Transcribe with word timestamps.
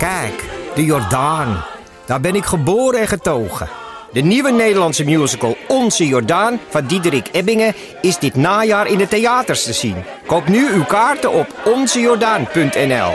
Kijk, 0.00 0.44
de 0.74 0.84
Jordaan. 0.84 1.64
Daar 2.06 2.20
ben 2.20 2.34
ik 2.34 2.44
geboren 2.44 3.00
en 3.00 3.08
getogen. 3.08 3.68
De 4.12 4.20
nieuwe 4.20 4.50
Nederlandse 4.50 5.04
musical 5.04 5.56
Onze 5.68 6.06
Jordaan 6.06 6.58
van 6.68 6.86
Diederik 6.86 7.28
Ebbingen 7.32 7.74
is 8.00 8.18
dit 8.18 8.34
najaar 8.34 8.86
in 8.86 8.98
de 8.98 9.08
theaters 9.08 9.64
te 9.64 9.72
zien. 9.72 9.96
Koop 10.26 10.48
nu 10.48 10.72
uw 10.72 10.84
kaarten 10.84 11.32
op 11.32 11.46
onzejordaan.nl. 11.64 13.12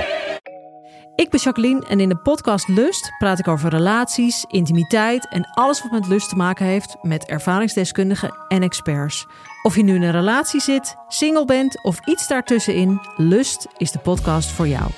Ik 1.15 1.29
ben 1.29 1.39
Jacqueline 1.39 1.85
en 1.87 1.99
in 1.99 2.09
de 2.09 2.17
podcast 2.17 2.67
Lust 2.67 3.11
praat 3.17 3.39
ik 3.39 3.47
over 3.47 3.69
relaties, 3.69 4.45
intimiteit 4.47 5.27
en 5.29 5.49
alles 5.53 5.81
wat 5.81 5.91
met 5.91 6.07
lust 6.07 6.29
te 6.29 6.35
maken 6.35 6.65
heeft 6.65 6.95
met 7.01 7.25
ervaringsdeskundigen 7.25 8.35
en 8.47 8.61
experts. 8.61 9.25
Of 9.63 9.75
je 9.75 9.83
nu 9.83 9.95
in 9.95 10.03
een 10.03 10.11
relatie 10.11 10.61
zit, 10.61 10.95
single 11.07 11.45
bent 11.45 11.83
of 11.83 11.99
iets 12.07 12.27
daartussenin, 12.27 13.01
Lust 13.15 13.67
is 13.77 13.91
de 13.91 13.99
podcast 13.99 14.51
voor 14.51 14.67
jou. 14.67 14.91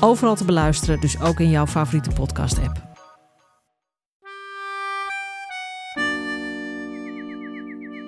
Overal 0.00 0.34
te 0.36 0.44
beluisteren, 0.44 1.00
dus 1.00 1.20
ook 1.20 1.40
in 1.40 1.50
jouw 1.50 1.66
favoriete 1.66 2.10
podcast-app. 2.10 2.86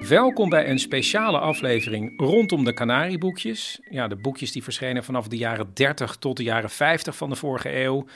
Welkom 0.08 0.48
bij 0.48 0.68
een 0.68 0.78
speciale 0.78 1.38
aflevering 1.38 2.20
rondom 2.20 2.64
de 2.64 2.72
Canarieboekjes. 2.72 3.80
Ja, 3.88 4.08
de 4.08 4.16
boekjes 4.16 4.52
die 4.52 4.62
verschenen 4.62 5.04
vanaf 5.04 5.28
de 5.28 5.36
jaren 5.36 5.74
30 5.74 6.16
tot 6.16 6.36
de 6.36 6.42
jaren 6.42 6.70
50 6.70 7.16
van 7.16 7.30
de 7.30 7.36
vorige 7.36 7.76
eeuw. 7.76 8.06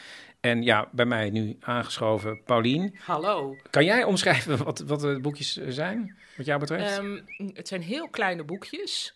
En 0.41 0.63
ja, 0.63 0.89
bij 0.93 1.07
mij 1.07 1.31
nu 1.31 1.57
aangeschoven 1.61 2.43
Paulien. 2.45 2.99
Hallo. 3.05 3.57
Kan 3.71 3.85
jij 3.85 4.05
omschrijven 4.05 4.65
wat, 4.65 4.79
wat 4.79 5.01
de 5.01 5.19
boekjes 5.21 5.53
zijn, 5.69 6.17
wat 6.37 6.47
jou 6.47 6.61
betreft? 6.61 6.99
Ehm, 6.99 7.21
het 7.55 7.69
zijn 7.69 7.83
heel 7.83 8.09
kleine 8.09 8.45
boekjes 8.45 9.15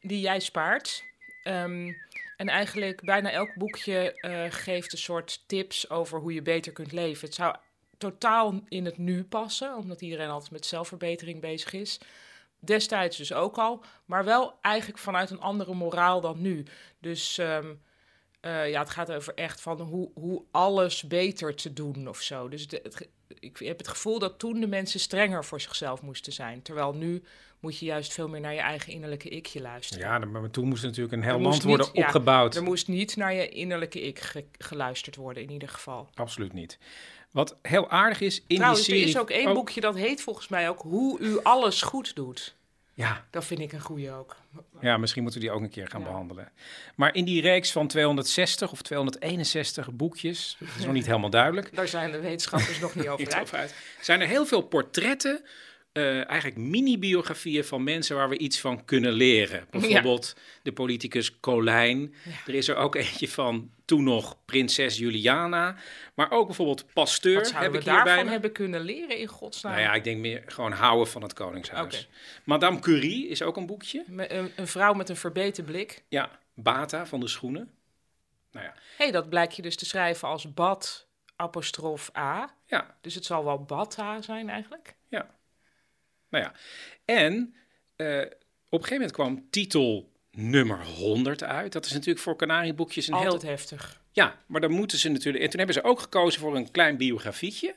die 0.00 0.20
jij 0.20 0.40
spaart. 0.40 1.04
Ehm, 1.42 1.92
en 2.36 2.48
eigenlijk 2.48 3.04
bijna 3.04 3.30
elk 3.30 3.54
boekje 3.54 4.20
eh, 4.20 4.44
geeft 4.48 4.92
een 4.92 4.98
soort 4.98 5.44
tips 5.46 5.90
over 5.90 6.18
hoe 6.18 6.34
je 6.34 6.42
beter 6.42 6.72
kunt 6.72 6.92
leven. 6.92 7.26
Het 7.26 7.34
zou 7.34 7.56
totaal 7.98 8.60
in 8.68 8.84
het 8.84 8.98
nu 8.98 9.24
passen, 9.24 9.76
omdat 9.76 10.00
iedereen 10.00 10.28
altijd 10.28 10.50
met 10.50 10.66
zelfverbetering 10.66 11.40
bezig 11.40 11.72
is. 11.72 12.00
Destijds 12.58 13.16
dus 13.16 13.32
ook 13.32 13.58
al, 13.58 13.84
maar 14.04 14.24
wel 14.24 14.58
eigenlijk 14.60 14.98
vanuit 14.98 15.30
een 15.30 15.40
andere 15.40 15.74
moraal 15.74 16.20
dan 16.20 16.40
nu. 16.40 16.64
Dus 16.98 17.38
ehm, 17.38 17.74
eh, 18.40 18.70
ja, 18.70 18.80
het 18.80 18.90
gaat 18.90 19.12
over 19.12 19.34
echt 19.34 19.60
van 19.60 19.80
hoe, 19.80 20.10
hoe 20.14 20.44
alles 20.50 21.02
beter 21.02 21.54
te 21.54 21.72
doen 21.72 22.08
of 22.08 22.20
zo. 22.20 22.48
Dus 22.48 22.66
ik 23.38 23.58
heb 23.58 23.78
het 23.78 23.88
gevoel 23.88 24.18
dat 24.18 24.38
toen 24.38 24.60
de 24.60 24.66
mensen 24.66 25.00
strenger 25.00 25.44
voor 25.44 25.60
zichzelf 25.60 26.02
moesten 26.02 26.32
zijn. 26.32 26.62
Terwijl 26.62 26.94
nu 26.94 27.22
moet 27.64 27.78
je 27.78 27.84
juist 27.84 28.12
veel 28.12 28.28
meer 28.28 28.40
naar 28.40 28.54
je 28.54 28.60
eigen 28.60 28.92
innerlijke 28.92 29.28
ikje 29.28 29.60
luisteren. 29.60 30.04
ja, 30.08 30.18
maar 30.18 30.50
toen 30.50 30.68
moest 30.68 30.82
natuurlijk 30.82 31.12
een 31.14 31.22
heel 31.22 31.34
Er 31.34 31.40
land 31.40 31.62
worden 31.62 31.86
niet- 31.86 31.96
ja, 31.96 32.04
opgebouwd. 32.04 32.56
Er 32.56 32.62
moest 32.62 32.88
niet 32.88 33.16
naar 33.16 33.34
je 33.34 33.48
innerlijke 33.48 34.00
ik 34.02 34.18
ge- 34.20 34.44
geluisterd 34.58 35.16
worden, 35.16 35.42
in 35.42 35.50
ieder 35.50 35.68
geval. 35.68 36.08
Absoluut 36.14 36.52
niet. 36.52 36.78
Wat 37.30 37.56
heel 37.62 37.88
aardig 37.90 38.20
is 38.20 38.42
in 38.46 38.56
Trouwens, 38.56 38.84
die 38.84 38.92
er 38.94 38.98
serie... 39.00 39.14
is 39.14 39.20
ook 39.20 39.30
één 39.30 39.48
Oh, 39.48 39.54
boekje 39.54 39.80
dat 39.80 39.94
heet 39.96 40.22
volgens 40.22 40.48
mij 40.48 40.68
ook 40.68 40.80
Hoe 40.82 41.18
u 41.20 41.38
alles 41.42 41.82
goed 41.82 42.14
doet. 42.14 42.54
Ja, 42.96 43.24
Dat 43.30 43.44
vind 43.44 43.60
ik 43.60 43.72
een 43.72 43.80
goeie 43.80 44.12
ook. 44.12 44.36
Ja, 44.80 44.96
misschien 44.96 45.22
moeten 45.22 45.40
we 45.40 45.46
die 45.46 45.56
ook 45.56 45.62
een 45.62 45.70
keer 45.70 45.88
gaan 45.88 46.00
Ja. 46.00 46.06
behandelen. 46.06 46.52
Maar 46.94 47.14
in 47.14 47.24
die 47.24 47.40
reeks 47.40 47.72
van 47.72 47.86
260 47.86 48.72
of 48.72 48.82
261 48.82 49.92
boekjes, 49.92 50.56
dat 50.58 50.68
is 50.78 50.84
nog 50.84 50.92
niet 50.92 51.06
helemaal 51.06 51.30
duidelijk, 51.30 51.74
Daar 51.76 51.88
zijn 51.88 52.10
de 52.12 52.20
wetenschappers 52.20 52.78
nog 52.78 52.94
niet 52.94 53.08
over 53.38 53.56
uit, 53.56 53.74
zijn 54.00 54.20
er 54.20 54.26
heel 54.26 54.46
veel 54.46 54.60
portretten, 54.62 55.44
eh, 55.94 56.28
eigenlijk 56.30 56.56
mini-biografieën 56.56 57.64
van 57.64 57.84
mensen 57.84 58.16
waar 58.16 58.28
we 58.28 58.38
iets 58.38 58.60
van 58.60 58.84
kunnen 58.84 59.12
leren. 59.12 59.66
Bijvoorbeeld 59.70 60.36
de 60.62 60.72
politicus 60.72 61.40
Colijn. 61.40 62.14
Er 62.46 62.54
is 62.54 62.68
er 62.68 62.76
ook 62.76 62.94
eentje 62.94 63.28
van 63.28 63.70
toen 63.84 64.04
nog 64.04 64.36
prinses 64.44 64.98
Juliana. 64.98 65.76
Maar 66.14 66.30
ook 66.30 66.46
bijvoorbeeld 66.46 66.92
Pasteur 66.92 67.34
Wat 67.34 67.46
zouden 67.46 67.72
heb 67.72 67.72
we 67.72 67.78
ik 67.88 67.94
hierbij. 67.94 68.14
daarvan 68.14 68.32
hebben 68.32 68.52
kunnen 68.52 68.80
leren 68.80 69.18
in 69.18 69.26
godsnaam? 69.26 69.72
Nou 69.72 69.84
ja, 69.84 69.94
ik 69.94 70.04
denk 70.04 70.20
meer 70.20 70.42
gewoon 70.46 70.72
houden 70.72 71.06
van 71.08 71.22
het 71.22 71.32
Koningshuis. 71.32 72.08
Madame 72.44 72.78
Curie 72.78 73.28
is 73.28 73.42
ook 73.42 73.56
een 73.56 73.66
boekje. 73.66 74.04
Een, 74.16 74.52
een 74.56 74.66
vrouw 74.66 74.92
met 74.92 75.08
een 75.08 75.16
verbeten 75.16 75.64
blik. 75.64 76.02
Ja, 76.08 76.30
Bata 76.54 77.06
van 77.06 77.20
de 77.20 77.28
schoenen. 77.28 77.70
Nou 78.52 78.66
ja, 78.66 78.72
Hé, 78.72 78.80
hey, 79.04 79.10
dat 79.10 79.28
blijkt 79.28 79.56
je 79.56 79.62
dus 79.62 79.76
te 79.76 79.86
schrijven 79.86 80.28
als 80.28 80.54
bad 80.54 81.06
apostrof 81.36 82.10
A. 82.16 82.54
ja, 82.66 82.96
Dus 83.00 83.14
het 83.14 83.24
zal 83.24 83.44
wel 83.44 83.62
bata 83.64 84.22
zijn 84.22 84.48
eigenlijk. 84.48 84.94
ja. 85.08 85.30
Nou 86.34 86.46
ja, 86.46 86.52
en 87.04 87.54
eh, 87.96 88.20
op 88.68 88.80
een 88.80 88.86
gegeven 88.86 88.92
moment 88.92 89.12
kwam 89.12 89.46
titel 89.50 90.12
nummer 90.30 90.84
100 90.84 91.42
uit. 91.42 91.72
Dat 91.72 91.84
is 91.84 91.92
natuurlijk 91.92 92.18
voor 92.18 92.36
Canarieboekjes 92.36 93.08
een 93.08 93.14
Altijd 93.14 93.42
heel... 93.42 93.50
heftig. 93.50 94.02
Ja, 94.12 94.38
maar 94.46 94.60
dan 94.60 94.70
moeten 94.70 94.98
ze 94.98 95.08
natuurlijk... 95.08 95.44
En 95.44 95.50
toen 95.50 95.58
hebben 95.58 95.76
ze 95.76 95.84
ook 95.84 96.00
gekozen 96.00 96.40
voor 96.40 96.56
een 96.56 96.70
klein 96.70 96.96
biografietje. 96.96 97.74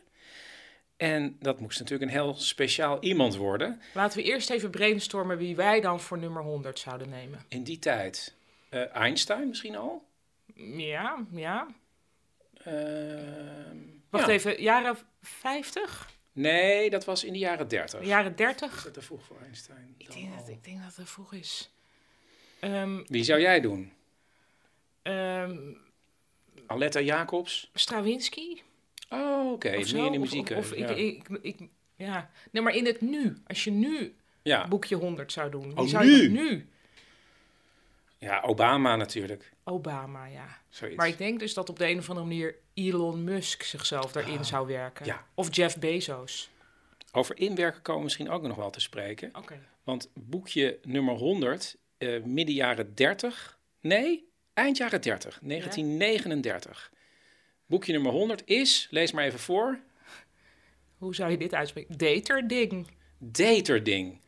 En 0.96 1.38
dat 1.40 1.60
moest 1.60 1.80
natuurlijk 1.80 2.12
een 2.12 2.18
heel 2.18 2.36
speciaal 2.36 2.98
iemand 3.02 3.36
worden. 3.36 3.82
Laten 3.94 4.18
we 4.18 4.24
eerst 4.24 4.50
even 4.50 4.70
brainstormen 4.70 5.38
wie 5.38 5.56
wij 5.56 5.82
dan 5.82 6.00
voor 6.00 6.18
nummer 6.18 6.44
100 6.44 6.80
zouden 6.80 7.10
nemen. 7.10 7.46
In 7.48 7.64
die 7.64 7.80
tijd 7.80 8.36
eh, 8.70 8.96
Einstein 8.96 9.48
misschien 9.48 9.76
al. 9.76 10.08
Ja, 10.78 11.26
ja. 11.32 11.68
Ehm, 12.64 13.78
Wacht 14.10 14.28
ja. 14.28 14.34
even, 14.34 14.62
jaren 14.62 14.98
50? 15.22 16.17
Nee, 16.38 16.90
dat 16.90 17.06
was 17.06 17.24
in 17.24 17.34
de 17.34 17.40
jaren 17.40 17.68
30. 17.68 18.06
Jaren 18.06 18.36
30? 18.36 18.76
Is 18.78 18.84
dat 18.84 18.94
te 18.94 19.02
vroeg 19.02 19.24
voor 19.26 19.38
Einstein? 19.46 19.96
Ik 19.98 20.12
denk, 20.14 20.36
dat, 20.38 20.48
ik 20.50 20.64
denk 20.64 20.82
dat 20.84 20.96
het 20.96 21.10
vroeg 21.10 21.34
is. 21.34 21.72
Ehm 22.60 23.04
Wie 23.08 23.24
zou 23.24 23.40
jij 23.42 23.60
doen? 23.62 23.92
ehm, 25.02 25.58
Aletta 26.66 27.00
Jacobs? 27.02 27.70
Stravinsky? 27.74 28.58
Oh, 29.10 29.52
oké. 29.52 29.68
of 29.78 29.94
Meer 29.94 30.06
in 30.06 30.12
de 30.12 30.18
Of- 30.18 30.24
muziek. 30.24 30.50
Of, 30.50 30.76
ja. 30.76 30.88
ik, 30.90 31.28
ik, 31.30 31.40
ik, 31.42 31.60
ja. 31.96 32.32
Nee, 32.52 32.64
maar 32.64 32.76
in 32.76 32.86
het 32.86 33.02
nu. 33.02 33.38
Als 33.48 33.64
je 33.64 33.72
nu 33.72 34.16
ja. 34.42 34.68
boekje 34.68 34.96
100 34.96 35.32
zou 35.32 35.52
doen. 35.52 35.68
Wie 35.68 35.78
Oh, 35.78 35.88
zou 35.88 36.06
nu? 36.06 36.22
je 36.22 36.30
nu? 36.30 36.68
Ja, 38.18 38.42
Obama 38.42 38.96
natuurlijk. 38.96 39.52
Obama, 39.64 40.26
ja. 40.26 40.62
Zoiets. 40.70 40.98
Maar 40.98 41.08
ik 41.08 41.18
denk 41.18 41.40
dus 41.40 41.54
dat 41.54 41.70
op 41.70 41.80
de 41.80 41.88
een 41.88 41.98
of 41.98 42.10
andere 42.10 42.28
manier 42.28 42.56
Elon 42.74 43.24
Musk 43.24 43.64
zichzelf 43.64 44.12
daarin 44.12 44.46
zou 44.46 44.68
werken. 44.68 45.02
Ah, 45.02 45.08
ja. 45.08 45.26
Of 45.34 45.56
Jeff 45.56 45.80
Bezos. 45.80 46.50
Over 47.12 47.38
inwerken 47.38 47.82
komen 47.82 47.98
we 47.98 48.04
misschien 48.04 48.30
ook 48.30 48.42
nog 48.42 48.56
wel 48.58 48.70
te 48.70 48.80
spreken. 48.80 49.36
Oké. 49.36 49.60
Want 49.84 50.12
boekje 50.14 50.80
nummer 50.84 51.16
100, 51.16 51.78
eh, 51.98 52.24
midden 52.24 52.56
jaren 52.56 52.96
30. 52.96 53.60
Nee, 53.82 54.30
eind 54.54 54.78
jaren 54.78 55.02
30. 55.02 55.40
1939. 55.42 56.92
Boekje 57.66 57.94
nummer 57.94 58.12
100 58.12 58.42
is, 58.46 58.88
lees 58.92 59.12
maar 59.12 59.24
even 59.24 59.40
voor, 59.40 59.80
Hoe 60.98 61.16
zou 61.16 61.32
je 61.32 61.38
dit 61.38 61.54
uitspreken? 61.54 61.98
Daterding. 61.98 62.88
Daterding. 63.18 64.22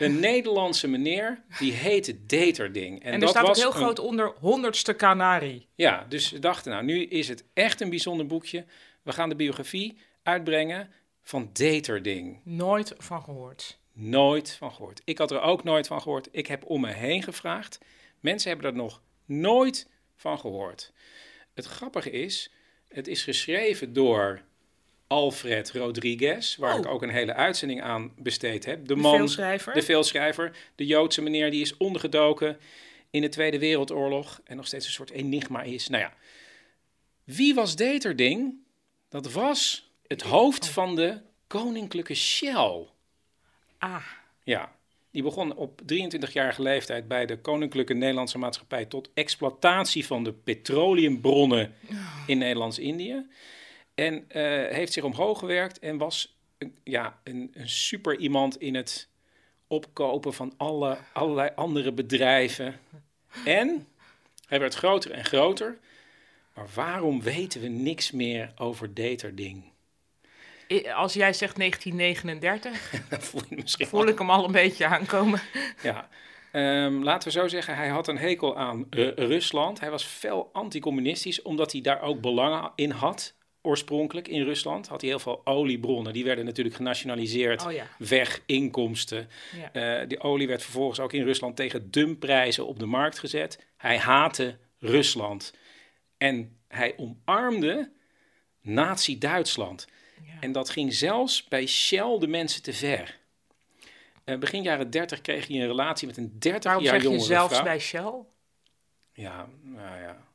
Een 0.00 0.20
Nederlandse 0.20 0.88
meneer, 0.88 1.42
die 1.58 1.72
heette 1.72 2.26
Daterding. 2.26 3.02
En, 3.02 3.12
er 3.12 3.20
dat 3.20 3.28
staat 3.28 3.42
ook 3.42 3.48
was 3.48 3.58
heel 3.58 3.66
een- 3.66 3.72
groot 3.76 3.98
onder 3.98 4.32
honderdste 4.40 4.96
Canari. 4.96 5.66
Ja, 5.74 6.06
dus 6.08 6.28
ze 6.28 6.38
dachten, 6.38 6.72
nou, 6.72 6.84
nu 6.84 7.04
is 7.04 7.28
het 7.28 7.44
echt 7.54 7.80
een 7.80 7.90
bijzonder 7.90 8.26
boekje. 8.26 8.64
We 9.02 9.12
gaan 9.12 9.28
de 9.28 9.36
biografie 9.36 9.98
uitbrengen 10.22 10.90
van 11.22 11.50
Daterding. 11.52 12.40
Nooit 12.44 12.94
van 12.98 13.22
gehoord. 13.22 13.78
Nooit 13.92 14.52
van 14.58 14.72
gehoord. 14.72 15.00
Ik 15.04 15.18
had 15.18 15.30
er 15.30 15.40
ook 15.40 15.64
nooit 15.64 15.86
van 15.86 16.02
gehoord. 16.02 16.28
Ik 16.32 16.46
heb 16.46 16.64
om 16.64 16.80
me 16.80 16.92
heen 16.92 17.22
gevraagd. 17.22 17.78
Mensen 18.20 18.50
hebben 18.50 18.70
er 18.70 18.76
nog 18.76 19.02
nooit 19.24 19.88
van 20.16 20.38
gehoord. 20.38 20.92
Het 21.54 21.64
grappige 21.66 22.10
is, 22.10 22.52
het 22.88 23.08
is 23.08 23.22
geschreven 23.22 23.92
door 23.92 24.42
Alfred 25.10 25.70
Rodriguez, 25.72 26.56
waar 26.56 26.74
Oh. 26.74 26.80
ik 26.80 26.86
ook 26.86 27.02
een 27.02 27.10
hele 27.10 27.34
uitzending 27.34 27.82
aan 27.82 28.12
besteed 28.18 28.64
heb. 28.64 28.78
De 28.86 28.94
De 28.94 29.00
man, 29.00 29.16
veelschrijver. 29.16 29.74
de 29.74 29.82
veelschrijver, 29.82 30.56
de 30.74 30.86
Joodse 30.86 31.22
meneer 31.22 31.50
die 31.50 31.60
is 31.60 31.76
ondergedoken 31.76 32.58
in 33.10 33.20
de 33.20 33.28
Tweede 33.28 33.58
Wereldoorlog 33.58 34.40
en 34.44 34.56
nog 34.56 34.66
steeds 34.66 34.86
een 34.86 34.92
soort 34.92 35.10
enigma 35.10 35.62
is. 35.62 35.88
Nou 35.88 36.02
ja, 36.02 36.14
wie 37.24 37.54
was 37.54 37.76
Daterding? 37.76 38.54
Dat 39.08 39.32
was 39.32 39.90
het 40.06 40.22
hoofd 40.22 40.68
van 40.68 40.96
de 40.96 41.20
koninklijke 41.46 42.14
Shell. 42.14 42.86
Ah, 43.78 44.04
Ja, 44.44 44.72
die 45.10 45.22
begon 45.22 45.56
op 45.56 45.80
23-jarige 45.92 46.62
leeftijd 46.62 47.08
bij 47.08 47.26
de 47.26 47.38
Koninklijke 47.38 47.94
Nederlandse 47.94 48.38
Maatschappij 48.38 48.84
tot 48.84 49.10
exploitatie 49.14 50.06
van 50.06 50.24
de 50.24 50.32
petroleumbronnen 50.32 51.74
in 52.26 52.38
Nederlands-Indië. 52.38 53.26
En 54.00 54.24
eh, 54.28 54.42
heeft 54.74 54.92
zich 54.92 55.04
omhoog 55.04 55.38
gewerkt 55.38 55.78
en 55.78 55.98
was 55.98 56.36
een, 56.58 56.74
ja, 56.84 57.20
een, 57.24 57.50
een 57.54 57.68
super 57.68 58.16
iemand 58.16 58.60
in 58.60 58.74
het 58.74 59.08
opkopen 59.66 60.34
van 60.34 60.54
alle, 60.56 60.98
allerlei 61.12 61.50
andere 61.54 61.92
bedrijven. 61.92 62.80
En 63.44 63.86
hij 64.46 64.60
werd 64.60 64.74
groter 64.74 65.10
en 65.10 65.24
groter. 65.24 65.78
Maar 66.54 66.68
waarom 66.74 67.22
weten 67.22 67.60
we 67.60 67.68
niks 67.68 68.10
meer 68.10 68.52
over 68.56 68.94
Daterding? 68.94 69.62
Als 70.94 71.12
jij 71.12 71.32
zegt 71.32 71.56
1939, 71.56 72.90
Dat 73.10 73.24
voel 73.24 73.42
voel 73.64 74.06
ik 74.06 74.18
hem 74.18 74.30
al 74.30 74.44
een 74.44 74.52
beetje 74.52 74.86
aankomen. 74.86 75.40
Ja, 75.82 76.08
Ehm, 76.50 77.02
laten 77.02 77.28
we 77.28 77.38
zo 77.38 77.48
zeggen, 77.48 77.76
hij 77.76 77.88
had 77.88 78.08
een 78.08 78.18
hekel 78.18 78.56
aan 78.56 78.86
eh, 78.90 79.08
Rusland. 79.08 79.80
Hij 79.80 79.90
was 79.90 80.04
fel 80.04 80.50
anticommunistisch, 80.52 81.42
omdat 81.42 81.72
hij 81.72 81.80
daar 81.80 82.02
ook 82.02 82.20
belangen 82.20 82.72
in 82.74 82.90
had. 82.90 83.34
Oorspronkelijk 83.62 84.28
in 84.28 84.42
Rusland 84.42 84.88
had 84.88 85.00
hij 85.00 85.10
heel 85.10 85.18
veel 85.18 85.40
oliebronnen. 85.44 86.12
Die 86.12 86.24
werden 86.24 86.44
natuurlijk 86.44 86.76
genationaliseerd. 86.76 87.66
Oh 87.66 87.72
ja. 87.72 87.86
Weg, 87.98 88.42
inkomsten. 88.46 89.28
Ja. 89.56 90.00
Eh, 90.00 90.08
die 90.08 90.20
olie 90.20 90.46
werd 90.46 90.62
vervolgens 90.62 91.00
ook 91.00 91.12
in 91.12 91.24
Rusland 91.24 91.56
tegen 91.56 91.90
dumpprijzen 91.90 92.66
op 92.66 92.78
de 92.78 92.86
markt 92.86 93.18
gezet. 93.18 93.66
Hij 93.76 93.98
haatte 93.98 94.56
Rusland. 94.78 95.54
En 96.16 96.56
hij 96.68 96.94
omarmde 96.96 97.90
Nazi-Duitsland. 98.60 99.86
Ja. 100.26 100.32
En 100.40 100.52
dat 100.52 100.70
ging 100.70 100.94
zelfs 100.94 101.44
bij 101.44 101.66
Shell 101.66 102.18
de 102.18 102.26
mensen 102.26 102.62
te 102.62 102.72
ver. 102.72 103.18
Eh, 104.24 104.38
begin 104.38 104.62
jaren 104.62 104.90
30 104.90 105.20
kreeg 105.20 105.46
hij 105.46 105.56
een 105.56 105.66
relatie 105.66 106.06
met 106.06 106.16
een 106.16 106.32
30 106.38 106.64
Waarom 106.64 106.84
jaar 106.84 107.00
jongere 107.02 107.22
zelfs 107.22 107.52
vrouw. 107.52 107.64
bij 107.64 107.78
Shell? 107.78 108.12
Ja, 109.12 109.48
nou 109.62 110.00
ja. 110.00 110.28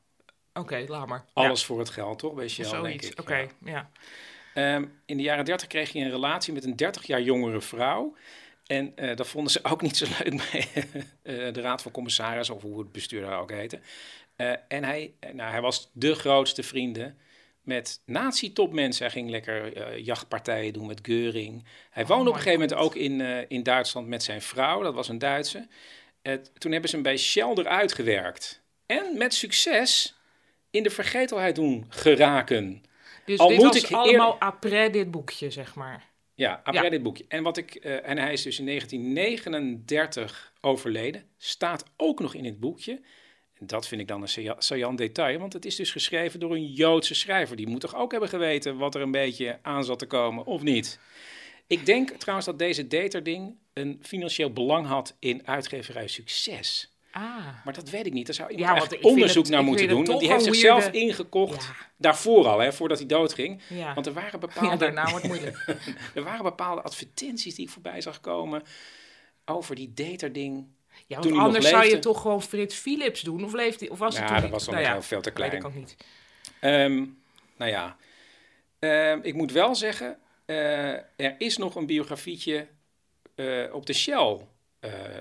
Oké, 0.59 0.85
laat 0.87 1.07
maar. 1.07 1.25
Alles 1.33 1.65
voor 1.65 1.79
het 1.79 1.89
geld, 1.89 2.19
toch? 2.19 2.33
Bij 2.33 2.47
Shell, 2.47 2.65
ja, 2.65 2.71
denk 2.71 2.85
zoiets. 2.85 3.09
ik. 3.09 3.19
Oké, 3.19 3.35
Ja. 3.37 3.47
ja. 3.65 3.89
Ehm, 4.53 4.85
in 5.05 5.17
de 5.17 5.23
jaren 5.23 5.45
30 5.45 5.67
kreeg 5.67 5.91
hij 5.91 6.01
een 6.01 6.09
relatie 6.11 6.53
met 6.53 6.63
een 6.63 6.75
30 6.75 7.07
jaar 7.07 7.21
jongere 7.21 7.61
vrouw. 7.61 8.15
En 8.65 8.91
eh, 8.95 9.15
dat 9.15 9.27
vonden 9.27 9.51
ze 9.51 9.59
ook 9.71 9.81
niet 9.81 9.97
zo 9.97 10.05
leuk 10.19 10.37
bij 10.51 10.67
eh, 11.23 11.53
de 11.53 11.61
Raad 11.61 11.81
van 11.81 11.91
Commissarissen, 11.91 12.55
of 12.55 12.61
hoe 12.61 12.79
het 12.79 12.91
bestuur 12.91 13.21
daar 13.21 13.39
ook 13.39 13.51
heette. 13.51 13.79
Eh, 14.35 14.53
en 14.67 14.83
hij, 14.83 15.13
nou, 15.33 15.51
hij 15.51 15.61
was 15.61 15.89
de 15.93 16.15
grootste 16.15 16.63
vrienden 16.63 17.17
met 17.61 18.01
nazi-topmensen. 18.05 19.03
Hij 19.05 19.13
ging 19.13 19.29
lekker 19.29 19.99
jachtpartijen 19.99 20.73
doen 20.73 20.87
met 20.87 20.99
Geuring. 21.01 21.65
Hij 21.89 22.05
woonde 22.05 22.29
op 22.29 22.35
een 22.35 22.41
Oh 22.41 22.45
gegeven 22.45 22.59
moment 22.59 22.79
ook 22.79 22.95
in, 22.95 23.21
in 23.49 23.63
Duitsland 23.63 24.07
met 24.07 24.23
zijn 24.23 24.41
vrouw. 24.41 24.81
Dat 24.81 24.93
was 24.93 25.09
een 25.09 25.17
Duitse. 25.17 25.67
Toen 26.57 26.71
hebben 26.71 26.89
ze 26.89 26.95
hem 26.95 27.03
bij 27.03 27.17
Shell 27.17 27.51
eruit 27.55 27.93
gewerkt. 27.93 28.61
En 28.85 29.17
met 29.17 29.33
succes 29.33 30.14
in 30.75 30.83
de 30.83 30.89
vergetelheid 30.89 31.55
doen 31.55 31.85
geraken. 31.89 32.83
Dus 33.25 33.39
Al 33.39 33.47
dit 33.47 33.57
moet 33.57 33.73
was 33.73 33.83
ik 33.83 33.91
allemaal 33.91 34.37
après 34.39 34.89
dit 34.89 35.11
boekje, 35.11 35.49
zeg 35.51 35.75
maar. 35.75 36.13
Ja, 36.33 36.61
après 36.63 36.83
Ja. 36.83 36.89
dit 36.89 37.03
boekje. 37.03 37.25
En, 37.27 37.43
wat 37.43 37.57
ik, 37.57 37.75
eh, 37.75 38.09
en 38.09 38.17
hij 38.17 38.33
is 38.33 38.41
dus 38.41 38.59
in 38.59 38.65
1939 38.65 40.53
overleden. 40.61 41.23
Staat 41.37 41.83
ook 41.97 42.19
nog 42.19 42.33
in 42.33 42.45
het 42.45 42.59
boekje. 42.59 43.01
En 43.59 43.67
dat 43.67 43.87
vind 43.87 44.01
ik 44.01 44.07
dan 44.07 44.21
een 44.21 44.55
saillant 44.57 44.97
detail. 44.97 45.39
Want 45.39 45.53
het 45.53 45.65
is 45.65 45.75
dus 45.75 45.91
geschreven 45.91 46.39
door 46.39 46.51
een 46.55 46.71
Joodse 46.71 47.15
schrijver. 47.15 47.55
Die 47.55 47.67
moet 47.67 47.81
toch 47.81 47.95
ook 47.95 48.11
hebben 48.11 48.29
geweten 48.29 48.77
wat 48.77 48.95
er 48.95 49.01
een 49.01 49.11
beetje 49.11 49.59
aan 49.61 49.83
zat 49.83 49.99
te 49.99 50.05
komen, 50.05 50.45
of 50.45 50.61
niet? 50.61 50.99
Ik 51.67 51.85
denk 51.85 52.09
trouwens 52.09 52.47
dat 52.47 52.59
deze 52.59 52.87
daterding 52.87 53.55
een 53.73 53.99
financieel 54.01 54.51
belang 54.53 54.87
had 54.87 55.15
in 55.19 55.47
uitgeverij 55.47 56.07
Succes. 56.07 56.94
Ah. 57.17 57.47
Maar 57.65 57.73
dat 57.73 57.89
weet 57.89 58.05
ik 58.05 58.13
niet. 58.13 58.25
Daar 58.25 58.35
zou 58.35 58.49
iemand 58.49 58.69
Ja, 58.69 58.79
want 58.87 59.03
onderzoek 59.03 59.43
het- 59.43 59.53
naar 59.53 59.63
moeten 59.63 59.87
doen. 59.87 59.99
het 59.99 60.07
Want 60.07 60.19
die 60.19 60.29
heeft 60.31 60.43
zichzelf 60.43 60.91
ingekocht. 60.91 61.63
Ja. 61.63 61.75
Daarvoor 61.97 62.47
al, 62.47 62.59
hè, 62.59 62.73
voordat 62.73 62.97
hij 62.97 63.07
doodging. 63.07 63.61
Ja. 63.69 63.93
Want 63.93 64.05
er 64.05 64.13
waren 64.13 64.31
ja, 64.39 64.47
bepaalde 64.47 64.77
daarna 64.77 65.09
wordt 65.09 65.23
het 65.25 65.31
moeilijk. 65.31 65.65
er 66.15 66.23
waren 66.23 66.43
bepaalde 66.43 66.81
advertenties 66.81 67.55
die 67.55 67.65
ik 67.65 67.71
voorbij 67.71 68.01
zag 68.01 68.19
komen 68.19 68.63
over 69.45 69.75
die 69.75 69.93
daterding. 69.93 70.67
Ja, 71.07 71.19
want 71.19 71.37
anders 71.37 71.65
zou 71.69 71.77
je 71.83 71.83
leefde. 71.89 71.99
toch 71.99 72.21
gewoon 72.21 72.41
Frits 72.43 72.75
Philips 72.75 73.21
doen? 73.21 73.43
Of, 73.43 73.53
leeft 73.53 73.79
hij, 73.79 73.89
of 73.89 73.99
was 73.99 74.17
het 74.17 74.23
Ja, 74.29 74.33
toen 74.33 74.41
dat 74.41 74.49
was 74.51 74.65
dan 74.65 74.73
Nou 74.73 74.85
nog 74.85 74.93
ja, 74.93 74.99
wel 74.99 75.07
veel 75.07 75.21
te 75.21 75.31
klein. 75.31 75.51
ik 75.51 75.65
ook 75.65 75.73
niet. 75.75 75.95
Ehm, 76.59 77.05
nou 77.57 77.71
ja, 77.71 77.97
Ehm, 78.79 79.19
ik 79.21 79.33
moet 79.33 79.51
wel 79.51 79.75
zeggen, 79.75 80.17
eh, 80.45 80.91
er 80.93 81.35
is 81.37 81.57
nog 81.57 81.75
een 81.75 81.85
biografietje 81.85 82.67
eh, 83.35 83.63
op 83.73 83.85
de 83.85 83.93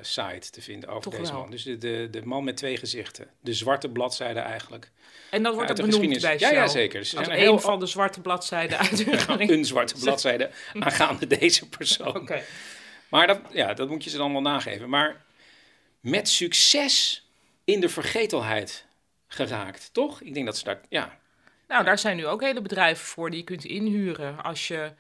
Shell-site 0.03 0.51
te 0.51 0.63
vinden 0.63 0.89
over 0.89 1.03
Toch 1.03 1.15
deze 1.21 1.33
wel. 1.33 1.41
man. 1.41 1.51
Dus 1.51 1.63
de, 1.63 1.79
de, 1.79 2.09
de 2.11 2.27
man 2.27 2.45
met 2.45 2.57
twee 2.57 2.77
gezichten. 2.77 3.29
De 3.41 3.55
zwarte 3.55 3.89
bladzijde 3.89 4.41
eigenlijk. 4.41 4.91
En 5.31 5.43
dat 5.43 5.55
wordt 5.55 5.71
ook 5.71 5.77
benoemd 5.77 6.21
bij. 6.21 6.39
Ja, 6.39 6.51
ja, 6.53 6.67
zeker. 6.67 6.99
Dus 7.01 7.11
zijn 7.11 7.31
een 7.31 7.37
heel- 7.37 7.59
van 7.59 7.81
de 7.81 7.87
zwarte 7.87 8.21
bladzijden 8.21 8.79
uit 8.79 9.07
Een 9.51 9.65
zwarte 9.65 9.95
bladzijde 9.99 10.51
aangaande 10.79 11.27
deze 11.27 11.69
persoon. 11.69 12.17
Oké. 12.23 12.43
Maar 13.09 13.27
dat, 13.27 13.41
ja, 13.53 13.75
dat 13.75 13.89
moet 13.89 14.05
je 14.05 14.11
ze 14.11 14.17
dan 14.17 14.33
wel 14.33 14.41
nageven. 14.41 14.89
Maar 14.89 15.25
met 16.01 16.29
succes 16.29 17.27
in 17.65 17.81
de 17.81 17.89
vergetelheid 17.89 18.87
geraakt, 19.27 19.89
toch? 19.93 20.21
Ik 20.21 20.35
denk 20.35 20.47
dat 20.47 20.59
ze 20.59 20.65
daar, 20.65 20.81
ja, 20.89 21.19
Nou, 21.69 21.85
daar 21.85 21.99
zijn 21.99 22.17
nu 22.17 22.27
ook 22.27 22.41
hele 22.41 22.61
bedrijven 22.63 23.07
voor 23.07 23.31
die 23.31 23.39
je 23.39 23.45
kunt 23.45 23.65
inhuren. 23.65 24.43
Als 24.43 24.69
je, 24.69 24.93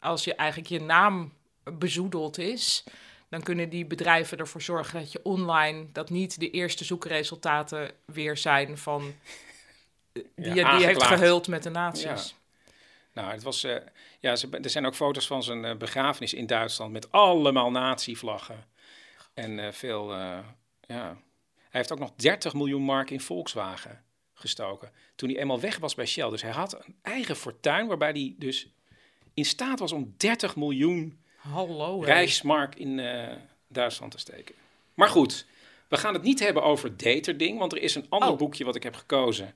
als 0.00 0.24
je 0.24 0.34
eigenlijk 0.34 0.68
je 0.70 0.80
naam 0.80 1.32
bezoedeld 1.64 2.38
is, 2.38 2.84
dan 3.32 3.42
kunnen 3.42 3.68
die 3.68 3.84
bedrijven 3.86 4.38
ervoor 4.38 4.62
zorgen 4.62 4.98
dat 5.00 5.12
je 5.12 5.20
online, 5.22 5.86
dat 5.92 6.10
niet 6.10 6.40
de 6.40 6.50
eerste 6.50 6.84
zoekresultaten 6.84 7.90
weer 8.04 8.36
zijn 8.36 8.78
van 8.78 9.02
eh, 10.12 10.22
die, 10.34 10.54
Ja, 10.54 10.70
je- 10.72 10.76
die 10.76 10.86
heeft 10.86 11.02
gehuld 11.02 11.48
met 11.48 11.62
de 11.62 11.70
nazi's. 11.70 12.34
Nou, 13.12 13.32
het 13.32 13.42
was, 13.42 13.64
eh, 13.64 13.76
ja, 14.20 14.36
ze, 14.36 14.48
er 14.62 14.70
zijn 14.70 14.86
ook 14.86 14.94
foto's 14.94 15.26
van 15.26 15.42
zijn 15.42 15.64
eh, 15.64 15.76
begrafenis 15.76 16.34
in 16.34 16.46
Duitsland 16.46 16.92
met 16.92 17.12
allemaal 17.12 17.70
nazi-vlaggen. 17.70 18.64
En 19.34 19.58
eh, 19.58 19.72
veel, 19.72 20.12
eh, 20.12 20.38
ja. 20.80 21.06
Hij 21.56 21.80
heeft 21.80 21.92
ook 21.92 21.98
nog 21.98 22.12
30 22.16 22.54
miljoen 22.54 22.82
mark 22.82 23.10
in 23.10 23.20
Volkswagen 23.20 24.04
gestoken. 24.34 24.90
Toen 25.14 25.28
hij 25.28 25.38
eenmaal 25.38 25.60
weg 25.60 25.78
was 25.78 25.94
bij 25.94 26.06
Shell. 26.06 26.30
Dus 26.30 26.42
hij 26.42 26.50
had 26.50 26.84
een 26.86 26.94
eigen 27.02 27.36
fortuin 27.36 27.86
waarbij 27.86 28.10
hij 28.10 28.34
dus 28.38 28.68
in 29.34 29.44
staat 29.44 29.78
was 29.78 29.92
om 29.92 30.14
30 30.16 30.56
miljoen 30.56 31.21
Hallo. 31.42 32.00
Rijksmark 32.00 32.74
in 32.74 32.98
eh, 32.98 33.36
Duitsland 33.68 34.12
te 34.12 34.18
steken. 34.18 34.54
Maar 34.94 35.08
goed, 35.08 35.46
we 35.88 35.96
gaan 35.96 36.14
het 36.14 36.22
niet 36.22 36.38
hebben 36.40 36.62
over 36.62 36.96
daterding, 36.96 37.58
want 37.58 37.72
er 37.72 37.82
is 37.82 37.94
een 37.94 38.06
ander 38.08 38.28
Oh. 38.30 38.38
boekje 38.38 38.64
wat 38.64 38.76
ik 38.76 38.82
heb 38.82 38.94
gekozen. 38.96 39.54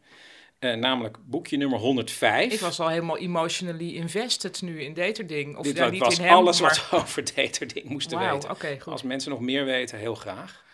eh, 0.58 0.74
namelijk 0.74 1.16
boekje 1.24 1.56
nummer 1.56 1.78
105. 1.78 2.52
Ik 2.52 2.60
was 2.60 2.80
al 2.80 2.88
helemaal 2.88 3.18
emotionally 3.18 3.94
invested 3.94 4.62
nu 4.62 4.82
in 4.82 4.94
Daterding. 4.94 5.56
Of 5.56 5.64
Dit 5.64 5.78
wa- 5.78 5.88
niet 5.88 6.00
was 6.00 6.18
in 6.18 6.24
hem, 6.24 6.34
alles 6.34 6.60
maar... 6.60 6.86
wat 6.90 7.00
over 7.02 7.34
daterding 7.34 7.84
moesten 7.88 8.18
weten. 8.18 8.80
goed. 8.80 8.92
Als 8.92 9.02
mensen 9.02 9.30
nog 9.30 9.40
meer 9.40 9.64
weten, 9.64 9.98
heel 9.98 10.14
graag. 10.14 10.64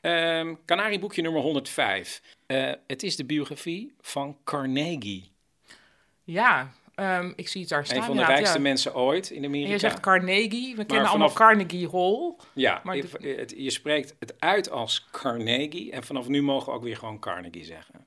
Ehm 0.00 0.54
Canarieboekje 0.66 1.22
nummer 1.22 1.40
105. 1.42 2.22
Eh, 2.46 2.72
het 2.86 3.02
is 3.02 3.16
de 3.16 3.24
biografie 3.24 3.94
van 4.00 4.36
Carnegie. 4.44 5.30
Ja, 6.24 6.72
ehm, 6.94 7.32
ik 7.36 7.48
zie 7.48 7.60
het 7.60 7.70
daar 7.70 7.84
staan. 7.86 7.96
een 7.98 8.02
van 8.04 8.16
de 8.16 8.24
rijkste 8.24 8.56
ja. 8.56 8.62
mensen 8.62 8.94
ooit 8.94 9.30
in 9.30 9.38
En 9.42 9.44
Amerika. 9.44 9.70
je 9.72 9.78
zegt 9.78 10.00
Carnegie. 10.00 10.76
We 10.76 10.84
kennen 10.84 10.86
vanaf- 10.86 11.10
allemaal 11.10 11.32
Carnegie 11.32 11.88
Hall. 11.90 12.34
ja, 12.52 12.80
maar 12.84 12.96
je, 12.96 13.04
de- 13.20 13.28
het- 13.28 13.54
je 13.56 13.70
spreekt 13.70 14.14
het 14.18 14.34
uit 14.40 14.70
als 14.70 15.06
Carnegie. 15.10 15.92
En 15.92 16.04
vanaf 16.04 16.28
nu 16.28 16.42
mogen 16.42 16.68
we 16.68 16.78
ook 16.78 16.82
weer 16.84 16.96
gewoon 16.96 17.18
Carnegie 17.18 17.64
zeggen. 17.64 18.06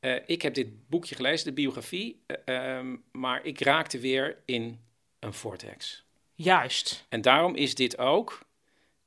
Eh, 0.00 0.14
ik 0.26 0.42
heb 0.42 0.54
dit 0.54 0.88
boekje 0.88 1.14
gelezen, 1.14 1.46
de 1.46 1.52
biografie. 1.52 2.22
eh, 2.26 2.76
ehm, 2.78 2.96
maar 3.12 3.44
ik 3.44 3.60
raakte 3.60 3.98
weer 3.98 4.36
in 4.44 4.80
een 5.18 5.32
vortex. 5.32 6.04
Juist. 6.34 7.06
En 7.08 7.20
daarom 7.22 7.54
is 7.54 7.74
dit 7.74 7.98
ook 7.98 8.40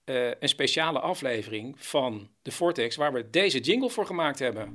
eh, 0.06 0.27
een 0.39 0.50
speciale 0.50 1.00
aflevering 1.00 1.74
van 1.77 2.29
de 2.41 2.51
Vortex, 2.51 2.96
waar 2.96 3.13
we 3.13 3.29
deze 3.29 3.60
jingle 3.60 3.89
voor 3.89 4.06
gemaakt 4.06 4.39
hebben. 4.39 4.74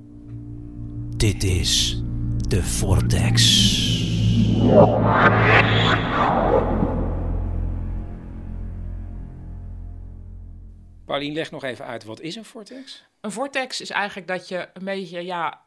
Dit 1.16 1.42
is 1.44 2.00
de 2.48 2.62
Vortex. 2.62 3.79
Paulien, 11.04 11.32
leg 11.32 11.50
nog 11.50 11.64
even 11.64 11.86
uit, 11.86 12.04
wat 12.04 12.20
is 12.20 12.36
een 12.36 12.44
Vortex? 12.44 13.04
Een 13.20 13.32
vortex 13.32 13.80
is 13.80 13.90
eigenlijk 13.90 14.26
dat 14.26 14.48
je 14.48 14.68
een 14.74 14.84
beetje, 14.84 15.24
ja, 15.24 15.60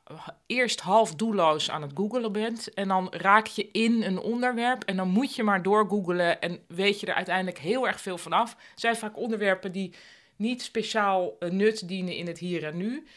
eerst 0.45 0.79
half 0.79 1.15
doelloos 1.15 1.69
aan 1.69 1.81
het 1.81 1.91
googelen 1.93 2.31
bent. 2.31 2.73
En 2.73 2.87
dan 2.87 3.13
raak 3.13 3.47
je 3.47 3.69
in 3.71 4.03
een 4.03 4.19
onderwerp 4.19 4.83
en 4.83 4.95
dan 4.95 5.07
moet 5.07 5.35
je 5.35 5.43
maar 5.43 5.61
doorgoogelen 5.61 6.41
en 6.41 6.59
weet 6.67 6.99
je 6.99 7.05
er 7.05 7.13
uiteindelijk 7.13 7.57
heel 7.57 7.87
erg 7.87 8.01
veel 8.01 8.17
vanaf. 8.17 8.49
Het 8.49 8.79
zijn 8.79 8.95
vaak 8.95 9.17
onderwerpen 9.17 9.71
die 9.71 9.93
niet 10.35 10.61
speciaal 10.61 11.35
eh, 11.39 11.49
nut 11.49 11.87
dienen 11.87 12.15
in 12.15 12.27
het 12.27 12.39
hier 12.39 12.63
en 12.63 12.77
nu. 12.77 13.07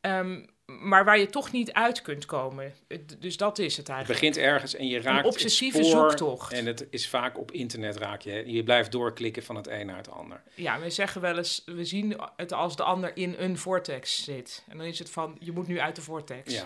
Ehm, 0.00 0.44
maar 0.66 1.04
waar 1.04 1.18
je 1.18 1.26
toch 1.26 1.52
niet 1.52 1.72
uit 1.72 2.02
kunt 2.02 2.26
komen. 2.26 2.72
Het- 2.88 3.16
Dus 3.20 3.36
dat 3.36 3.58
is 3.58 3.76
het 3.76 3.86
Het 3.86 3.96
eigenlijk. 3.96 4.20
begint 4.20 4.46
ergens 4.46 4.74
en 4.74 4.86
je 4.86 5.00
raakt 5.00 5.26
obsessieve 5.26 5.76
het 5.78 5.86
spoor, 5.86 6.00
zoektocht. 6.00 6.52
En 6.52 6.66
het 6.66 6.86
is 6.90 7.08
vaak 7.08 7.38
op 7.38 7.50
internet 7.52 7.96
raak 7.96 8.20
je. 8.20 8.42
Je 8.46 8.62
blijft 8.64 8.92
doorklikken 8.92 9.42
van 9.42 9.56
het 9.56 9.66
een 9.68 9.86
naar 9.86 9.96
het 9.96 10.10
ander. 10.10 10.42
Ja, 10.54 10.80
we 10.80 10.90
zeggen 10.90 11.20
wel 11.20 11.36
eens, 11.36 11.62
we 11.66 11.84
zien 11.84 12.16
het 12.36 12.52
als 12.52 12.76
de 12.76 12.82
ander 12.82 13.10
in 13.16 13.34
een 13.38 13.58
vortex 13.58 14.24
zit. 14.24 14.64
En 14.68 14.76
dan 14.78 14.86
is 14.86 14.98
het 14.98 15.10
van, 15.10 15.36
je 15.38 15.52
moet 15.52 15.66
nu 15.66 15.80
uit 15.80 15.96
de 15.96 16.02
vortex. 16.02 16.54
Ja. 16.54 16.64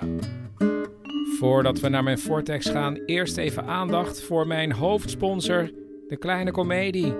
Voordat 1.38 1.80
we 1.80 1.88
naar 1.88 2.02
mijn 2.02 2.19
Vortex 2.19 2.69
gaan, 2.69 2.95
eerst 3.07 3.37
even 3.37 3.64
aandacht 3.64 4.23
voor 4.23 4.47
mijn 4.47 4.73
hoofdsponsor, 4.73 5.71
de 6.09 6.16
Kleine 6.16 6.50
Comedie. 6.50 7.14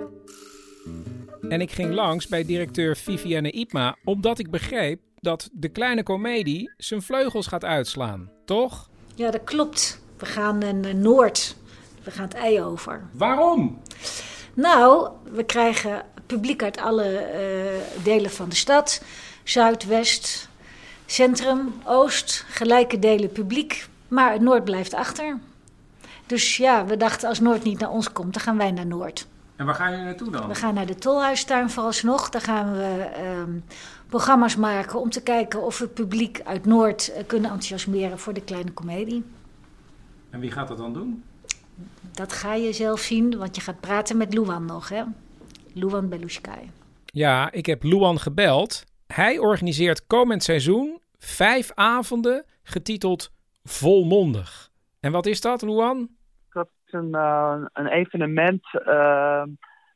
En 1.49 1.61
ik 1.61 1.71
ging 1.71 1.93
langs 1.93 2.27
bij 2.27 2.45
directeur 2.45 2.97
Vivienne 2.97 3.51
Ipma, 3.51 3.95
omdat 4.03 4.39
ik 4.39 4.49
begreep 4.49 4.99
dat 5.21 5.49
de 5.51 5.69
Kleine 5.69 6.03
Comedie 6.03 6.73
zijn 6.77 7.01
vleugels 7.01 7.47
gaat 7.47 7.63
uitslaan. 7.63 8.29
Toch? 8.45 8.89
Ja, 9.15 9.31
dat 9.31 9.43
klopt. 9.43 10.01
We 10.17 10.25
gaan 10.25 10.57
naar 10.57 10.95
Noord. 10.95 11.55
We 12.03 12.11
gaan 12.11 12.23
het 12.23 12.33
ei 12.33 12.61
over. 12.61 13.01
Waarom? 13.11 13.81
Nou, 14.53 15.09
we 15.31 15.43
krijgen 15.43 16.05
publiek 16.25 16.63
uit 16.63 16.77
alle 16.77 17.17
eh, 17.17 18.03
delen 18.03 18.31
van 18.31 18.49
de 18.49 18.55
stad. 18.55 19.03
Zuid, 19.43 19.85
West, 19.85 20.49
Centrum, 21.05 21.73
Oost. 21.85 22.45
Gelijke 22.47 22.99
delen 22.99 23.31
publiek. 23.31 23.87
Maar 24.07 24.31
het 24.31 24.41
Noord 24.41 24.63
blijft 24.63 24.93
achter. 24.93 25.39
Dus 26.25 26.57
ja, 26.57 26.85
we 26.85 26.97
dachten 26.97 27.29
als 27.29 27.39
Noord 27.39 27.63
niet 27.63 27.79
naar 27.79 27.89
ons 27.89 28.11
komt, 28.11 28.33
dan 28.33 28.43
gaan 28.43 28.57
wij 28.57 28.71
naar 28.71 28.85
Noord. 28.85 29.27
En 29.55 29.65
waar 29.65 29.75
gaan 29.75 29.89
jullie 29.89 30.05
naartoe 30.05 30.31
dan? 30.31 30.47
We 30.47 30.55
gaan 30.55 30.73
naar 30.73 30.85
de 30.85 30.95
Tolhuistuin 30.95 31.69
vooralsnog. 31.69 32.29
Daar 32.29 32.41
gaan 32.41 32.73
we 32.73 33.09
ehm, 33.15 33.51
programma's 34.11 34.55
maken 34.55 34.99
om 34.99 35.09
te 35.09 35.23
kijken 35.23 35.61
of 35.61 35.77
we 35.77 35.83
het 35.83 35.93
publiek 35.93 36.41
uit 36.43 36.65
Noord 36.65 37.13
eh, 37.13 37.27
kunnen 37.27 37.49
enthousiasmeren 37.49 38.19
voor 38.19 38.33
de 38.33 38.43
kleine 38.43 38.71
komedie. 38.71 39.23
En 40.29 40.39
wie 40.39 40.51
gaat 40.51 40.67
dat 40.67 40.77
dan 40.77 40.93
doen? 40.93 41.23
Dat 42.13 42.33
ga 42.33 42.53
je 42.53 42.73
zelf 42.73 42.99
zien, 42.99 43.37
want 43.37 43.55
je 43.55 43.61
gaat 43.61 43.79
praten 43.79 44.17
met 44.17 44.33
Luan 44.33 44.65
nog, 44.65 44.89
hè? 44.89 45.03
Luan 45.73 46.09
Belushkai. 46.09 46.69
Ja, 47.05 47.51
ik 47.51 47.65
heb 47.65 47.83
Luan 47.83 48.19
gebeld. 48.19 48.85
Hij 49.07 49.37
organiseert 49.37 50.07
komend 50.07 50.43
seizoen 50.43 51.01
vijf 51.17 51.71
avonden 51.75 52.45
getiteld 52.63 53.31
Volmondig. 53.63 54.69
En 54.99 55.11
wat 55.11 55.25
is 55.25 55.41
dat, 55.41 55.61
Luan? 55.61 56.09
Dat 56.49 56.69
is 56.85 56.93
een, 56.93 57.15
uh, 57.15 57.63
een 57.73 57.87
evenement 57.87 58.61
uh, 58.73 59.43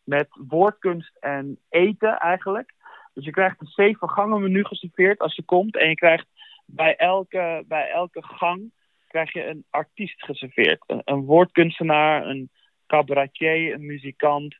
met 0.03 0.27
woordkunst 0.47 1.17
en 1.19 1.59
eten 1.69 2.17
eigenlijk. 2.17 2.74
Dus 3.15 3.25
je 3.25 3.31
krijgt 3.31 3.61
een 3.61 3.67
zeven 3.67 4.09
gangen 4.09 4.41
menu 4.41 4.63
geserveerd 4.63 5.19
als 5.19 5.35
je 5.35 5.43
komt. 5.43 5.77
En 5.77 5.89
je 5.89 5.95
krijgt 5.95 6.27
bij 6.65 6.95
elke, 6.95 7.63
bij 7.67 7.89
elke 7.89 8.23
gang 8.23 8.71
krijg 9.07 9.33
je 9.33 9.45
een 9.45 9.65
artiest 9.69 10.23
geserveerd. 10.23 10.83
Een, 10.87 11.25
woordkunstenaar, 11.25 12.25
een 12.27 12.49
cabaretier, 12.87 13.73
een 13.73 13.85
muzikant. 13.85 14.55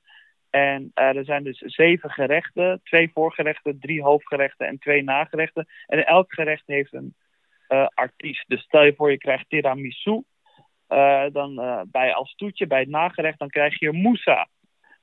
En 0.50 0.92
uh, 0.96 1.16
er 1.16 1.26
zijn 1.26 1.44
dus 1.44 1.58
zeven 1.58 2.10
gerechten. 2.10 2.82
Twee 2.84 3.12
voorgerechten, 3.14 3.80
drie 3.80 4.04
hoofdgerechten 4.04 4.68
en 4.68 4.80
twee 4.80 5.04
nagerechten. 5.04 5.68
En 5.86 6.06
elk 6.06 6.34
gerecht 6.34 6.64
heeft 6.66 6.94
een 6.94 7.16
uh, 7.70 7.88
artiest. 7.94 8.44
Dus 8.48 8.62
stel 8.62 8.84
je 8.84 8.96
voor 8.96 9.12
je 9.12 9.18
krijgt 9.18 9.50
tiramisu. 9.50 10.24
Uh, 10.90 11.26
dan 11.32 11.56
bij 11.92 12.14
als 12.14 12.36
toetje, 12.36 12.68
bij 12.68 12.80
het 12.80 12.90
nagerecht, 12.90 13.40
dan 13.40 13.50
krijg 13.50 13.80
je 13.80 13.92
Moussa 13.92 14.48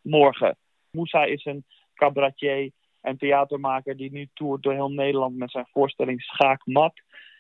morgen. 0.03 0.57
Moussa 0.91 1.25
is 1.25 1.45
een 1.45 1.65
cabaretier 1.95 2.71
en 3.03 3.17
theatermaker 3.17 3.97
die 3.97 4.13
nu 4.13 4.29
toert 4.35 4.63
door 4.63 4.73
heel 4.73 4.91
Nederland 4.91 5.37
met 5.37 5.51
zijn 5.51 5.67
voorstelling 5.71 6.23
Schaakmat. 6.23 6.93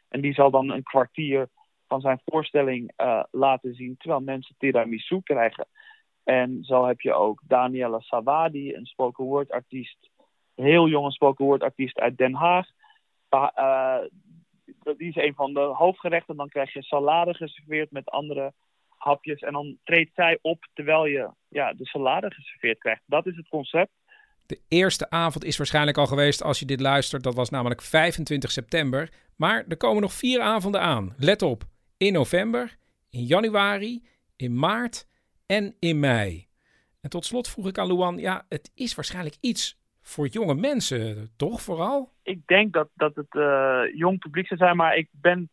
En 0.08 0.20
die 0.20 0.34
zal 0.34 0.50
dan 0.50 0.70
een 0.70 0.82
kwartier 0.82 1.48
van 1.88 2.00
zijn 2.00 2.20
voorstelling 2.24 2.92
uh, 2.96 3.22
laten 3.30 3.74
zien, 3.74 3.96
terwijl 3.96 4.20
mensen 4.20 4.54
tiramisu 4.58 5.20
krijgen. 5.22 5.66
En 6.24 6.64
zo 6.64 6.86
heb 6.86 7.00
je 7.00 7.12
ook 7.12 7.42
Daniela 7.46 8.00
Sawadi, 8.00 8.74
een 8.74 8.86
spoken 8.86 9.24
word 9.24 9.50
artiest, 9.50 10.10
heel 10.54 10.88
jonge 10.88 11.10
spoken 11.10 11.44
word 11.44 11.62
artiest 11.62 11.98
uit 11.98 12.16
Den 12.16 12.34
Haag. 12.34 12.66
Uh, 13.34 13.98
die 14.96 15.08
is 15.08 15.16
een 15.16 15.34
van 15.34 15.54
de 15.54 15.60
hoofdgerechten. 15.60 16.36
Dan 16.36 16.48
krijg 16.48 16.72
je 16.72 16.82
salade 16.82 17.34
geserveerd 17.34 17.90
met 17.90 18.10
andere 18.10 18.52
hapjes. 18.96 19.40
En 19.40 19.52
dan 19.52 19.78
treedt 19.84 20.14
zij 20.14 20.38
op 20.42 20.66
terwijl 20.72 21.06
je 21.06 21.30
ja, 21.48 21.72
de 21.72 21.86
salade 21.86 22.30
geserveerd 22.30 22.78
krijgt. 22.78 23.02
Dat 23.06 23.26
is 23.26 23.36
het 23.36 23.48
concept. 23.48 23.90
De 24.52 24.60
eerste 24.68 25.10
avond 25.10 25.44
is 25.44 25.56
waarschijnlijk 25.56 25.96
al 25.96 26.06
geweest 26.06 26.42
als 26.42 26.58
je 26.58 26.66
dit 26.66 26.80
luistert. 26.80 27.22
Dat 27.22 27.34
was 27.34 27.50
namelijk 27.50 27.82
25 27.82 28.50
september. 28.50 29.08
Maar 29.36 29.64
er 29.68 29.76
komen 29.76 30.02
nog 30.02 30.12
vier 30.12 30.40
avonden 30.40 30.80
aan. 30.80 31.14
Let 31.18 31.42
op. 31.42 31.62
In 31.96 32.12
november, 32.12 32.76
in 33.10 33.24
januari, 33.24 34.04
in 34.36 34.58
maart 34.58 35.06
en 35.46 35.76
in 35.78 36.00
mei. 36.00 36.46
En 37.00 37.10
tot 37.10 37.24
slot 37.24 37.48
vroeg 37.48 37.66
ik 37.66 37.78
aan 37.78 37.86
Luan, 37.86 38.18
ja, 38.18 38.46
het 38.48 38.70
is 38.74 38.94
waarschijnlijk 38.94 39.36
iets 39.40 39.78
voor 40.00 40.26
jonge 40.26 40.54
mensen, 40.54 41.30
toch 41.36 41.62
vooral? 41.62 42.12
Ik 42.22 42.46
denk 42.46 42.72
dat, 42.72 42.88
dat 42.94 43.14
het 43.14 43.34
uh, 43.34 43.82
jong 43.94 44.18
publiek 44.18 44.46
zal 44.46 44.56
zijn, 44.56 44.76
maar 44.76 44.96
ik 44.96 45.08
ben 45.10 45.50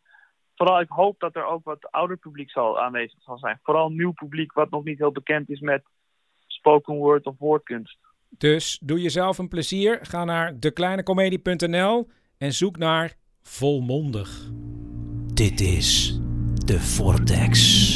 vooral, 0.56 0.80
ik 0.80 0.90
hoop 0.90 1.20
dat 1.20 1.36
er 1.36 1.46
ook 1.46 1.64
wat 1.64 1.92
ouder 1.92 2.18
publiek 2.18 2.50
zal 2.50 2.80
aanwezig 2.80 3.22
zal 3.22 3.38
zijn. 3.38 3.60
Vooral 3.64 3.90
nieuw 3.90 4.12
publiek 4.12 4.54
wat 4.54 4.70
nog 4.70 4.84
niet 4.84 4.98
heel 4.98 5.12
bekend 5.12 5.50
is 5.50 5.60
met 5.60 5.84
spoken 6.48 6.96
word 6.96 7.26
of 7.26 7.36
woordkunst. 7.38 7.98
Dus 8.38 8.80
doe 8.82 9.02
jezelf 9.02 9.38
een 9.38 9.48
plezier, 9.48 10.00
ga 10.02 10.24
naar 10.24 10.60
dekleinecomedie.nl 10.60 12.08
en 12.38 12.54
zoek 12.54 12.78
naar 12.78 13.16
Volmondig. 13.42 14.50
Dit 15.34 15.60
is 15.60 16.20
de 16.66 16.80
Vortex. 16.80 17.88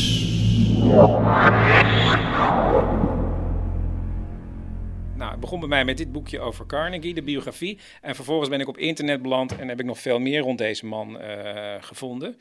Nou, 5.16 5.32
het 5.32 5.40
begon 5.40 5.60
bij 5.60 5.70
mij 5.70 5.86
met 5.86 5.98
dit 5.98 6.12
boekje 6.12 6.40
over 6.40 6.66
Carnegie, 6.66 7.14
de 7.14 7.24
biografie. 7.24 7.80
En 8.02 8.16
vervolgens 8.16 8.50
ben 8.50 8.60
ik 8.60 8.68
op 8.68 8.78
internet 8.78 9.22
beland 9.22 9.56
en 9.56 9.68
heb 9.68 9.80
ik 9.80 9.86
nog 9.86 10.00
veel 10.00 10.20
meer 10.20 10.42
rond 10.42 10.58
deze 10.58 10.86
man 10.86 11.22
uh, 11.22 11.76
gevonden. 11.80 12.40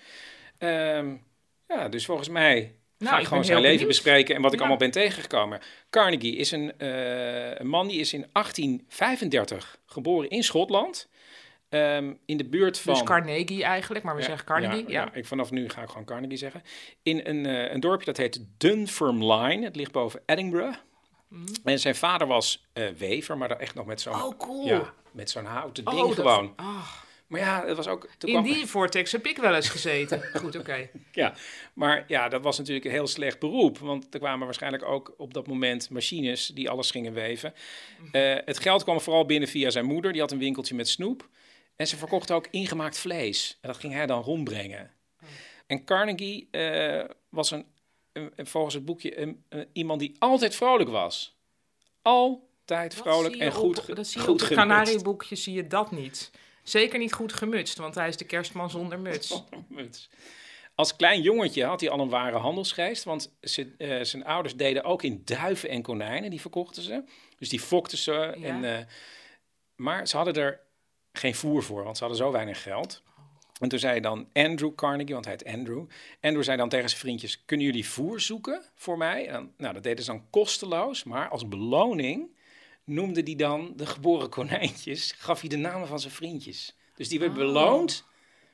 Um, 0.58 1.22
ja, 1.68 1.88
dus 1.88 2.04
volgens 2.04 2.28
mij 2.28 2.75
nou, 3.02 3.14
ga 3.14 3.21
ik, 3.21 3.26
gewoon 3.26 3.44
zijn 3.44 3.56
leven 3.56 3.76
benieuwd. 3.76 4.02
bespreken 4.02 4.35
en 4.35 4.42
wat 4.42 4.52
ik 4.52 4.59
ja. 4.59 4.64
allemaal 4.64 4.88
ben 4.88 4.90
tegengekomen. 4.90 5.61
Carnegie 5.90 6.37
is 6.37 6.50
een, 6.50 6.73
uh, 6.78 7.54
een, 7.54 7.66
man 7.66 7.88
die 7.88 8.00
is 8.00 8.12
in 8.12 8.26
1835 8.32 9.78
geboren 9.87 10.30
in 10.30 10.42
Schotland. 10.42 11.09
Um, 11.68 12.18
in 12.26 12.37
de 12.37 12.44
buurt 12.44 12.78
van... 12.78 12.94
Dus 12.94 13.02
Carnegie 13.02 13.64
eigenlijk, 13.64 14.04
maar 14.04 14.14
we 14.14 14.21
ja, 14.21 14.26
zeggen 14.26 14.47
Carnegie. 14.47 14.85
Ja, 14.88 15.02
ja. 15.04 15.14
Ik, 15.14 15.26
vanaf 15.26 15.50
nu 15.50 15.68
ga 15.68 15.82
ik 15.82 15.88
gewoon 15.88 16.04
Carnegie 16.04 16.37
zeggen. 16.37 16.62
In 17.02 17.21
een, 17.25 17.47
uh, 17.47 17.73
een 17.73 17.80
dorpje 17.80 18.04
dat 18.04 18.16
heet 18.16 18.44
Dunfermline. 18.59 19.64
Het 19.64 19.76
ligt 19.76 19.92
boven 19.92 20.23
Edinburgh. 20.26 20.78
Mm. 21.28 21.44
En 21.64 21.78
zijn 21.78 21.94
vader 21.94 22.26
was 22.26 22.66
uh, 22.75 22.88
wever, 22.88 23.38
maar 23.38 23.49
dan 23.49 23.59
echt 23.59 23.75
nog 23.75 23.87
met 23.87 24.00
zo'n... 24.00 24.14
Oh, 24.14 24.38
cool. 24.38 24.82
Met 25.12 25.30
zo'n 25.30 25.44
houten 25.44 25.85
ding 25.85 26.00
oh, 26.00 26.12
gewoon. 26.12 26.52
Dat, 26.56 26.66
oh. 26.66 26.88
Maar 27.32 27.40
ja, 27.40 27.66
het 27.66 27.76
was 27.76 27.88
ook... 27.88 28.08
In 28.18 28.30
kwam... 28.30 28.44
die 28.44 28.66
vortex 28.66 29.12
heb 29.12 29.26
ik 29.26 29.36
wel 29.38 29.54
eens 29.54 29.68
gezeten. 29.68 30.22
Goed, 30.40 30.56
oké. 30.56 30.58
Okay. 30.58 30.90
Ja, 31.12 31.34
maar 31.72 32.04
ja, 32.08 32.28
dat 32.28 32.42
was 32.42 32.58
natuurlijk 32.58 32.84
een 32.84 32.90
heel 32.90 33.06
slecht 33.06 33.38
beroep. 33.38 33.78
Want 33.78 34.14
er 34.14 34.20
kwamen 34.20 34.44
waarschijnlijk 34.44 34.84
ook 34.84 35.14
op 35.16 35.34
dat 35.34 35.46
moment 35.46 35.90
machines 35.90 36.46
die 36.46 36.70
alles 36.70 36.90
gingen 36.90 37.12
weven. 37.12 37.54
Uh, 38.12 38.36
het 38.44 38.58
geld 38.58 38.82
kwam 38.82 39.00
vooral 39.00 39.26
binnen 39.26 39.48
via 39.48 39.70
zijn 39.70 39.84
moeder. 39.84 40.12
Die 40.12 40.20
had 40.20 40.30
een 40.30 40.38
winkeltje 40.38 40.74
met 40.74 40.88
snoep. 40.88 41.28
En 41.76 41.86
ze 41.86 41.96
verkocht 41.96 42.30
ook 42.30 42.46
ingemaakt 42.50 42.98
vlees. 42.98 43.58
En 43.60 43.68
dat 43.68 43.78
ging 43.78 43.92
hij 43.92 44.06
dan 44.06 44.22
rondbrengen. 44.22 44.90
Oh. 45.22 45.28
En 45.66 45.84
Carnegie 45.84 46.48
uh, 46.50 47.04
was 47.28 47.50
een, 47.50 47.66
een, 48.12 48.46
volgens 48.46 48.74
het 48.74 48.84
boekje 48.84 49.20
een, 49.20 49.42
een, 49.48 49.66
iemand 49.72 50.00
die 50.00 50.14
altijd 50.18 50.54
vrolijk 50.54 50.90
was. 50.90 51.36
Altijd 52.02 52.94
vrolijk 52.94 53.36
en 53.36 53.52
goed, 53.52 53.96
dat 53.96 54.06
zie 54.06 54.20
je 54.20 54.26
goed 54.26 54.42
op 54.42 54.48
het 54.48 54.58
Canarieboekje 54.58 55.36
zie 55.36 55.54
je 55.54 55.66
dat 55.66 55.90
niet. 55.90 56.30
Zeker 56.62 56.99
niet 56.99 57.12
goed 57.12 57.33
gemutst, 57.33 57.78
want 57.78 57.95
hij 57.95 58.09
is 58.09 58.16
de 58.16 58.25
kerstman 58.25 58.71
zonder 58.71 58.99
muts. 58.99 59.42
muts. 59.69 60.11
Als 60.75 60.97
klein 60.97 61.23
jongetje 61.23 61.64
had 61.64 61.81
hij 61.81 61.90
al 61.90 62.00
een 62.00 62.09
ware 62.09 62.37
handelsgeest, 62.37 63.04
want 63.04 63.33
ze, 63.40 63.75
uh, 63.78 64.02
zijn 64.02 64.25
ouders 64.25 64.57
deden 64.57 64.85
ook 64.85 65.02
in 65.02 65.23
duiven 65.25 65.69
en 65.69 65.83
konijnen, 65.83 66.31
die 66.31 66.40
verkochten 66.40 66.83
ze. 66.83 67.04
Dus 67.38 67.49
die 67.49 67.61
fokten 67.61 67.99
ze. 67.99 68.12
Ja. 68.12 68.47
En, 68.47 68.62
uh, 68.62 68.78
maar 69.76 70.09
ze 70.09 70.16
hadden 70.16 70.35
er 70.35 70.61
geen 71.12 71.35
voer 71.35 71.62
voor, 71.62 71.85
want 71.85 71.97
ze 71.97 72.04
hadden 72.04 72.23
zo 72.23 72.33
weinig 72.33 72.62
geld. 72.62 73.02
En 73.61 73.69
toen 73.69 73.78
zei 73.78 74.00
dan 74.00 74.28
Andrew 74.33 74.75
Carnegie, 74.75 75.14
want 75.14 75.25
hij 75.25 75.37
heet 75.38 75.54
Andrew. 75.54 75.85
Andrew 76.21 76.42
zei 76.42 76.57
dan 76.57 76.69
tegen 76.69 76.88
zijn 76.88 77.00
vriendjes, 77.00 77.45
kunnen 77.45 77.66
jullie 77.66 77.88
voer 77.88 78.21
zoeken 78.21 78.62
voor 78.75 78.99
mij? 78.99 79.26
En 79.26 79.33
dan, 79.33 79.52
nou, 79.57 79.75
dat 79.75 79.83
deden 79.83 80.04
ze 80.04 80.11
dan 80.11 80.31
kosteloos, 80.31 81.04
maar 81.04 81.28
als 81.28 81.49
beloning 81.49 82.37
noemde 82.84 83.20
hij 83.20 83.34
dan 83.34 83.72
de 83.76 83.86
geboren 83.86 84.28
konijntjes, 84.28 85.12
gaf 85.18 85.40
hij 85.40 85.48
de 85.48 85.56
namen 85.56 85.88
van 85.88 86.00
zijn 86.00 86.12
vriendjes. 86.12 86.76
Dus 86.94 87.08
die 87.08 87.18
werd 87.18 87.30
oh. 87.30 87.36
beloond 87.36 88.04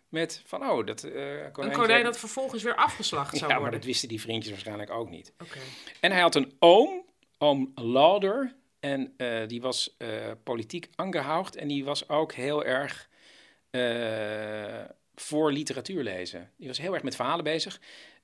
met 0.08 0.42
van, 0.46 0.62
oh, 0.62 0.86
dat 0.86 1.04
uh, 1.04 1.12
konijntje... 1.12 1.62
Een 1.62 1.72
konijn 1.72 2.04
dat 2.04 2.18
vervolgens 2.18 2.62
weer 2.62 2.74
afgeslacht 2.74 3.36
zou 3.36 3.40
ja, 3.40 3.46
worden. 3.46 3.62
maar 3.62 3.72
dat 3.72 3.84
wisten 3.84 4.08
die 4.08 4.20
vriendjes 4.20 4.52
waarschijnlijk 4.52 4.90
ook 4.90 5.10
niet. 5.10 5.32
Okay. 5.38 5.62
En 6.00 6.12
hij 6.12 6.20
had 6.20 6.34
een 6.34 6.52
oom, 6.58 7.04
oom 7.38 7.72
Lauder, 7.74 8.56
en 8.80 9.14
uh, 9.16 9.46
die 9.46 9.60
was 9.60 9.94
uh, 9.98 10.08
politiek 10.42 10.88
aangehoogd 10.94 11.56
en 11.56 11.68
die 11.68 11.84
was 11.84 12.08
ook 12.08 12.32
heel 12.32 12.64
erg 12.64 13.08
voor 15.14 15.52
literatuur 15.52 16.02
lezen. 16.02 16.52
Die 16.56 16.68
was 16.68 16.78
heel 16.78 16.94
erg 16.94 17.02
met 17.02 17.16
verhalen 17.16 17.44
bezig. 17.44 17.80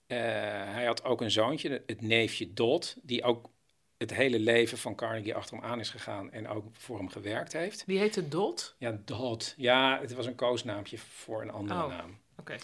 hij 0.07 0.85
had 0.85 1.05
ook 1.05 1.21
een 1.21 1.31
zoontje, 1.31 1.83
het 1.87 2.01
neefje 2.01 2.53
Dot, 2.53 2.97
die 3.03 3.23
ook 3.23 3.51
het 3.99 4.15
hele 4.15 4.39
leven 4.39 4.79
van 4.79 4.95
Carnegie 4.95 5.35
achter 5.35 5.57
hem 5.57 5.65
aan 5.65 5.81
is 5.81 5.91
gegaan 5.91 6.33
en 6.33 6.49
ook 6.49 6.65
voor 6.73 6.99
hem 6.99 7.09
gewerkt 7.09 7.53
heeft. 7.53 7.85
Wie 7.87 7.99
heette 7.99 8.29
Dot? 8.29 8.75
Ja, 8.79 8.99
Dot. 9.05 9.55
Ja, 9.57 9.99
het 10.01 10.15
was 10.15 10.27
een 10.27 10.35
koosnaampje 10.35 10.99
voor 10.99 11.43
een 11.43 11.51
andere 11.51 11.83
oh, 11.83 11.89
naam. 11.89 12.19
Okay. 12.39 12.59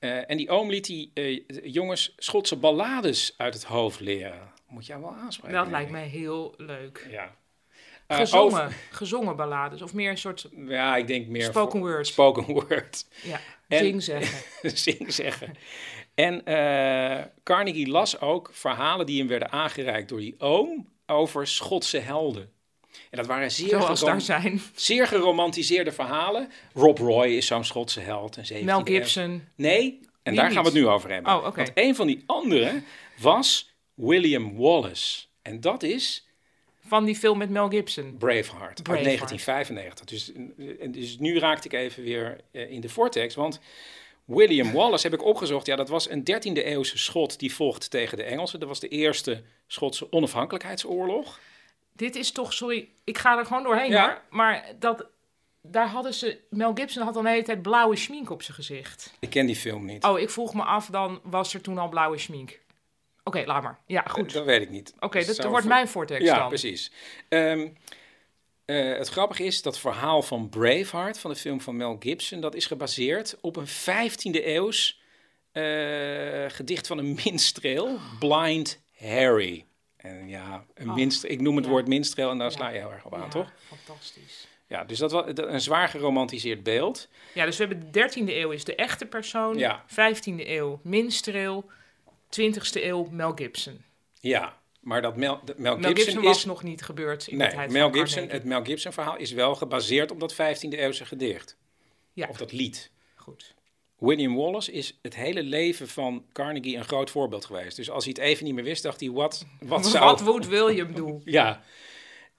Uh, 0.00 0.30
en 0.30 0.36
die 0.36 0.50
oom 0.50 0.70
liet 0.70 0.86
die 0.86 1.10
uh, 1.14 1.42
jongens 1.62 2.14
Schotse 2.16 2.56
ballades 2.56 3.34
uit 3.36 3.54
het 3.54 3.64
hoofd 3.64 4.00
leren. 4.00 4.52
Moet 4.68 4.86
jij 4.86 5.00
wel 5.00 5.14
aanspreken. 5.14 5.56
Dat 5.56 5.68
lijkt 5.68 5.90
mij 5.90 6.06
heel 6.06 6.54
leuk. 6.56 7.06
Ja. 7.10 7.36
Uh, 8.08 8.16
gezongen, 8.16 8.64
over... 8.64 8.76
gezongen 8.90 9.36
ballades 9.36 9.82
of 9.82 9.94
meer 9.94 10.10
een 10.10 10.18
soort. 10.18 10.48
Ja, 10.56 10.96
ik 10.96 11.06
denk 11.06 11.26
meer. 11.26 11.44
Spoken 11.44 11.80
word. 11.80 12.06
Spoken 12.06 12.44
word. 12.44 13.06
Ja, 13.22 13.40
zing 13.68 14.02
zeggen. 14.02 14.70
zing 14.78 15.12
zeggen. 15.12 15.54
En 16.14 16.42
uh, 16.44 17.24
Carnegie 17.42 17.88
las 17.88 18.20
ook 18.20 18.50
verhalen 18.52 19.06
die 19.06 19.18
hem 19.18 19.28
werden 19.28 19.50
aangereikt 19.52 20.08
door 20.08 20.18
die 20.20 20.34
oom 20.38 20.88
over 21.06 21.46
Schotse 21.46 21.98
helden. 21.98 22.50
En 23.10 23.18
dat 23.18 23.26
waren 23.26 23.50
zeer, 23.50 23.68
Zoals 23.68 23.98
gerom- 23.98 24.12
daar 24.14 24.20
zijn. 24.20 24.60
zeer 24.74 25.06
geromantiseerde 25.06 25.92
verhalen. 25.92 26.50
Rob 26.74 26.98
Roy 26.98 27.26
is 27.26 27.46
zo'n 27.46 27.64
Schotse 27.64 28.00
held. 28.00 28.38
17e 28.52 28.64
Mel. 28.64 28.80
Gibson. 28.84 29.48
Nee, 29.56 30.00
en 30.22 30.32
Die 30.32 30.40
daar 30.40 30.50
gaan 30.50 30.62
we 30.62 30.68
het 30.68 30.78
nu 30.78 30.86
over 30.88 31.10
hebben. 31.10 31.32
Oh, 31.34 31.46
oké. 31.46 31.56
Want 31.56 31.70
een 31.74 31.94
van 31.94 32.06
die 32.06 32.22
anderen 32.26 32.84
was 33.18 33.74
William 33.94 34.56
Wallace. 34.56 35.24
En 35.42 35.60
dat 35.60 35.82
is 35.82 36.26
Van 36.86 37.04
die 37.04 37.16
film 37.16 37.38
met 37.38 37.50
Mel 37.50 37.68
Gibson. 37.68 38.16
Braveheart, 38.18 38.62
uit 38.62 38.82
Braveheart. 38.82 39.04
1995. 39.18 40.04
Dus, 40.04 40.32
eh, 40.32 40.92
dus 40.92 41.18
nu 41.18 41.38
raakte 41.38 41.68
ik 41.68 41.72
even 41.74 42.02
weer 42.02 42.40
eh, 42.52 42.70
in 42.70 42.80
de 42.80 42.88
vortex. 42.88 43.34
Want 43.34 43.60
William 44.34 44.72
Wallace 44.72 45.08
heb 45.08 45.20
ik 45.20 45.24
opgezocht. 45.24 45.66
Ja, 45.66 45.76
dat 45.76 45.88
was 45.88 46.10
een 46.10 46.20
13e 46.20 46.52
eeuwse 46.64 46.98
Schot 46.98 47.38
die 47.38 47.54
vocht 47.54 47.90
tegen 47.90 48.16
de 48.16 48.22
Engelsen. 48.22 48.60
Dat 48.60 48.68
was 48.68 48.80
de 48.80 48.88
eerste 48.88 49.42
Schotse 49.66 50.12
onafhankelijkheidsoorlog. 50.12 51.38
Dit 51.92 52.16
is 52.16 52.32
toch, 52.32 52.52
sorry, 52.52 52.88
ik 53.04 53.18
ga 53.18 53.38
er 53.38 53.46
gewoon 53.46 53.62
doorheen 53.62 53.90
Ja. 53.90 54.02
hoor. 54.06 54.20
Maar 54.30 54.64
dat, 54.78 55.06
daar 55.62 55.86
hadden 55.88 56.14
ze, 56.14 56.38
Mel 56.50 56.70
Gibson 56.74 57.02
had 57.02 57.14
dan 57.14 57.24
de 57.24 57.30
hele 57.30 57.42
tijd 57.42 57.62
blauwe 57.62 57.96
schmink 57.96 58.30
op 58.30 58.42
zijn 58.42 58.56
gezicht. 58.56 59.12
Ik 59.20 59.30
ken 59.30 59.46
die 59.46 59.56
film 59.56 59.84
niet. 59.84 60.04
Oh, 60.04 60.18
ik 60.18 60.30
vroeg 60.30 60.54
me 60.54 60.62
af, 60.62 60.86
dan 60.86 61.20
was 61.22 61.54
er 61.54 61.60
toen 61.60 61.78
al 61.78 61.88
blauwe 61.88 62.18
schmink. 62.18 62.60
Oké, 63.24 63.42
laat 63.46 63.62
maar. 63.62 63.78
Ja, 63.86 64.04
goed. 64.08 64.32
Dat 64.32 64.44
weet 64.44 64.62
ik 64.62 64.70
niet. 64.70 64.94
Oké, 65.00 65.24
Dat 65.24 65.36
wordt 65.44 65.58
voor- 65.60 65.68
mijn 65.68 65.88
vortex 65.88 66.24
Ja, 66.24 66.38
dan. 66.38 66.48
precies. 66.48 66.92
Ehm, 67.28 67.68
eh, 68.64 68.96
het 68.98 69.08
grappige 69.08 69.44
is, 69.44 69.62
dat 69.62 69.78
verhaal 69.78 70.22
van 70.22 70.48
Braveheart, 70.48 71.18
van 71.18 71.30
de 71.30 71.36
film 71.36 71.60
van 71.60 71.76
Mel 71.76 71.96
Gibson, 72.00 72.40
dat 72.40 72.54
is 72.54 72.66
gebaseerd 72.66 73.36
op 73.40 73.56
een 73.56 73.66
15e 73.68 74.44
eeuws 74.44 75.00
eh, 75.52 76.44
gedicht 76.48 76.86
van 76.86 76.98
een 76.98 77.18
minstreel, 77.24 77.98
Blind 78.18 78.82
Harry. 78.98 79.64
En 79.96 80.28
ja, 80.28 80.64
een 80.74 80.88
Oh, 80.88 80.94
minstreel, 80.94 81.32
ik 81.32 81.40
noem 81.40 81.56
het 81.56 81.64
ja. 81.64 81.70
woord 81.70 81.86
minstreel 81.88 82.30
en 82.30 82.38
daar 82.38 82.50
Ja. 82.50 82.56
sla 82.56 82.68
je 82.68 82.78
heel 82.78 82.92
erg 82.92 83.04
op 83.04 83.14
aan, 83.14 83.20
Ja, 83.20 83.28
toch? 83.28 83.52
Fantastisch. 83.68 84.46
Ja, 84.66 84.84
dus 84.84 84.98
dat 84.98 85.12
was 85.12 85.24
een 85.34 85.60
zwaar 85.60 85.88
geromantiseerd 85.88 86.62
beeld. 86.62 87.08
Ja, 87.34 87.44
dus 87.44 87.56
we 87.56 87.64
hebben 87.66 87.92
de 87.92 88.10
13e 88.10 88.28
eeuw 88.36 88.50
is 88.50 88.64
de 88.64 88.74
echte 88.74 89.06
persoon. 89.06 89.58
Ja. 89.58 89.84
15e 89.88 90.46
eeuw 90.48 90.80
minstreel. 90.82 91.70
20e 92.40 92.82
eeuw 92.82 93.08
Mel 93.10 93.32
Gibson. 93.34 93.84
Ja, 94.20 94.60
maar 94.82 95.02
dat 95.02 95.16
Mel, 95.16 95.40
dat 95.44 95.58
Mel 95.58 95.78
Mel 95.78 95.94
Gibson, 95.94 96.22
was 96.22 96.36
is... 96.36 96.44
nog 96.44 96.62
niet 96.62 96.82
gebeurd 96.82 97.26
in 97.26 97.36
Nee, 97.36 97.48
de 97.48 97.54
tijd 97.54 97.70
Mel 97.70 97.90
Gibson, 97.90 98.28
het 98.28 98.44
Mel 98.44 98.64
Gibson 98.64 98.92
verhaal 98.92 99.16
is 99.16 99.32
wel 99.32 99.54
gebaseerd 99.54 100.10
op 100.10 100.20
dat 100.20 100.34
15e 100.34 100.68
eeuwse 100.68 101.04
gedicht. 101.04 101.56
Ja. 102.12 102.28
Of 102.28 102.36
dat 102.36 102.52
lied. 102.52 102.90
Goed. 103.14 103.54
William 103.98 104.34
Wallace 104.34 104.72
is 104.72 104.98
het 105.02 105.14
hele 105.16 105.42
leven 105.42 105.88
van 105.88 106.24
Carnegie 106.32 106.76
een 106.76 106.84
groot 106.84 107.10
voorbeeld 107.10 107.44
geweest. 107.44 107.76
Dus 107.76 107.90
als 107.90 108.04
hij 108.04 108.14
het 108.16 108.24
even 108.24 108.44
niet 108.44 108.54
meer 108.54 108.64
wist, 108.64 108.82
dacht 108.82 109.00
hij, 109.00 109.10
wat, 109.10 109.46
wat 109.60 109.86
zou... 109.86 110.04
Wat 110.04 110.24
moet 110.24 110.46
William 110.46 110.94
doen? 110.94 111.22
Ja, 111.38 111.62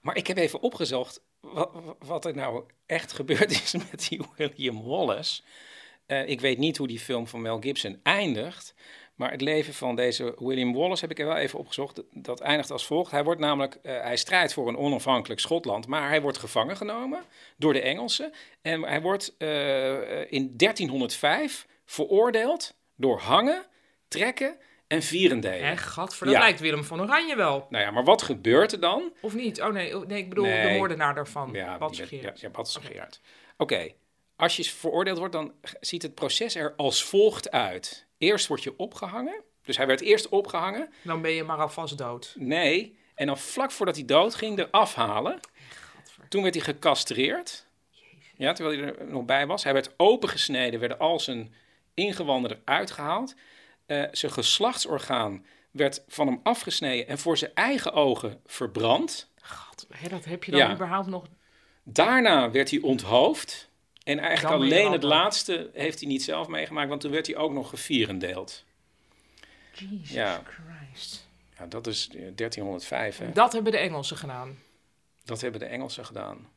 maar 0.00 0.16
ik 0.16 0.26
heb 0.26 0.36
even 0.36 0.60
opgezocht 0.60 1.22
wat, 1.40 1.70
wat 1.98 2.24
er 2.24 2.34
nou 2.34 2.64
echt 2.86 3.12
gebeurd 3.12 3.50
is 3.50 3.74
met 3.90 4.06
die 4.08 4.22
William 4.36 4.82
Wallace. 4.82 5.42
Eh, 6.06 6.28
ik 6.28 6.40
weet 6.40 6.58
niet 6.58 6.76
hoe 6.76 6.86
die 6.86 7.00
film 7.00 7.26
van 7.26 7.42
Mel 7.42 7.60
Gibson 7.60 8.00
eindigt, 8.02 8.74
maar 9.14 9.30
het 9.30 9.40
leven 9.40 9.74
van 9.74 9.96
deze 9.96 10.34
William 10.38 10.74
Wallace 10.74 11.00
heb 11.00 11.10
ik 11.10 11.18
er 11.18 11.26
wel 11.26 11.36
even 11.36 11.58
opgezocht. 11.58 12.02
Dat 12.10 12.40
eindigt 12.40 12.70
als 12.70 12.86
volgt. 12.86 13.10
Hij 13.10 13.24
wordt 13.24 13.40
namelijk, 13.40 13.74
eh, 13.82 14.00
hij 14.00 14.16
strijdt 14.16 14.52
voor 14.52 14.68
een 14.68 14.76
onafhankelijk 14.76 15.40
Schotland, 15.40 15.86
maar 15.86 16.08
hij 16.08 16.20
wordt 16.22 16.38
gevangen 16.38 16.76
genomen 16.76 17.22
door 17.56 17.72
de 17.72 17.80
Engelsen. 17.80 18.32
En 18.62 18.82
hij 18.82 19.00
wordt 19.00 19.34
eh, 19.38 20.32
in 20.32 20.56
1305 20.56 21.66
veroordeeld 21.84 22.74
door 22.96 23.18
hangen, 23.18 23.64
trekken 24.08 24.56
en 24.86 25.02
vierendelen. 25.02 25.66
Hé, 25.66 25.76
gadver, 25.76 26.26
dat 26.26 26.34
Ja. 26.34 26.40
lijkt 26.40 26.60
Willem 26.60 26.84
van 26.84 27.00
Oranje 27.00 27.36
wel. 27.36 27.66
Nou 27.70 27.84
ja, 27.84 27.90
maar 27.90 28.04
wat 28.04 28.22
gebeurt 28.22 28.72
er 28.72 28.80
dan? 28.80 29.12
Of 29.20 29.34
niet? 29.34 29.62
Oh 29.62 29.72
nee, 29.72 29.98
oh, 29.98 30.06
nee 30.06 30.18
ik 30.18 30.28
bedoel 30.28 30.44
Nee. 30.44 30.68
de 30.72 30.78
moordenaar 30.78 31.14
daarvan. 31.14 31.50
Ja, 31.52 31.78
Bad. 31.78 31.96
Ja, 31.96 32.32
ja, 32.34 32.48
Bad. 32.50 32.80
Oké, 33.56 33.92
als 34.36 34.56
je 34.56 34.64
veroordeeld 34.64 35.18
wordt, 35.18 35.32
dan 35.32 35.52
ziet 35.80 36.02
het 36.02 36.14
proces 36.14 36.54
er 36.54 36.74
als 36.76 37.04
volgt 37.04 37.50
uit. 37.50 38.06
Eerst 38.24 38.46
word 38.46 38.62
je 38.62 38.76
opgehangen. 38.78 39.42
Dus 39.62 39.76
hij 39.76 39.86
werd 39.86 40.00
eerst 40.00 40.28
opgehangen. 40.28 40.92
Dan 41.02 41.22
ben 41.22 41.30
je 41.30 41.44
maar 41.44 41.58
alvast 41.58 41.98
dood. 41.98 42.34
Nee. 42.38 42.98
En 43.14 43.26
dan 43.26 43.38
vlak 43.38 43.70
voordat 43.70 43.96
hij 43.96 44.04
dood 44.04 44.34
ging, 44.34 44.58
er 44.58 44.68
afhalen. 44.70 45.40
Toen 46.28 46.42
werd 46.42 46.54
hij 46.54 46.64
gecastreerd. 46.64 47.66
Ja, 48.36 48.52
terwijl 48.52 48.78
hij 48.78 48.94
er 48.94 49.06
nog 49.10 49.24
bij 49.24 49.46
was. 49.46 49.64
Hij 49.64 49.72
werd 49.72 49.90
opengesneden, 49.96 50.80
werden 50.80 50.98
al 50.98 51.20
zijn 51.20 51.54
ingewanden 51.94 52.50
eruit 52.64 52.90
gehaald. 52.90 53.34
Eh, 53.86 54.04
zijn 54.12 54.32
geslachtsorgaan 54.32 55.46
werd 55.70 56.02
van 56.08 56.26
hem 56.26 56.40
afgesneden 56.42 57.06
en 57.08 57.18
voor 57.18 57.36
zijn 57.36 57.50
eigen 57.54 57.92
ogen 57.92 58.40
verbrand. 58.46 59.30
God, 59.42 59.86
hè, 59.88 60.08
dat 60.08 60.24
heb 60.24 60.44
je 60.44 60.50
dan 60.50 60.60
Ja. 60.60 60.72
überhaupt 60.74 61.06
nog... 61.08 61.24
Daarna 61.82 62.50
werd 62.50 62.70
hij 62.70 62.80
onthoofd. 62.80 63.70
En 64.04 64.18
eigenlijk 64.18 64.54
Dan 64.58 64.62
alleen 64.66 64.86
al 64.86 64.92
het 64.92 65.02
laatste 65.02 65.70
heeft 65.72 66.00
hij 66.00 66.08
niet 66.08 66.22
zelf 66.22 66.48
meegemaakt, 66.48 66.88
want 66.88 67.00
toen 67.00 67.10
werd 67.10 67.26
hij 67.26 67.36
ook 67.36 67.52
nog 67.52 67.68
gevierendeeld. 67.70 68.64
Jesus 69.72 70.10
Ja. 70.10 70.42
Christ. 70.44 71.28
Ja, 71.58 71.66
dat 71.66 71.86
is 71.86 72.08
eh, 72.08 72.14
1305. 72.34 73.18
Hè. 73.18 73.32
Dat 73.32 73.52
hebben 73.52 73.72
de 73.72 73.78
Engelsen 73.78 74.16
gedaan. 74.16 74.58
Dat 75.24 75.40
hebben 75.40 75.60
de 75.60 75.66
Engelsen 75.66 76.06
gedaan. 76.06 76.48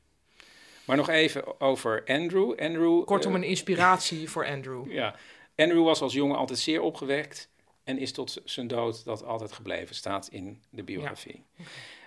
Maar 0.85 0.97
nog 0.97 1.09
even 1.09 1.61
over 1.61 2.03
Andrew. 2.05 2.59
Andrew 2.59 3.05
Kortom, 3.05 3.35
eh, 3.35 3.41
een 3.41 3.47
inspiratie 3.47 4.29
voor 4.29 4.45
Andrew. 4.47 4.91
ja. 4.99 5.15
Andrew 5.55 5.83
was 5.83 6.01
als 6.01 6.13
jongen 6.13 6.37
altijd 6.37 6.59
zeer 6.59 6.81
opgewekt 6.81 7.49
en 7.83 7.97
is 7.97 8.11
tot 8.11 8.41
zijn 8.45 8.67
dood 8.67 9.05
dat 9.05 9.23
altijd 9.23 9.51
gebleven, 9.51 9.95
staat 9.95 10.27
in 10.27 10.61
de 10.69 10.83
biografie. 10.83 11.43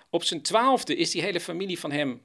Op 0.09 0.23
zijn 0.23 0.41
twaalfde 0.41 0.95
is 0.95 1.11
die 1.11 1.21
hele 1.21 1.39
familie 1.39 1.79
van 1.79 1.91
hem 1.91 2.21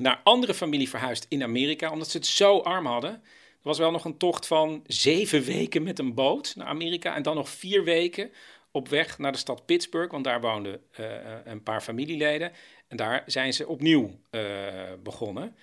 naar 0.00 0.20
andere 0.24 0.54
familie 0.54 0.88
verhuisd 0.88 1.26
in 1.28 1.42
Amerika, 1.42 1.90
omdat 1.92 2.10
ze 2.10 2.16
het 2.16 2.26
zo 2.26 2.58
arm 2.58 2.86
hadden. 2.86 3.10
Er 3.10 3.72
was 3.72 3.78
wel 3.78 3.90
nog 3.90 4.04
een 4.04 4.16
tocht 4.16 4.46
van 4.46 4.82
zeven 4.86 5.42
weken 5.42 5.82
met 5.82 5.98
een 5.98 6.14
boot 6.14 6.52
naar 6.56 6.66
Amerika 6.66 7.14
en 7.14 7.22
dan 7.22 7.34
nog 7.34 7.48
vier 7.48 7.84
weken 7.84 8.30
op 8.70 8.88
weg 8.88 9.18
naar 9.18 9.32
de 9.32 9.38
stad 9.38 9.66
Pittsburgh, 9.66 10.12
want 10.12 10.24
daar 10.24 10.40
woonden 10.40 10.80
eh, 10.92 11.06
een 11.44 11.62
paar 11.62 11.80
familieleden. 11.80 12.52
En 12.88 12.96
daar 12.96 13.22
zijn 13.26 13.52
ze 13.52 13.66
opnieuw 13.66 14.10
eh, 14.30 14.42
begonnen. 15.02 15.56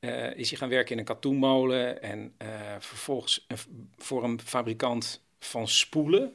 Eh, 0.00 0.34
is 0.36 0.48
hij 0.50 0.58
gaan 0.58 0.68
werken 0.68 0.92
in 0.92 0.98
een 0.98 1.04
katoenmolen 1.04 2.02
en 2.02 2.34
eh, 2.38 2.48
vervolgens 2.78 3.44
een- 3.48 3.88
voor 3.96 4.24
een 4.24 4.40
fabrikant 4.44 5.22
van 5.40 5.68
spoelen. 5.68 6.34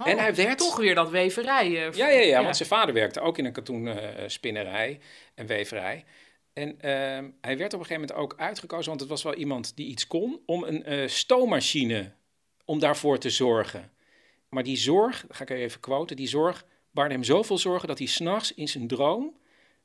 Oh, 0.00 0.08
en 0.08 0.18
hij 0.18 0.34
werd 0.34 0.58
Toch 0.58 0.76
weer 0.76 0.94
dat 0.94 1.10
weverij. 1.10 1.66
eh, 1.86 1.92
ja, 1.92 2.08
ja, 2.08 2.20
ja, 2.20 2.42
want 2.42 2.56
zijn 2.56 2.68
vader 2.68 2.94
werkte 2.94 3.20
ook 3.20 3.38
in 3.38 3.44
een 3.44 3.52
katoenspinnerij 3.52 4.98
en 5.34 5.46
weverij. 5.46 6.04
En 6.54 6.80
ehm, 6.80 7.30
hij 7.40 7.58
werd 7.58 7.74
op 7.74 7.80
een 7.80 7.86
gegeven 7.86 8.08
moment 8.08 8.12
ook 8.12 8.34
uitgekozen, 8.36 8.88
want 8.88 9.00
het 9.00 9.08
was 9.08 9.22
wel 9.22 9.34
iemand 9.34 9.76
die 9.76 9.86
iets 9.86 10.06
kon, 10.06 10.40
om 10.46 10.64
een 10.64 10.84
eh, 10.84 11.08
stoommachine, 11.08 12.12
om 12.64 12.78
daarvoor 12.78 13.18
te 13.18 13.30
zorgen. 13.30 13.92
Maar 14.48 14.62
die 14.62 14.76
zorg, 14.76 15.24
ga 15.28 15.42
ik 15.42 15.50
even 15.50 15.80
quoten, 15.80 16.16
die 16.16 16.28
zorg 16.28 16.66
baarde 16.90 17.14
hem 17.14 17.24
zoveel 17.24 17.58
zorgen 17.58 17.88
dat 17.88 17.98
hij 17.98 18.06
s'nachts 18.06 18.54
in 18.54 18.68
zijn 18.68 18.86
droom 18.86 19.36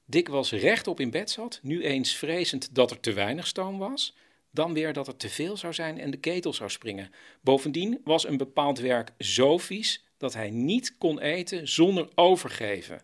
dikwijls 0.10 0.52
rechtop 0.52 1.00
in 1.00 1.10
bed 1.10 1.30
zat, 1.30 1.60
nu 1.64 1.84
eens 1.84 2.16
vrezend 2.16 2.76
dat 2.76 2.92
er 2.92 3.00
te 3.00 3.14
weinig 3.14 3.48
stoom 3.48 3.78
was, 3.78 4.16
dan 4.52 4.74
weer 4.74 4.94
dat 4.94 5.08
er 5.08 5.16
te 5.16 5.30
veel 5.30 5.58
zou 5.58 5.74
zijn 5.74 6.00
en 6.00 6.12
de 6.12 6.18
ketel 6.18 6.54
zou 6.54 6.70
springen. 6.70 7.12
Bovendien 7.42 8.02
was 8.04 8.28
een 8.28 8.38
bepaald 8.38 8.80
werk 8.80 9.12
zo 9.18 9.58
vies 9.58 10.06
dat 10.18 10.34
hij 10.34 10.50
niet 10.50 10.98
kon 10.98 11.20
eten 11.20 11.68
zonder 11.68 12.10
overgeven. 12.16 13.02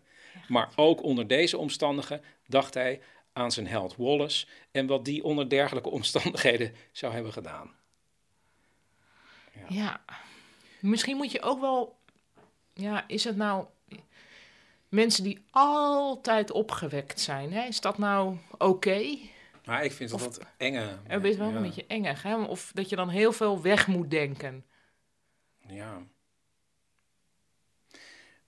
Maar 0.48 0.72
ook 0.76 1.02
onder 1.02 1.26
deze 1.26 1.58
omstandigheden 1.58 2.24
dacht 2.46 2.74
hij 2.74 3.00
aan 3.36 3.52
zijn 3.52 3.66
held 3.66 3.96
Wallace 3.96 4.46
en 4.70 4.86
wat 4.86 5.04
die 5.04 5.24
onder 5.24 5.48
dergelijke 5.48 5.90
omstandigheden 5.90 6.74
zou 6.92 7.12
hebben 7.12 7.32
gedaan. 7.32 7.74
Ja. 9.68 10.04
Misschien 10.80 11.16
moet 11.16 11.32
je 11.32 11.42
ook 11.42 11.60
wel... 11.60 11.98
Ja, 12.72 13.04
is 13.08 13.24
het 13.24 13.36
nou... 13.36 13.66
Mensen 14.88 15.24
die 15.24 15.44
altijd 15.50 16.50
opgewekt 16.50 17.20
zijn, 17.20 17.52
hè? 17.52 17.62
is 17.66 17.80
dat 17.80 17.98
nou 17.98 18.36
oké? 18.58 19.18
Maar 19.64 19.84
ik 19.84 19.92
vind 19.92 20.10
dat 20.10 20.20
Of- 20.26 20.36
dat 20.36 20.46
enge. 20.56 20.98
Het 21.06 21.24
is 21.24 21.36
wel 21.36 21.48
ja, 21.50 21.56
een 21.56 21.62
beetje 21.62 21.86
engig, 21.86 22.22
hè? 22.22 22.36
Of 22.42 22.70
dat 22.74 22.88
je 22.88 22.96
dan 22.96 23.08
heel 23.08 23.32
veel 23.32 23.62
weg 23.62 23.86
moet 23.86 24.10
denken. 24.10 24.64
Ja. 25.68 26.02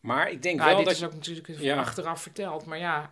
Maar 0.00 0.30
ik 0.30 0.42
denk 0.42 0.56
Nou, 0.56 0.68
wel 0.68 0.76
dit 0.76 0.86
dat 0.86 0.96
is 0.96 1.04
ook 1.04 1.14
natuurlijk 1.14 1.58
Ja. 1.60 1.76
achteraf 1.78 2.22
verteld, 2.22 2.64
maar 2.64 2.78
ja... 2.78 3.10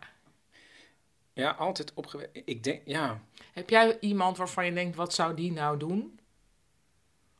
ja 1.37 1.51
altijd 1.51 1.95
opgewekt. 1.95 2.41
Ik 2.45 2.65
denk 2.65 2.83
ja. 2.85 3.21
Heb 3.53 3.71
jij 3.71 3.97
iemand 4.01 4.37
waarvan 4.37 4.65
je 4.65 4.73
denkt, 4.73 4.97
wat 4.97 5.15
zou 5.15 5.35
die 5.35 5.53
nou 5.53 5.79
doen? 5.79 6.19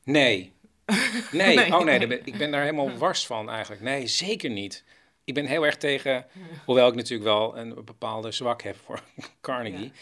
Nee. 0.05 0.53
Nee, 1.33 1.57
Nee. 1.57 1.75
oh 1.75 1.85
nee, 1.85 2.07
ben- 2.07 2.27
ik 2.27 2.37
ben 2.39 2.51
daar 2.51 2.61
helemaal 2.63 2.97
wars 2.97 3.27
van 3.27 3.51
eigenlijk. 3.51 3.81
Nee, 3.83 4.07
zeker 4.07 4.51
niet. 4.51 4.85
Ik 5.25 5.35
ben 5.35 5.47
heel 5.47 5.67
erg 5.67 5.77
tegen, 5.77 6.27
hoewel 6.65 6.89
ik 6.89 6.95
natuurlijk 6.95 7.29
wel 7.29 7.57
een 7.59 7.85
bepaalde 7.85 8.33
zwak 8.33 8.63
heb 8.63 8.77
voor 8.85 9.03
Carnegie, 9.41 9.93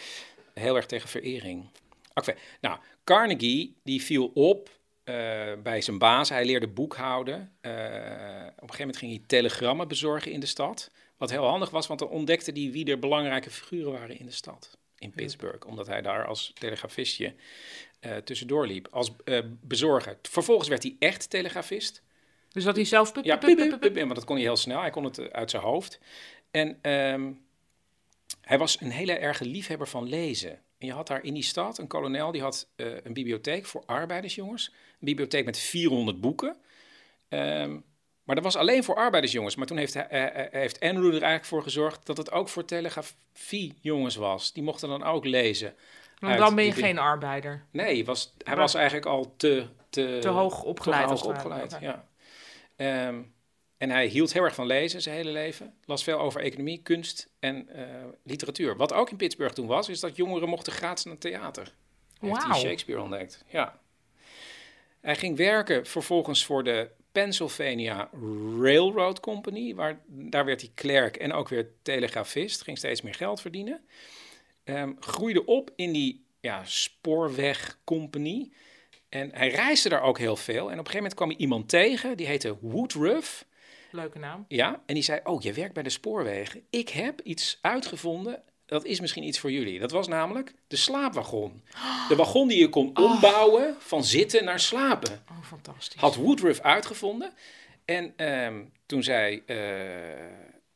heel 0.54 0.76
erg 0.76 0.87
tegen 0.87 1.09
verering. 1.09 1.64
Oké, 2.14 2.35
nou, 2.61 2.78
Carnegie 3.04 3.76
die 3.83 4.02
viel 4.02 4.30
op 4.35 4.70
eh, 5.04 5.14
bij 5.62 5.80
zijn 5.80 5.98
baas. 5.98 6.28
Hij 6.28 6.44
leerde 6.44 6.68
boekhouden. 6.68 7.52
Eh, 7.61 7.72
op 7.72 7.80
een 7.83 8.76
gegeven 8.76 8.78
moment 8.78 8.96
ging 8.96 9.12
hij 9.12 9.22
telegrammen 9.26 9.88
bezorgen 9.88 10.33
in 10.33 10.40
de 10.40 10.46
stad. 10.46 10.90
Wat 11.24 11.32
heel 11.32 11.48
handig 11.48 11.70
was, 11.70 11.87
want 11.87 11.98
dan 11.98 12.08
ontdekte 12.08 12.50
hij 12.50 12.70
wie 12.70 12.90
er 12.90 12.98
belangrijke 12.98 13.50
figuren 13.50 13.92
waren 13.92 14.18
in 14.18 14.26
de 14.26 14.32
stad. 14.32 14.78
In 14.98 15.10
Pittsburgh, 15.10 15.66
omdat 15.66 15.87
hij 15.87 16.02
daar 16.02 16.26
als 16.26 16.52
telegrafistje 16.54 17.34
eh, 18.00 18.16
tussendoor 18.16 18.66
liep. 18.66 18.88
Als 18.90 19.12
eh, 19.24 19.38
bezorger. 19.60 20.18
Vervolgens 20.22 20.68
werd 20.68 20.82
hij 20.82 20.96
echt 20.98 21.30
telegrafist. 21.30 22.02
Dus 22.48 22.64
dat 22.64 22.76
hij 22.76 22.84
zelf... 22.84 23.12
Ja, 23.22 23.37
pup, 23.37 23.78
piep, 23.80 23.94
want 23.94 24.14
dat 24.14 24.24
kon 24.24 24.37
hij 24.37 24.44
heel 24.44 24.56
snel. 24.56 24.80
Hij 24.80 24.90
kon 24.90 25.04
het 25.04 25.18
eh, 25.18 25.26
uit 25.26 25.50
zijn 25.50 25.62
hoofd. 25.62 25.98
En 26.50 26.78
ehm, 26.82 27.32
hij 28.40 28.58
was 28.58 28.80
een 28.80 28.90
hele 28.90 29.12
erge 29.12 29.44
liefhebber 29.44 29.88
van 29.88 30.08
lezen. 30.08 30.52
En 30.78 30.87
je 30.87 30.92
had 30.92 31.06
daar 31.06 31.24
in 31.24 31.34
die 31.34 31.42
stad 31.42 31.78
een 31.78 31.87
kolonel, 31.87 32.32
die 32.32 32.42
had 32.42 32.68
een 32.76 33.12
bibliotheek 33.12 33.66
voor 33.66 33.82
arbeidersjongens. 33.87 34.68
Een 34.68 35.06
bibliotheek 35.06 35.44
met 35.44 35.58
400 35.58 36.20
boeken. 36.20 36.56
Ehm, 37.28 37.76
maar 38.24 38.34
dat 38.34 38.44
was 38.44 38.56
alleen 38.56 38.84
voor 38.84 38.94
arbeidersjongens. 38.96 39.56
Maar 39.56 39.66
toen 39.66 39.76
heeft, 39.76 39.94
eh, 39.96 40.24
heeft 40.50 40.80
Andrew 40.80 41.06
er 41.06 41.12
eigenlijk 41.12 41.44
voor 41.44 41.62
gezorgd 41.62 42.06
dat 42.06 42.16
het 42.16 42.30
ook 42.32 42.48
voor 42.48 42.64
telegrafiejongens 42.64 44.16
was. 44.16 44.52
Die 44.52 44.62
mochten 44.62 44.88
dan 44.88 45.02
ook 45.04 45.24
lezen. 45.24 45.74
Want 46.18 46.38
dan 46.38 46.54
ben 46.54 46.64
je 46.64 46.72
die- 46.74 46.82
geen 46.82 46.98
arbeider. 46.98 47.64
Nee, 47.70 48.04
was, 48.04 48.34
hij 48.38 48.46
Maar- 48.46 48.56
was 48.62 48.74
eigenlijk 48.74 49.06
al 49.06 49.34
te... 49.37 49.66
Te, 49.90 50.18
Te 50.20 50.28
hoog 50.28 50.62
opgeleid 50.62 51.02
Te 51.02 51.08
hoog 51.12 51.24
opgeleid, 51.24 51.76
ja. 51.80 52.08
Ehm, 52.76 53.22
en 53.78 53.90
hij 53.90 54.06
hield 54.06 54.32
heel 54.32 54.42
erg 54.44 54.54
van 54.54 54.66
lezen 54.66 55.02
zijn 55.02 55.16
hele 55.16 55.30
leven. 55.30 55.74
Las 55.84 56.02
veel 56.04 56.18
over 56.18 56.40
economie, 56.40 56.82
kunst 56.82 57.28
en 57.38 57.68
literatuur. 58.22 58.76
Wat 58.76 58.92
ook 58.92 59.10
in 59.10 59.16
Pittsburgh 59.16 59.54
toen 59.54 59.66
was, 59.66 59.88
is 59.88 60.00
dat 60.00 60.16
jongeren 60.16 60.48
mochten 60.48 60.72
gratis 60.72 61.04
naar 61.04 61.18
theater. 61.18 61.72
Heeft 62.20 62.37
hij 62.37 62.46
Wauw. 62.48 62.60
Shakespeare 62.60 63.00
ontdekt, 63.02 63.44
ja. 63.48 63.78
Hij 65.00 65.16
ging 65.16 65.37
werken 65.37 65.87
vervolgens 65.87 66.44
voor 66.44 66.64
de 66.64 66.90
Pennsylvania 67.14 68.09
Railroad 68.61 69.20
Company. 69.20 69.74
Waar, 69.74 70.00
daar 70.07 70.44
werd 70.44 70.61
hij 70.61 70.70
klerk 70.74 71.16
en 71.16 71.33
ook 71.33 71.48
weer 71.48 71.70
telegrafist. 71.83 72.62
Ging 72.62 72.79
steeds 72.79 73.03
meer 73.03 73.14
geld 73.14 73.40
verdienen. 73.40 73.81
Ehm, 74.64 74.92
groeide 75.00 75.44
op 75.44 75.70
in 75.77 75.92
die 75.92 76.27
ja, 76.40 76.64
spoorwegcompagnie. 76.64 78.53
En 79.09 79.31
hij 79.35 79.48
reisde 79.48 79.88
daar 79.88 80.03
ook 80.03 80.18
heel 80.18 80.37
veel. 80.37 80.57
En 80.57 80.62
op 80.64 80.70
een 80.70 80.77
gegeven 80.77 80.96
moment 80.96 81.14
kwam 81.14 81.29
hij 81.29 81.38
iemand 81.38 81.68
tegen, 81.68 82.16
die 82.16 82.27
heette 82.27 82.57
Woodruff. 82.61 83.46
Leuke 83.90 84.18
naam. 84.18 84.44
Ja, 84.48 84.83
en 84.87 84.94
die 84.94 85.03
zei, 85.03 85.20
oh, 85.24 85.42
je 85.42 85.53
werkt 85.53 85.74
bij 85.74 85.83
de 85.83 85.90
spoorwegen. 85.90 86.66
Ik 86.70 86.88
heb 86.88 87.20
iets 87.20 87.59
uitgevonden, 87.61 88.42
dat 88.66 88.85
is 88.85 89.00
misschien 89.00 89.22
iets 89.22 89.38
voor 89.38 89.50
jullie. 89.53 89.79
Dat 89.79 89.90
was 89.90 90.09
namelijk 90.09 90.55
de 90.66 90.77
slaapwagon. 90.77 91.62
De 92.09 92.16
wagon 92.16 92.48
die 92.48 92.59
je 92.59 92.68
kon 92.68 92.96
ombouwen 92.96 93.77
van 93.79 94.05
zitten 94.05 94.44
naar 94.44 94.61
slapen. 94.61 95.24
Oh, 95.31 95.44
fantastisch. 95.44 96.00
Had 96.00 96.14
Woodruff 96.14 96.61
uitgevonden. 96.61 97.33
En 97.85 98.12
ehm, 98.16 98.64
toen 98.87 99.03
zei 99.03 99.42
eh, 99.46 100.27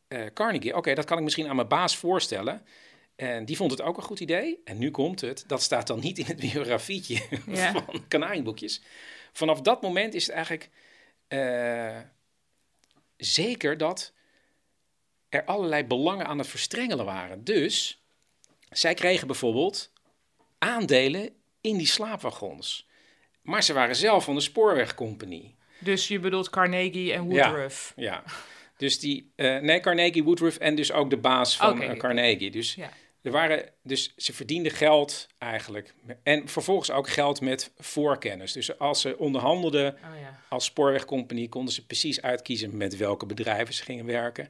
eh, 0.08 0.32
Carnegie, 0.34 0.76
oké, 0.76 0.94
dat 0.94 1.04
kan 1.04 1.18
ik 1.18 1.24
misschien 1.24 1.48
aan 1.48 1.56
mijn 1.56 1.68
baas 1.68 1.96
voorstellen. 1.96 2.62
En 3.16 3.44
die 3.44 3.56
vond 3.56 3.70
het 3.70 3.82
ook 3.82 3.96
een 3.96 4.02
goed 4.02 4.20
idee. 4.20 4.60
En 4.64 4.78
nu 4.78 4.90
komt 4.90 5.20
het, 5.20 5.44
dat 5.46 5.62
staat 5.62 5.86
dan 5.86 6.00
niet 6.00 6.18
in 6.18 6.24
het 6.24 6.36
biografietje 6.40 7.22
Ja. 7.46 7.72
van 7.72 8.04
Kanaaienboekjes. 8.08 8.82
Vanaf 9.32 9.60
dat 9.60 9.82
moment 9.82 10.14
is 10.14 10.26
het 10.26 10.34
eigenlijk 10.34 10.70
eh, 11.28 11.96
zeker 13.16 13.76
dat 13.76 14.12
er 15.28 15.44
allerlei 15.44 15.84
belangen 15.84 16.26
aan 16.26 16.38
het 16.38 16.46
verstrengelen 16.46 17.04
waren. 17.04 17.44
Dus 17.44 18.02
zij 18.70 18.94
kregen 18.94 19.26
bijvoorbeeld 19.26 19.92
aandelen 20.58 21.30
in 21.60 21.76
die 21.76 21.86
slaapwagons. 21.86 22.86
Maar 23.42 23.62
ze 23.62 23.72
waren 23.72 23.96
zelf 23.96 24.24
van 24.24 24.34
de 24.34 24.40
spoorwegcompagnie. 24.40 25.56
Dus 25.78 26.08
je 26.08 26.18
bedoelt 26.20 26.50
Carnegie 26.50 27.12
en 27.12 27.22
Woodruff. 27.24 27.92
Ja, 27.96 28.22
dus 28.76 28.98
die, 29.00 29.32
eh, 29.36 29.58
nee, 29.58 29.80
Carnegie, 29.80 30.24
Woodruff 30.24 30.56
en 30.56 30.74
dus 30.74 30.92
ook 30.92 31.10
de 31.10 31.16
baas 31.16 31.56
van 31.56 31.70
Oké. 31.82 31.84
eh, 31.92 31.98
Carnegie. 31.98 32.50
Dus, 32.50 32.74
Ja. 32.74 32.90
er 33.22 33.30
waren, 33.30 33.70
dus 33.82 34.12
ze 34.16 34.32
verdienden 34.32 34.72
geld 34.72 35.26
eigenlijk. 35.38 35.94
En 36.22 36.48
vervolgens 36.48 36.90
ook 36.90 37.08
geld 37.08 37.40
met 37.40 37.70
voorkennis. 37.78 38.52
Dus 38.52 38.78
als 38.78 39.00
ze 39.00 39.18
onderhandelden 39.18 39.92
Oh 39.94 40.20
ja. 40.20 40.40
als 40.48 40.64
spoorwegcompagnie, 40.64 41.48
konden 41.48 41.74
ze 41.74 41.86
precies 41.86 42.22
uitkiezen 42.22 42.76
met 42.76 42.96
welke 42.96 43.26
bedrijven 43.26 43.74
ze 43.74 43.82
gingen 43.82 44.06
werken. 44.06 44.48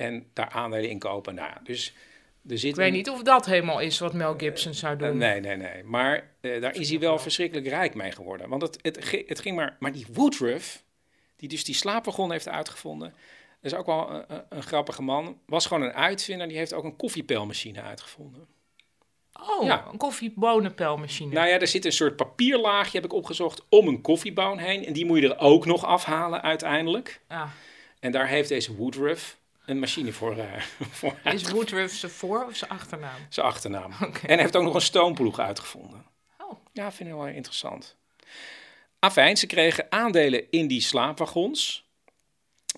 En 0.00 0.26
daar 0.32 0.48
aandelen 0.48 0.90
in 0.90 0.98
kopen. 0.98 1.34
Nou, 1.34 1.52
dus 1.62 1.94
er 2.48 2.58
zit 2.58 2.70
Ik 2.70 2.76
weet 2.76 2.86
een- 2.86 2.92
niet 2.92 3.10
of 3.10 3.22
dat 3.22 3.46
helemaal 3.46 3.80
is 3.80 3.98
wat 3.98 4.12
Mel 4.12 4.34
Gibson 4.36 4.74
zou 4.74 4.96
doen. 4.96 5.08
eh, 5.08 5.14
nee, 5.14 5.40
nee, 5.40 5.56
nee. 5.56 5.82
Maar 5.84 6.30
eh, 6.40 6.60
daar 6.60 6.74
is 6.74 6.90
hij 6.90 6.98
wel 6.98 7.18
verschrikkelijk 7.18 7.66
rijk 7.66 7.94
mee 7.94 8.12
geworden. 8.12 8.48
Want 8.48 8.62
het, 8.62 8.78
het, 9.26 9.40
ging 9.40 9.56
maar... 9.56 9.76
Maar 9.78 9.92
die 9.92 10.06
Woodruff, 10.12 10.82
die 11.36 11.48
dus 11.48 11.64
die 11.64 11.74
slaapwagon 11.74 12.30
heeft 12.32 12.48
uitgevonden... 12.48 13.14
Dat 13.62 13.72
is 13.72 13.78
ook 13.78 13.86
wel 13.86 14.10
een, 14.10 14.24
een, 14.28 14.42
een 14.48 14.62
grappige 14.62 15.02
man. 15.02 15.38
Was 15.46 15.66
gewoon 15.66 15.82
een 15.82 15.92
uitvinder. 15.92 16.48
Die 16.48 16.56
heeft 16.56 16.72
ook 16.72 16.84
een 16.84 16.96
koffiepelmachine 16.96 17.82
uitgevonden. 17.82 18.46
Oh, 19.32 19.64
Ja. 19.66 19.86
een 19.92 19.98
koffiebonenpelmachine. 19.98 21.32
Nou 21.34 21.48
ja, 21.48 21.58
er 21.58 21.66
zit 21.66 21.84
een 21.84 21.92
soort 21.92 22.16
papierlaagje, 22.16 22.96
heb 22.96 23.04
ik 23.04 23.12
opgezocht, 23.12 23.62
om 23.68 23.88
een 23.88 24.00
koffieboon 24.00 24.58
heen. 24.58 24.84
En 24.86 24.92
die 24.92 25.04
moet 25.06 25.18
je 25.20 25.28
er 25.34 25.38
ook 25.38 25.66
nog 25.66 25.84
afhalen 25.84 26.42
uiteindelijk. 26.42 27.20
Ah, 27.28 27.50
En 28.00 28.12
daar 28.12 28.28
heeft 28.28 28.48
deze 28.48 28.74
Woodruff 28.76 29.38
een 29.64 29.78
machine 29.78 30.12
voor, 30.12 30.38
eh 30.38 30.62
voor 30.98 31.18
is 31.24 31.50
Woodruff 31.50 31.94
zijn 31.94 32.12
voor- 32.12 32.44
of 32.44 32.56
zijn 32.56 32.70
achternaam? 32.70 33.20
zijn 33.28 33.46
achternaam. 33.46 33.92
En 34.00 34.18
hij 34.22 34.38
heeft 34.38 34.56
ook 34.56 34.62
nog 34.62 34.74
een 34.74 34.80
stoomploeg 34.80 35.38
uitgevonden. 35.38 36.04
Oh. 36.38 36.52
Ja, 36.72 36.92
vind 36.92 37.08
ik 37.08 37.14
wel 37.14 37.26
interessant. 37.26 37.96
Afijn, 38.98 39.36
ze 39.36 39.46
kregen 39.46 39.86
aandelen 39.92 40.50
in 40.50 40.66
die 40.66 40.80
slaapwagons. 40.80 41.88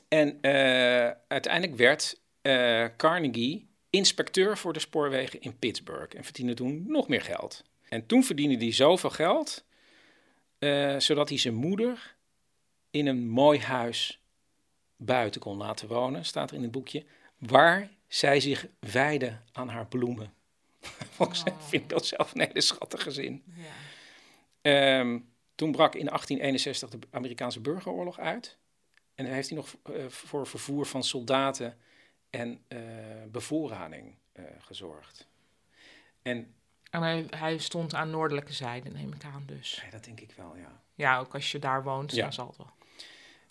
En 0.08 0.40
eh, 0.40 1.10
uiteindelijk 1.28 1.76
werd 1.76 2.20
eh, 2.42 2.84
Carnegie 2.96 3.70
inspecteur 3.90 4.58
voor 4.58 4.72
de 4.72 4.78
spoorwegen 4.78 5.40
in 5.40 5.58
Pittsburgh. 5.58 6.16
En 6.16 6.24
verdiende 6.24 6.54
toen 6.54 6.84
nog 6.86 7.08
meer 7.08 7.22
geld. 7.22 7.64
En 7.88 8.06
toen 8.06 8.24
verdiende 8.24 8.56
hij 8.64 8.72
zoveel 8.72 9.10
geld, 9.10 9.64
zodat 10.98 11.28
hij 11.28 11.38
zijn 11.38 11.54
moeder 11.54 12.14
in 12.90 13.06
een 13.06 13.28
mooi 13.28 13.60
huis 13.60 14.21
buiten 15.04 15.40
kon 15.40 15.56
laten 15.56 15.88
wonen, 15.88 16.24
staat 16.24 16.50
er 16.50 16.56
in 16.56 16.62
het 16.62 16.70
boekje, 16.70 17.04
waar 17.38 17.90
zij 18.08 18.40
zich 18.40 18.66
wijde 18.78 19.38
aan 19.52 19.68
haar 19.68 19.86
bloemen. 19.86 20.32
Volgens 21.16 21.44
mij 21.44 21.54
vind 21.58 21.82
ik 21.82 21.88
dat 21.88 22.06
zelf 22.06 22.34
een 22.34 22.40
hele 22.40 22.60
schattige 22.60 23.10
zin. 23.10 23.42
Ja. 23.54 23.62
Ehm, 24.60 25.18
toen 25.54 25.72
brak 25.72 25.94
in 25.94 26.06
1861 26.06 26.88
de 26.90 26.98
Amerikaanse 27.10 27.60
burgeroorlog 27.60 28.18
uit. 28.18 28.56
En 29.14 29.24
dan 29.24 29.34
heeft 29.34 29.48
hij 29.48 29.58
nog 29.58 29.74
eh, 29.82 30.08
voor 30.08 30.46
vervoer 30.46 30.86
van 30.86 31.02
soldaten 31.04 31.78
en 32.30 32.64
eh, 32.68 32.78
bevoorrading 33.30 34.14
eh, 34.32 34.44
gezorgd. 34.58 35.26
En 36.22 36.54
En 36.90 37.02
hij, 37.02 37.26
hij 37.30 37.58
stond 37.58 37.94
aan 37.94 38.10
noordelijke 38.10 38.52
zijde, 38.52 38.90
neem 38.90 39.12
ik 39.12 39.24
aan 39.24 39.42
dus. 39.46 39.82
ja, 39.84 39.90
dat 39.90 40.04
denk 40.04 40.20
ik 40.20 40.32
wel, 40.36 40.56
ja. 40.56 40.82
Ja, 40.94 41.18
ook 41.18 41.34
als 41.34 41.52
je 41.52 41.58
daar 41.58 41.82
woont, 41.82 42.12
Ja. 42.12 42.22
dan 42.22 42.32
zal 42.32 42.46
het 42.46 42.56
wel. 42.56 42.70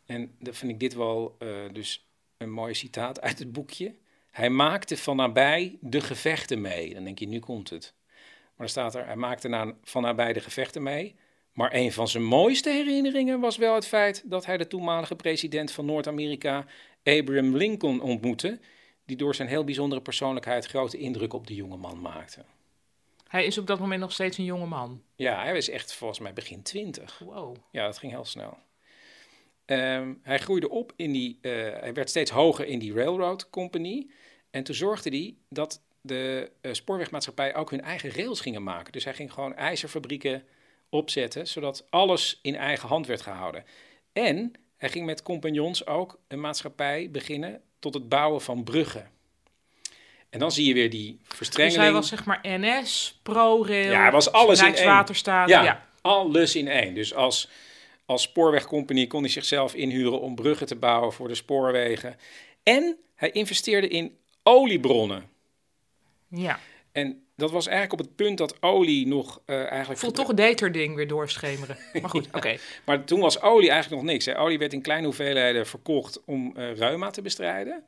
En 0.06 0.36
dan 0.40 0.54
vind 0.54 0.72
ik 0.72 0.80
dit 0.80 0.94
wel 0.94 1.36
eh, 1.40 1.48
dus 1.72 2.10
een 2.38 2.52
mooi 2.52 2.74
citaat 2.74 3.22
uit 3.22 3.40
het 3.40 3.52
boekje. 3.52 3.96
Hij 4.32 4.50
maakte 4.50 4.98
van 4.98 5.16
nabij 5.16 5.78
de 5.82 6.02
gevechten 6.02 6.62
mee. 6.62 6.94
Dan 6.94 7.04
denk 7.04 7.20
je, 7.20 7.28
nu 7.28 7.40
komt 7.40 7.70
het. 7.70 7.94
Maar 8.44 8.54
dan 8.56 8.70
staat 8.70 8.96
er, 8.96 9.06
hij 9.06 9.16
maakte 9.16 9.76
van 9.84 10.02
nabij 10.02 10.34
de 10.34 10.40
gevechten 10.40 10.84
mee. 10.84 11.16
Maar 11.54 11.74
een 11.74 11.92
van 11.92 12.08
zijn 12.08 12.24
mooiste 12.24 12.70
herinneringen 12.70 13.40
was 13.40 13.58
wel 13.58 13.76
het 13.76 13.88
feit 13.88 14.24
dat 14.26 14.46
hij 14.46 14.58
de 14.58 14.68
toenmalige 14.68 15.16
president 15.16 15.72
van 15.72 15.86
Noord-Amerika, 15.86 16.66
Abraham 17.04 17.56
Lincoln, 17.56 18.02
ontmoette. 18.02 18.60
Die 19.06 19.18
door 19.18 19.36
zijn 19.36 19.48
heel 19.48 19.64
bijzondere 19.64 20.02
persoonlijkheid 20.02 20.66
grote 20.66 20.98
indruk 20.98 21.34
op 21.34 21.48
de 21.48 21.56
jonge 21.56 21.78
man 21.78 22.02
maakte. 22.02 22.46
Hij 23.28 23.46
is 23.46 23.58
op 23.58 23.68
dat 23.68 23.80
moment 23.80 24.00
nog 24.00 24.12
steeds 24.12 24.38
een 24.38 24.44
jonge 24.44 24.66
man. 24.66 25.02
Ja, 25.16 25.42
hij 25.44 25.54
was 25.54 25.70
echt 25.70 25.94
volgens 25.94 26.20
mij 26.20 26.34
begin 26.34 26.62
twintig. 26.62 27.20
Wow. 27.20 27.56
Ja, 27.72 27.86
dat 27.86 27.98
ging 27.98 28.12
heel 28.12 28.26
snel. 28.26 28.58
Ehm, 29.72 30.14
hij 30.22 30.40
groeide 30.40 30.70
op 30.70 30.94
in 30.96 31.12
die, 31.12 31.38
eh, 31.42 31.52
hij 31.80 31.94
werd 31.94 32.10
steeds 32.10 32.32
hoger 32.32 32.66
in 32.66 32.80
die 32.80 32.94
railroad 32.94 33.50
company. 33.50 34.08
En 34.50 34.64
toen 34.64 34.76
zorgde 34.76 35.10
hij 35.10 35.36
dat 35.50 35.82
de 36.02 36.52
eh, 36.62 36.74
spoorwegmaatschappij 36.74 37.56
ook 37.56 37.70
hun 37.72 37.82
eigen 37.82 38.12
rails 38.12 38.42
gingen 38.42 38.64
maken. 38.64 38.92
Dus 38.92 39.04
hij 39.04 39.14
ging 39.14 39.34
gewoon 39.34 39.56
ijzerfabrieken 39.56 40.44
opzetten, 40.90 41.48
zodat 41.48 41.86
alles 41.90 42.40
in 42.42 42.56
eigen 42.56 42.88
hand 42.88 43.08
werd 43.08 43.22
gehouden. 43.22 43.64
En 44.14 44.54
hij 44.78 44.90
ging 44.90 45.06
met 45.06 45.24
compagnons 45.24 45.86
ook 45.88 46.20
een 46.28 46.40
maatschappij 46.40 47.10
beginnen 47.12 47.62
tot 47.80 47.94
het 47.94 48.10
bouwen 48.10 48.42
van 48.42 48.64
bruggen. 48.64 49.10
En 50.30 50.40
dan 50.40 50.52
zie 50.52 50.68
je 50.68 50.74
weer 50.74 50.90
die 50.90 51.20
Dus 51.28 51.38
verstrengeling. 51.38 51.84
hij 51.84 51.92
was 51.94 52.08
zeg 52.08 52.26
maar 52.26 52.40
NS, 52.44 53.20
ProRail, 53.24 53.92
Ja, 53.92 54.02
hij 54.02 54.12
was 54.12 54.32
alles 54.32 54.60
in 54.62 54.66
één. 54.76 54.84
Ja, 54.84 55.64
Ja. 55.64 55.88
alles 56.02 56.56
in 56.56 56.68
één. 56.68 56.94
Dus 56.94 57.14
als, 57.14 57.50
als 58.12 58.22
spoorwegcompagnie 58.22 59.08
kon 59.08 59.22
hij 59.22 59.32
zichzelf 59.32 59.74
inhuren 59.74 60.22
om 60.22 60.36
bruggen 60.36 60.68
te 60.68 60.76
bouwen 60.76 61.14
voor 61.14 61.28
de 61.28 61.36
spoorwegen. 61.36 62.16
En 62.64 62.98
hij 63.16 63.32
investeerde 63.32 63.88
in 63.88 64.18
oliebronnen. 64.44 65.30
ja. 66.28 66.60
En 66.92 67.24
dat 67.36 67.52
was 67.52 67.68
eigenlijk 67.68 68.00
op 68.00 68.08
het 68.08 68.16
punt 68.16 68.38
dat 68.38 68.62
olie 68.62 69.08
nog 69.08 69.42
eh, 69.46 69.56
eigenlijk... 69.56 69.90
Ik 69.90 69.98
voel 69.98 70.12
toch 70.12 70.28
een 70.28 70.36
dater-ding 70.36 70.96
weer 70.96 71.08
doorschemeren. 71.08 71.78
Maar 72.02 72.10
goed, 72.10 72.28
oké. 72.32 72.58
Maar 72.86 73.04
toen 73.04 73.20
was 73.20 73.42
olie 73.42 73.70
eigenlijk 73.70 74.02
nog 74.02 74.12
niks. 74.12 74.26
Hè. 74.26 74.40
Olie 74.40 74.58
werd 74.58 74.74
in 74.74 74.82
kleine 74.82 75.06
hoeveelheden 75.06 75.68
verkocht 75.68 76.22
om 76.26 76.56
eh 76.56 76.76
reuma 76.76 77.10
te 77.10 77.22
bestrijden. 77.22 77.84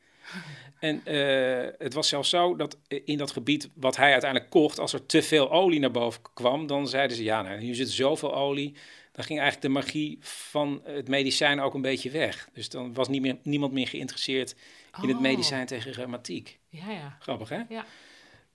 En 0.80 1.02
eh, 1.06 1.74
het 1.78 1.94
was 1.94 2.08
zelfs 2.08 2.30
zo 2.30 2.56
dat 2.56 2.78
in 2.88 3.18
dat 3.18 3.32
gebied 3.32 3.70
wat 3.74 3.96
hij 3.96 4.12
uiteindelijk 4.12 4.52
kocht, 4.52 4.80
als 4.80 4.94
er 4.94 5.06
te 5.06 5.22
veel 5.22 5.52
olie 5.52 5.80
naar 5.80 5.92
boven 5.92 6.22
kwam, 6.34 6.68
dan 6.68 6.88
zeiden 6.88 7.18
ze, 7.18 7.24
ja, 7.24 7.42
nou, 7.42 7.60
nu 7.60 7.74
zit 7.74 7.90
zoveel 7.90 8.36
olie, 8.36 8.76
dan 9.14 9.24
ging 9.26 9.40
eigenlijk 9.40 9.62
de 9.74 9.80
magie 9.82 10.18
van 10.22 10.82
het 10.84 11.08
medicijn 11.08 11.60
ook 11.60 11.74
een 11.74 11.82
beetje 11.82 12.10
weg. 12.10 12.50
Dus 12.54 12.70
dan 12.70 12.94
was 12.94 13.08
niet 13.08 13.22
meer, 13.22 13.38
niemand 13.44 13.74
meer 13.74 13.88
geïnteresseerd 13.88 14.56
in 15.02 15.08
het 15.08 15.18
Oh. 15.18 15.22
medicijn 15.22 15.66
tegen 15.66 15.92
reumatiek. 15.92 16.60
Ja, 16.70 16.92
ja. 16.92 17.18
Grappig, 17.20 17.50
hè? 17.50 17.62
Ja. 17.70 17.86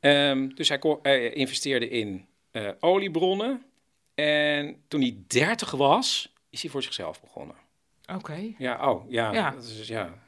Ehm, 0.01 0.49
dus 0.49 0.69
hij 0.69 0.81
hij 1.03 1.33
investeerde 1.33 1.89
in 1.89 2.27
eh, 2.51 2.69
oliebronnen. 2.81 3.63
En 4.15 4.83
toen 4.89 5.01
hij 5.01 5.17
30 5.27 5.71
was, 5.71 6.33
is 6.51 6.63
hij 6.63 6.71
voor 6.71 6.83
zichzelf 6.83 7.21
begonnen. 7.21 7.57
Oké. 8.15 8.55
Ja, 8.59 8.91
oh, 8.91 9.11
ja. 9.11 9.33
Ja. 9.33 9.51
Dat 9.51 9.65
is, 9.65 9.77
dus- 9.77 9.89
ja. 9.89 10.19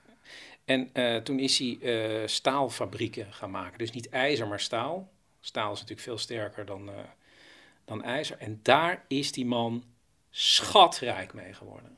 En 0.64 0.90
eh, 0.92 1.16
toen 1.16 1.38
is 1.38 1.58
hij 1.58 1.78
eh, 1.80 2.26
staalfabrieken 2.26 3.32
gaan 3.32 3.50
maken. 3.50 3.78
Dus 3.78 3.90
niet 3.90 4.08
ijzer, 4.08 4.48
maar 4.48 4.60
staal. 4.60 5.10
Staal 5.40 5.72
is 5.72 5.78
natuurlijk 5.78 6.06
veel 6.06 6.18
sterker 6.18 6.66
dan, 6.66 6.90
dan 7.84 8.02
ijzer. 8.02 8.38
En 8.38 8.60
daar 8.62 9.04
is 9.08 9.32
die 9.32 9.46
man 9.46 9.84
schatrijk 10.30 11.34
mee 11.34 11.52
geworden. 11.52 11.96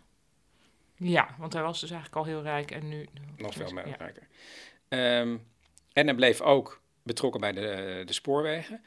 Ja, 0.97 1.35
want 1.39 1.53
hij 1.53 1.63
was 1.63 1.81
dus 1.81 1.91
eigenlijk 1.91 2.21
al 2.21 2.33
heel 2.33 2.43
rijk 2.43 2.71
en 2.71 2.89
nu... 2.89 3.09
Nog 3.37 3.55
veel 3.55 3.73
meer 3.73 3.89
Ja. 3.89 3.97
rijker. 3.97 4.27
Ehm, 4.89 5.37
en 5.93 6.07
hij 6.07 6.15
bleef 6.15 6.41
ook 6.41 6.81
betrokken 7.03 7.41
bij 7.41 7.53
de, 7.53 8.03
de 8.07 8.13
spoorwegen. 8.13 8.85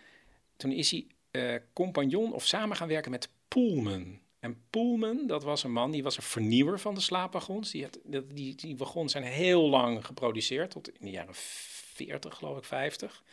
Toen 0.57 0.71
is 0.71 0.91
hij 0.91 1.07
eh, 1.31 1.55
compagnon 1.73 2.33
of 2.33 2.45
samen 2.45 2.77
gaan 2.77 2.87
werken 2.87 3.11
met 3.11 3.29
Pullman. 3.47 4.19
En 4.39 4.61
Pullman, 4.69 5.27
dat 5.27 5.43
was 5.43 5.63
een 5.63 5.71
man, 5.71 5.91
die 5.91 6.03
was 6.03 6.17
een 6.17 6.23
vernieuwer 6.23 6.79
van 6.79 6.93
de 6.95 7.01
slaapwagons. 7.01 7.71
Die, 7.71 7.83
had, 7.83 7.99
die, 8.33 8.55
die 8.55 8.77
wagons 8.77 9.11
zijn 9.11 9.23
heel 9.23 9.69
lang 9.69 10.05
geproduceerd, 10.05 10.71
tot 10.71 10.89
in 10.89 11.05
de 11.05 11.11
jaren 11.11 11.35
40, 11.35 12.35
geloof 12.35 12.57
ik, 12.57 12.63
50. 12.63 13.23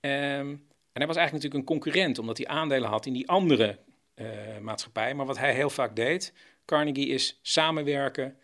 Ehm, 0.00 0.56
en 0.92 1.04
hij 1.04 1.06
was 1.06 1.16
eigenlijk 1.16 1.32
natuurlijk 1.32 1.54
een 1.54 1.80
concurrent, 1.80 2.18
omdat 2.18 2.36
hij 2.36 2.46
aandelen 2.46 2.88
had 2.88 3.06
in 3.06 3.12
die 3.12 3.28
andere 3.28 3.78
maatschappij. 4.60 5.14
Maar 5.14 5.26
wat 5.26 5.38
hij 5.38 5.54
heel 5.54 5.70
vaak 5.70 5.96
deed, 5.96 6.32
Carnegie, 6.64 7.08
is 7.08 7.38
samenwerken. 7.42 8.36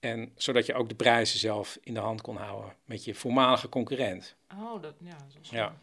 En 0.00 0.32
zodat 0.36 0.66
je 0.66 0.74
ook 0.74 0.88
de 0.88 0.94
prijzen 0.94 1.38
zelf 1.38 1.78
in 1.82 1.94
de 1.94 2.00
hand 2.00 2.20
kon 2.20 2.36
houden 2.36 2.74
met 2.84 3.04
je 3.04 3.14
voormalige 3.14 3.68
concurrent. 3.68 4.34
Oh, 4.60 4.82
dat, 4.82 4.94
ja, 5.04 5.16
dat 5.34 5.48
Ja. 5.48 5.76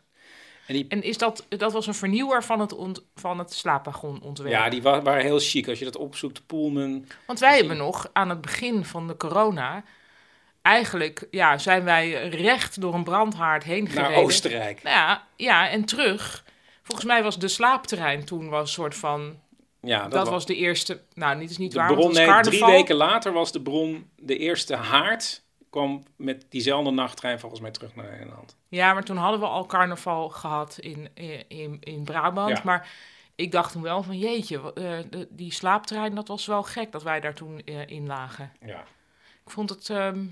En 0.68 0.74
die, 0.74 0.86
En 0.90 1.04
is 1.04 1.18
dat, 1.18 1.46
dat 1.50 1.74
was 1.74 1.88
een 1.88 1.94
vernieuwer 1.94 2.44
van 2.44 2.60
het, 2.60 2.74
ont, 2.74 3.04
van 3.16 3.40
het 3.40 3.54
slaapwagonontwerp? 3.54 4.52
ja, 4.52 4.70
die 4.70 4.82
wa- 4.82 5.02
waren 5.02 5.24
heel 5.24 5.40
chic. 5.40 5.68
Als 5.68 5.80
je 5.80 5.86
dat 5.86 5.96
opzoekt, 5.98 6.46
Pullman. 6.46 7.06
Want 7.26 7.40
wij 7.40 7.58
hebben 7.58 7.78
nog 7.78 8.10
aan 8.14 8.30
het 8.30 8.42
begin 8.42 8.86
van 8.86 9.08
de 9.08 9.18
corona... 9.18 9.84
Eigenlijk 10.62 11.28
ja, 11.32 11.58
zijn 11.58 11.84
wij 11.84 12.30
recht 12.30 12.82
door 12.82 12.94
een 12.94 13.04
brandhaard 13.04 13.64
heen 13.64 13.84
Naar 13.84 13.92
gereden. 13.94 14.16
Oostenrijk. 14.24 14.84
Nou 14.84 14.96
ja, 14.96 15.28
ja, 15.36 15.70
en 15.70 15.86
terug. 15.86 16.44
Volgens 16.88 17.08
mij 17.08 17.24
was 17.24 17.40
de 17.40 17.48
slaapterrein 17.48 18.26
toen 18.26 18.50
was 18.50 18.62
een 18.62 18.68
soort 18.68 18.96
van... 18.96 19.40
Ja, 19.82 20.02
Dat, 20.02 20.12
dat, 20.12 20.26
wa- 20.26 20.32
was 20.32 20.46
de 20.46 20.56
eerste... 20.56 21.02
Nou, 21.14 21.38
niet 21.38 21.50
is 21.50 21.58
niet 21.58 21.72
de 21.72 21.78
waar, 21.78 21.94
bron. 21.94 22.14
Nee, 22.14 22.42
drie 22.42 22.66
weken 22.66 22.96
later 22.96 23.34
was 23.34 23.52
de 23.52 23.62
bron 23.62 24.10
de 24.16 24.38
eerste 24.38 24.76
haard. 24.76 25.44
Kwam 25.70 26.04
met 26.16 26.46
diezelfde 26.50 26.92
nachttrein 26.92 27.40
volgens 27.40 27.62
mij 27.62 27.72
terug 27.72 27.96
naar 27.96 28.12
Nederland. 28.12 28.56
Ja, 28.68 28.94
maar 28.94 29.04
toen 29.04 29.18
hadden 29.18 29.40
we 29.40 29.46
al 29.46 29.66
carnaval 29.66 30.30
gehad 30.30 30.78
in, 30.80 31.10
in, 31.48 31.78
in, 31.80 32.04
Brabant. 32.04 32.58
Ja. 32.58 32.62
Maar 32.64 32.90
ik 33.36 33.52
dacht 33.52 33.72
toen 33.72 33.82
wel 33.82 34.04
van 34.04 34.18
jeetje, 34.18 34.74
eh, 34.74 34.98
de- 35.10 35.28
die 35.30 35.52
slaaptrein, 35.54 36.16
dat 36.16 36.28
was 36.28 36.46
wel 36.46 36.64
gek 36.64 36.92
dat 36.92 37.04
wij 37.04 37.20
daar 37.20 37.34
toen 37.34 37.62
eh, 37.66 37.88
in 37.88 38.08
lagen. 38.08 38.52
Ja. 38.66 38.80
Ik 39.46 39.52
vond 39.52 39.70
het 39.70 39.90
ehm, 39.90 40.26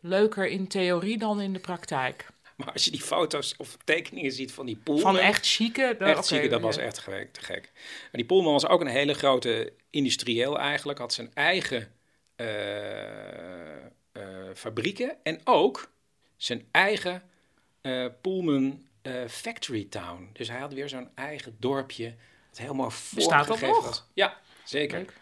leuker 0.00 0.46
in 0.46 0.68
theorie 0.68 1.18
dan 1.18 1.40
in 1.40 1.52
de 1.52 1.58
praktijk. 1.58 2.26
Maar 2.64 2.72
als 2.72 2.84
je 2.84 2.90
die 2.90 3.00
foto's 3.00 3.54
of 3.58 3.76
tekeningen 3.84 4.32
ziet 4.32 4.52
van 4.52 4.66
die 4.66 4.76
Pullman. 4.76 5.02
Van 5.14 5.18
echt 5.18 5.46
chique... 5.46 5.96
de- 5.98 6.04
Echt 6.04 6.26
zieke, 6.26 6.48
dat 6.48 6.60
ja. 6.60 6.64
was 6.66 6.76
echt 6.76 6.94
te 7.32 7.40
gek. 7.40 7.70
Maar 7.74 8.08
die 8.12 8.24
Pullman 8.24 8.52
was 8.52 8.66
ook 8.66 8.80
een 8.80 8.86
hele 8.86 9.14
grote 9.14 9.72
industrieel 9.90 10.58
eigenlijk. 10.58 10.98
Had 10.98 11.12
zijn 11.12 11.30
eigen 11.34 11.92
eh, 12.36 13.76
eh, 13.76 13.82
fabrieken. 14.54 15.16
En 15.22 15.40
ook 15.44 15.90
zijn 16.36 16.68
eigen 16.70 17.22
Pullman 18.20 18.82
eh, 19.02 19.12
Factory 19.28 19.86
Town. 19.90 20.30
Dus 20.32 20.48
hij 20.48 20.58
had 20.60 20.72
weer 20.72 20.88
zo'n 20.88 21.08
eigen 21.14 21.56
dorpje. 21.58 22.14
Dat 22.50 22.58
helemaal 22.58 22.92
Bestaat 23.14 23.46
dat 23.46 23.46
vormgegeven 23.46 23.74
nog? 23.74 23.84
was. 23.84 24.04
Ja, 24.14 24.40
zeker. 24.64 24.98
Leuk. 24.98 25.12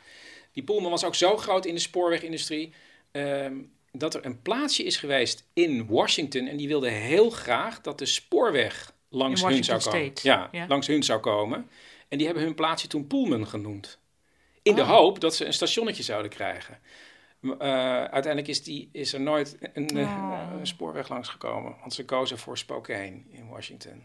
Die 0.53 0.63
Pullman 0.63 0.91
was 0.91 1.05
ook 1.05 1.15
zo 1.15 1.37
groot 1.37 1.67
in 1.67 1.75
de 1.75 1.81
spoorwegindustrie... 1.81 2.73
ehm, 3.11 3.55
dat 3.93 4.15
er 4.15 4.25
een 4.25 4.43
plaatsje 4.43 4.83
is 4.85 4.97
geweest 4.97 5.45
in 5.53 5.87
Washington... 5.87 6.47
en 6.47 6.57
die 6.57 6.69
wilde 6.69 6.89
heel 6.89 7.31
graag 7.31 7.81
dat 7.81 7.99
de 7.99 8.07
spoorweg 8.07 8.93
langs 9.09 9.45
hun 9.45 9.65
zou 9.65 9.83
komen. 9.83 10.01
State, 10.15 10.29
Ja, 10.29 10.67
langs 10.69 10.87
hun 10.87 11.03
zou 11.03 11.21
komen. 11.21 11.69
En 12.09 12.17
die 12.19 12.27
hebben 12.27 12.45
hun 12.45 12.55
plaatsje 12.55 12.89
toen 12.89 13.07
Pullman 13.07 13.47
genoemd. 13.47 13.99
In 14.63 14.75
de 14.75 14.81
Oh. 14.81 14.89
hoop 14.89 15.21
dat 15.21 15.35
ze 15.35 15.45
een 15.47 15.53
stationnetje 15.53 16.03
zouden 16.03 16.31
krijgen. 16.31 16.79
Eh, 17.43 17.49
uiteindelijk 18.05 18.49
is, 18.49 18.63
die, 18.63 18.89
is 18.93 19.13
er 19.13 19.21
nooit 19.21 19.57
een, 19.73 19.89
eh, 19.89 20.03
Oh. 20.03 20.49
een 20.59 20.67
spoorweg 20.67 21.09
langs 21.09 21.29
gekomen. 21.29 21.77
Want 21.81 21.95
ze 21.95 22.05
kozen 22.05 22.39
voor 22.39 22.59
Spokane 22.59 23.23
in 23.31 23.49
Washington. 23.49 24.03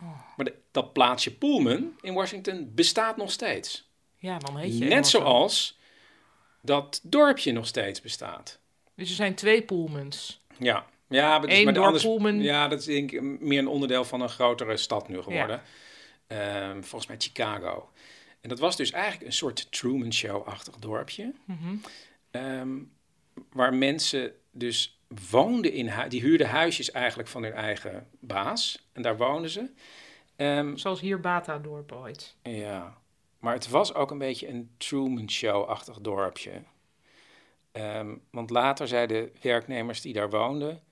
Oh. 0.00 0.36
Maar 0.36 0.46
de- 0.46 0.54
dat 0.70 0.92
plaatsje 0.92 1.34
Pullman 1.34 1.96
in 2.00 2.14
Washington 2.14 2.72
bestaat 2.74 3.16
nog 3.16 3.30
steeds. 3.30 3.90
Ja, 4.16 4.38
dan 4.38 4.56
heet 4.56 4.78
je 4.78 4.84
Net 4.84 5.08
zoals 5.08 5.78
dat 6.62 7.00
dorpje 7.02 7.52
nog 7.52 7.66
steeds 7.66 8.00
bestaat. 8.00 8.60
Dus 8.94 9.08
er 9.08 9.14
zijn 9.16 9.34
twee 9.34 9.62
Pullmans. 9.62 10.40
Ja, 10.58 10.86
ja 11.08 11.38
maar, 11.38 11.48
is- 11.48 11.58
Eén 11.58 11.64
maar 11.64 11.74
door 11.74 11.84
anders, 11.84 12.04
Pullman. 12.04 12.40
Ja, 12.42 12.68
dat 12.68 12.78
is 12.78 12.84
denk 12.84 13.12
ik 13.12 13.40
meer 13.40 13.58
een 13.58 13.68
onderdeel 13.68 14.04
van 14.04 14.20
een 14.20 14.28
grotere 14.28 14.76
stad 14.76 15.08
nu 15.08 15.22
geworden. 15.22 15.62
Ehm, 16.26 16.82
volgens 16.82 17.06
mij 17.06 17.16
Chicago. 17.20 17.90
En 18.40 18.48
dat 18.48 18.58
was 18.58 18.76
dus 18.76 18.90
eigenlijk 18.90 19.24
een 19.26 19.32
soort 19.32 19.72
Truman 19.72 20.12
Show-achtig 20.12 20.74
dorpje. 20.76 21.32
Mhm. 21.44 21.74
Ehm, 22.30 22.68
waar 23.52 23.74
mensen 23.74 24.32
dus 24.50 25.00
woonden 25.30 25.72
in 25.72 25.88
hu- 25.88 26.08
die 26.08 26.20
huurden 26.20 26.48
huisjes 26.48 26.90
eigenlijk 26.90 27.28
van 27.28 27.42
hun 27.42 27.52
eigen 27.52 28.08
baas. 28.20 28.88
En 28.92 29.02
daar 29.02 29.16
woonden 29.16 29.50
ze. 29.50 29.70
Ehm, 30.36 30.76
Zoals 30.76 31.00
hier 31.00 31.20
Bata-dorp 31.20 31.92
ooit. 31.92 32.34
ja, 32.42 32.96
maar 33.38 33.54
het 33.54 33.68
was 33.68 33.94
ook 33.94 34.10
een 34.10 34.18
beetje 34.18 34.48
een 34.48 34.70
Truman 34.76 35.30
Show-achtig 35.30 35.98
dorpje. 36.00 36.62
Ehm, 37.72 38.14
want 38.30 38.50
later 38.50 38.88
zeiden 38.88 39.30
werknemers 39.40 40.00
die 40.00 40.12
daar 40.12 40.30
woonden: 40.30 40.82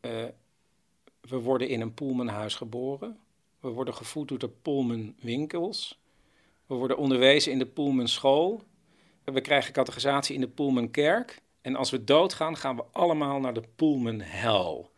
eh, 0.00 0.24
We 1.20 1.36
worden 1.36 1.68
in 1.68 1.80
een 1.80 1.94
Pullmanhuis 1.94 2.54
geboren. 2.54 3.18
We 3.60 3.68
worden 3.68 3.94
gevoed 3.94 4.28
door 4.28 4.38
de 4.38 4.48
Pullman 4.48 5.14
winkels. 5.20 6.00
We 6.66 6.74
worden 6.74 6.96
onderwezen 6.96 7.52
in 7.52 7.58
de 7.58 7.66
Pullman 7.66 8.08
school. 8.08 8.62
We 9.24 9.40
krijgen 9.40 9.72
categorisatie 9.72 10.34
in 10.34 10.40
de 10.40 10.48
Pullman 10.48 10.90
kerk. 10.90 11.42
En 11.60 11.76
als 11.76 11.90
we 11.90 12.04
doodgaan, 12.04 12.56
gaan 12.56 12.76
we 12.76 12.84
allemaal 12.92 13.40
naar 13.40 13.54
de 13.54 13.62
Pullman 13.76 14.20
hel. 14.20 14.90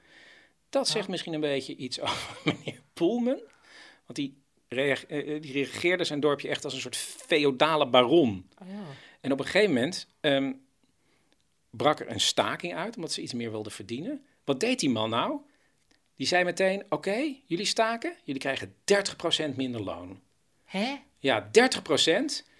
Dat 0.68 0.88
zegt 0.88 1.08
misschien 1.08 1.32
een 1.32 1.40
beetje 1.40 1.76
iets 1.76 2.00
over 2.10 2.40
meneer 2.44 2.80
Pullman. 2.92 3.40
Want 4.06 4.14
die, 4.14 4.42
eh, 4.68 4.90
eh, 4.90 5.42
die 5.42 5.52
regeerde 5.52 6.04
zijn 6.04 6.20
dorpje 6.20 6.48
echt 6.48 6.64
als 6.64 6.74
een 6.74 6.80
soort 6.80 6.96
feodale 6.96 7.86
baron. 7.86 8.48
Oh, 8.62 8.68
ja. 8.68 8.84
En 9.20 9.32
op 9.32 9.38
een 9.38 9.44
gegeven 9.44 9.74
moment 9.74 10.06
ehm, 10.20 10.52
brak 11.76 12.00
er 12.00 12.10
een 12.10 12.20
staking 12.20 12.74
uit, 12.74 12.96
omdat 12.96 13.12
ze 13.12 13.22
iets 13.22 13.32
meer 13.32 13.50
wilden 13.50 13.72
verdienen. 13.72 14.24
Wat 14.44 14.60
deed 14.60 14.80
die 14.80 14.90
man 14.90 15.10
nou? 15.10 15.40
Die 16.16 16.26
zei 16.26 16.44
meteen, 16.44 16.84
oké, 16.88 17.34
jullie 17.46 17.64
staken, 17.64 18.14
jullie 18.24 18.40
krijgen 18.40 18.74
30% 19.52 19.56
minder 19.56 19.82
loon. 19.82 20.20
Hè? 20.64 20.94
Ja, 21.18 21.50
30%. 22.42 22.50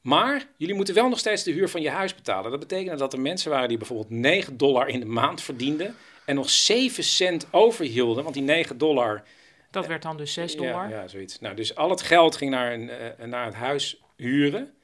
Maar 0.00 0.48
jullie 0.56 0.74
moeten 0.74 0.94
wel 0.94 1.08
nog 1.08 1.18
steeds 1.18 1.42
de 1.42 1.50
huur 1.50 1.68
van 1.68 1.82
je 1.82 1.90
huis 1.90 2.14
betalen. 2.14 2.50
Dat 2.50 2.60
betekende 2.60 2.98
dat 2.98 3.12
er 3.12 3.20
mensen 3.20 3.50
waren 3.50 3.68
die 3.68 3.78
bijvoorbeeld 3.78 4.10
9 4.10 4.56
dollar 4.56 4.88
in 4.88 5.00
de 5.00 5.06
maand 5.06 5.42
verdienden... 5.42 5.94
en 6.24 6.34
nog 6.34 6.50
7 6.50 7.04
cent 7.04 7.46
overhielden, 7.50 8.22
want 8.22 8.34
die 8.34 8.42
9 8.42 8.78
dollar... 8.78 9.22
Dat 9.70 9.86
werd 9.86 10.02
dan 10.02 10.16
dus 10.16 10.32
6 10.32 10.56
dollar. 10.56 10.88
Ja, 10.88 11.00
ja, 11.00 11.08
zoiets. 11.08 11.40
Nou, 11.40 11.54
dus 11.54 11.74
al 11.74 11.90
het 11.90 12.02
geld 12.02 12.36
ging 12.36 12.50
naar, 12.50 12.72
een, 12.72 12.90
eh, 12.90 13.26
naar 13.26 13.44
het 13.44 13.54
huis 13.54 14.02
huren. 14.16 14.74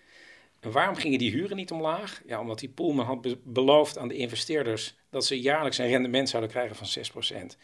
En 0.61 0.70
waarom 0.70 0.94
gingen 0.94 1.18
die 1.18 1.31
huren 1.31 1.57
niet 1.57 1.70
omlaag? 1.70 2.23
Ja, 2.27 2.40
omdat 2.40 2.59
die 2.59 2.68
Pullman 2.68 3.07
had 3.07 3.20
be- 3.20 3.38
beloofd 3.44 3.99
aan 3.99 4.09
de 4.09 4.16
investeerders 4.16 4.94
dat 5.11 5.27
ze 5.27 5.40
jaarlijks 5.40 5.79
een 5.79 5.88
rendement 5.88 6.29
zouden 6.29 6.51
krijgen 6.51 6.77
van 6.77 6.87
6%. 7.53 7.57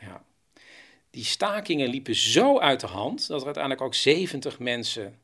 Ja. 0.00 0.24
Die 1.10 1.24
stakingen 1.24 1.88
liepen 1.88 2.14
zo 2.14 2.58
uit 2.58 2.80
de 2.80 2.86
hand 2.86 3.26
dat 3.26 3.38
er 3.40 3.44
uiteindelijk 3.44 3.84
ook 3.84 3.94
70 3.94 4.58
mensen 4.58 5.18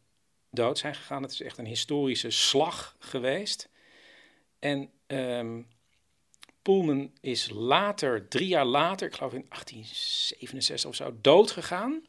dood 0.50 0.78
zijn 0.78 0.94
gegaan. 0.94 1.22
Het 1.22 1.32
is 1.32 1.40
echt 1.40 1.58
een 1.58 1.66
historische 1.66 2.30
slag 2.30 2.96
geweest. 2.98 3.68
En 4.58 4.90
Pullman 6.62 7.10
is 7.20 7.50
later, 7.50 8.28
drie 8.28 8.48
jaar 8.48 8.64
later, 8.64 9.06
ik 9.06 9.14
geloof 9.14 9.32
in 9.32 9.46
1867 9.48 10.90
of 10.90 10.96
zo, 10.96 11.16
dood 11.20 11.50
gegaan. 11.50 12.06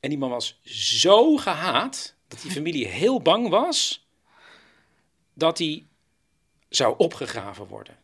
En 0.00 0.08
die 0.08 0.18
man 0.18 0.30
was 0.30 0.60
zo 0.64 1.36
gehaat 1.36 2.14
dat 2.32 2.42
die 2.42 2.50
familie 2.50 2.86
heel 2.86 3.20
bang 3.20 3.48
was 3.48 4.06
dat 5.34 5.58
hij 5.58 5.86
zou 6.68 6.94
opgegraven 6.98 7.66
worden 7.66 7.96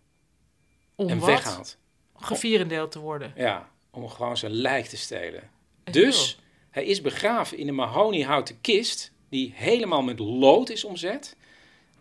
Om 0.94 1.08
en 1.08 1.18
wat? 1.18 1.28
weggehaald. 1.28 1.76
Gevierendeeld 2.16 2.90
te 2.90 2.98
worden. 2.98 3.32
Ja, 3.36 3.70
om 3.90 4.08
gewoon 4.08 4.36
zijn 4.36 4.52
lijk 4.52 4.86
te 4.86 4.96
stelen. 4.96 5.50
Heel. 5.84 5.92
Dus 5.92 6.38
hij 6.70 6.84
is 6.84 7.00
begraven 7.00 7.58
in 7.58 7.68
een 7.68 7.74
mahoniehouten 7.74 8.60
kist 8.60 9.12
die 9.28 9.52
helemaal 9.54 10.02
met 10.02 10.18
lood 10.18 10.68
is 10.70 10.84
omzet. 10.84 11.36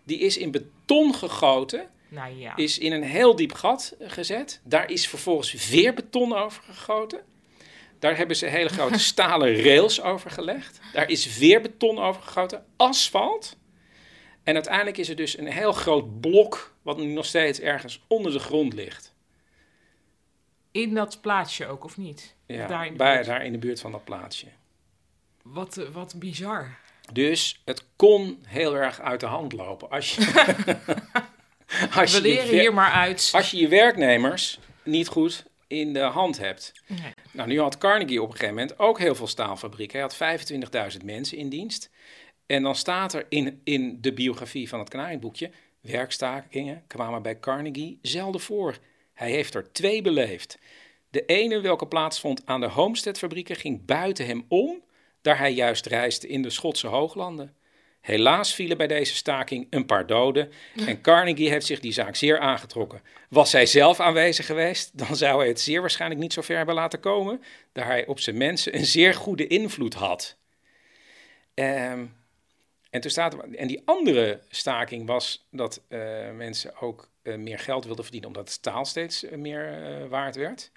Die 0.03 0.19
is 0.19 0.37
in 0.37 0.51
beton 0.51 1.15
gegoten, 1.15 1.89
Nou 2.07 2.37
ja. 2.37 2.55
is 2.55 2.77
in 2.77 2.91
een 2.91 3.03
heel 3.03 3.35
diep 3.35 3.53
gat 3.53 3.95
gezet. 3.99 4.61
Daar 4.63 4.89
is 4.91 5.07
vervolgens 5.07 5.67
weer 5.69 5.93
beton 5.93 6.33
over 6.35 6.63
gegoten. 6.63 7.21
Daar 7.99 8.17
hebben 8.17 8.35
ze 8.35 8.45
hele 8.45 8.69
grote 8.69 8.99
stalen 9.13 9.61
rails 9.61 10.01
over 10.01 10.31
gelegd. 10.31 10.79
Daar 10.93 11.09
is 11.09 11.37
weer 11.37 11.61
beton 11.61 11.99
over 11.99 12.21
gegoten, 12.21 12.65
asfalt. 12.75 13.57
En 14.43 14.53
uiteindelijk 14.53 14.97
is 14.97 15.09
er 15.09 15.15
dus 15.15 15.37
een 15.37 15.47
heel 15.51 15.71
groot 15.73 16.21
blok, 16.21 16.75
wat 16.81 16.97
nu 16.97 17.05
nog 17.05 17.25
steeds 17.25 17.59
ergens 17.59 18.01
onder 18.07 18.31
de 18.31 18.39
grond 18.39 18.73
ligt. 18.73 19.13
In 20.71 20.93
dat 20.93 21.21
plaatsje 21.21 21.67
ook, 21.67 21.83
of 21.83 21.97
niet? 21.97 22.35
Ja, 22.45 22.67
Daar 22.67 22.85
in 22.85 22.91
de 22.91 22.97
bij, 22.97 23.13
buurt. 23.13 23.25
daar 23.25 23.45
in 23.45 23.51
de 23.51 23.57
buurt 23.57 23.79
van 23.79 23.91
dat 23.91 24.03
plaatsje. 24.03 24.47
Wat, 25.43 25.77
eh, 25.77 25.87
wat 25.89 26.13
bizar. 26.17 26.77
Dus 27.13 27.61
het 27.65 27.83
kon 27.95 28.43
heel 28.47 28.75
erg 28.75 28.99
uit 29.01 29.19
de 29.19 29.25
hand 29.25 29.53
lopen. 29.53 29.89
Als 29.89 30.15
je, 30.15 30.21
als 31.99 32.11
We 32.11 32.17
je, 32.17 32.21
leren 32.21 32.59
hier 32.59 32.73
maar 32.73 32.91
uit. 32.91 33.29
als 33.33 33.51
je 33.51 33.57
je 33.57 33.67
werknemers 33.67 34.59
niet 34.83 35.07
goed 35.07 35.45
in 35.67 35.93
de 35.93 35.99
hand 35.99 36.37
hebt. 36.37 36.73
Nee. 36.87 37.13
Nou, 37.31 37.47
nu 37.47 37.59
had 37.59 37.77
Carnegie 37.77 38.21
op 38.21 38.27
een 38.27 38.35
gegeven 38.35 38.55
moment 38.55 38.79
ook 38.79 38.99
heel 38.99 39.15
veel 39.15 39.27
staalfabrieken. 39.27 39.99
Hij 39.99 40.09
had 40.29 40.93
25.000 40.99 41.05
mensen 41.05 41.37
in 41.37 41.49
dienst. 41.49 41.89
En 42.45 42.63
dan 42.63 42.75
staat 42.75 43.13
er 43.13 43.25
in, 43.29 43.61
in 43.63 43.97
de 44.01 44.13
biografie 44.13 44.69
van 44.69 44.79
het 44.79 44.89
Kanarieboekje... 44.89 45.51
werkstakingen 45.81 46.83
kwamen 46.87 47.21
bij 47.21 47.39
Carnegie 47.39 47.99
zelden 48.01 48.41
voor. 48.41 48.77
Hij 49.13 49.31
heeft 49.31 49.53
er 49.53 49.71
twee 49.71 50.01
beleefd. 50.01 50.59
De 51.09 51.25
ene, 51.25 51.59
welke 51.61 51.87
plaatsvond 51.87 52.45
aan 52.45 52.59
de 52.59 52.67
Homestead-fabrieken, 52.67 53.55
ging 53.55 53.85
buiten 53.85 54.25
hem 54.25 54.45
om... 54.47 54.83
daar 55.21 55.37
hij 55.37 55.53
juist 55.53 55.85
reisde 55.85 56.27
in 56.27 56.41
de 56.41 56.49
Schotse 56.49 56.87
hooglanden. 56.87 57.55
Helaas 58.07 58.55
vielen 58.55 58.77
bij 58.77 58.87
deze 58.87 59.15
staking 59.15 59.67
een 59.69 59.85
paar 59.85 60.07
doden 60.07 60.51
en 60.85 61.01
Carnegie 61.01 61.49
heeft 61.49 61.65
zich 61.65 61.79
die 61.79 61.91
zaak 61.91 62.15
zeer 62.15 62.39
aangetrokken. 62.39 63.01
Was 63.29 63.51
hij 63.51 63.65
zelf 63.65 63.99
aanwezig 63.99 64.45
geweest, 64.45 64.97
dan 64.97 65.15
zou 65.15 65.39
hij 65.39 65.47
het 65.47 65.59
zeer 65.59 65.81
waarschijnlijk 65.81 66.21
niet 66.21 66.33
zo 66.33 66.41
ver 66.41 66.57
hebben 66.57 66.75
laten 66.75 66.99
komen, 66.99 67.41
daar 67.71 67.85
hij 67.85 68.05
op 68.05 68.19
zijn 68.19 68.37
mensen 68.37 68.75
een 68.75 68.85
zeer 68.85 69.13
goede 69.13 69.47
invloed 69.47 69.93
had. 69.93 70.37
Ehm, 71.53 72.05
en, 72.89 73.01
toen 73.01 73.11
staat 73.11 73.35
en 73.43 73.67
die 73.67 73.81
andere 73.85 74.39
staking 74.49 75.07
was 75.07 75.47
dat 75.51 75.81
eh, 75.87 75.99
mensen 76.31 76.81
ook 76.81 77.09
eh, 77.21 77.35
meer 77.35 77.59
geld 77.59 77.85
wilden 77.85 78.03
verdienen, 78.03 78.29
omdat 78.29 78.43
het 78.43 78.53
staal 78.53 78.85
steeds 78.85 79.23
eh, 79.23 79.37
meer 79.37 79.79
waard 80.09 80.35
werd. 80.35 80.71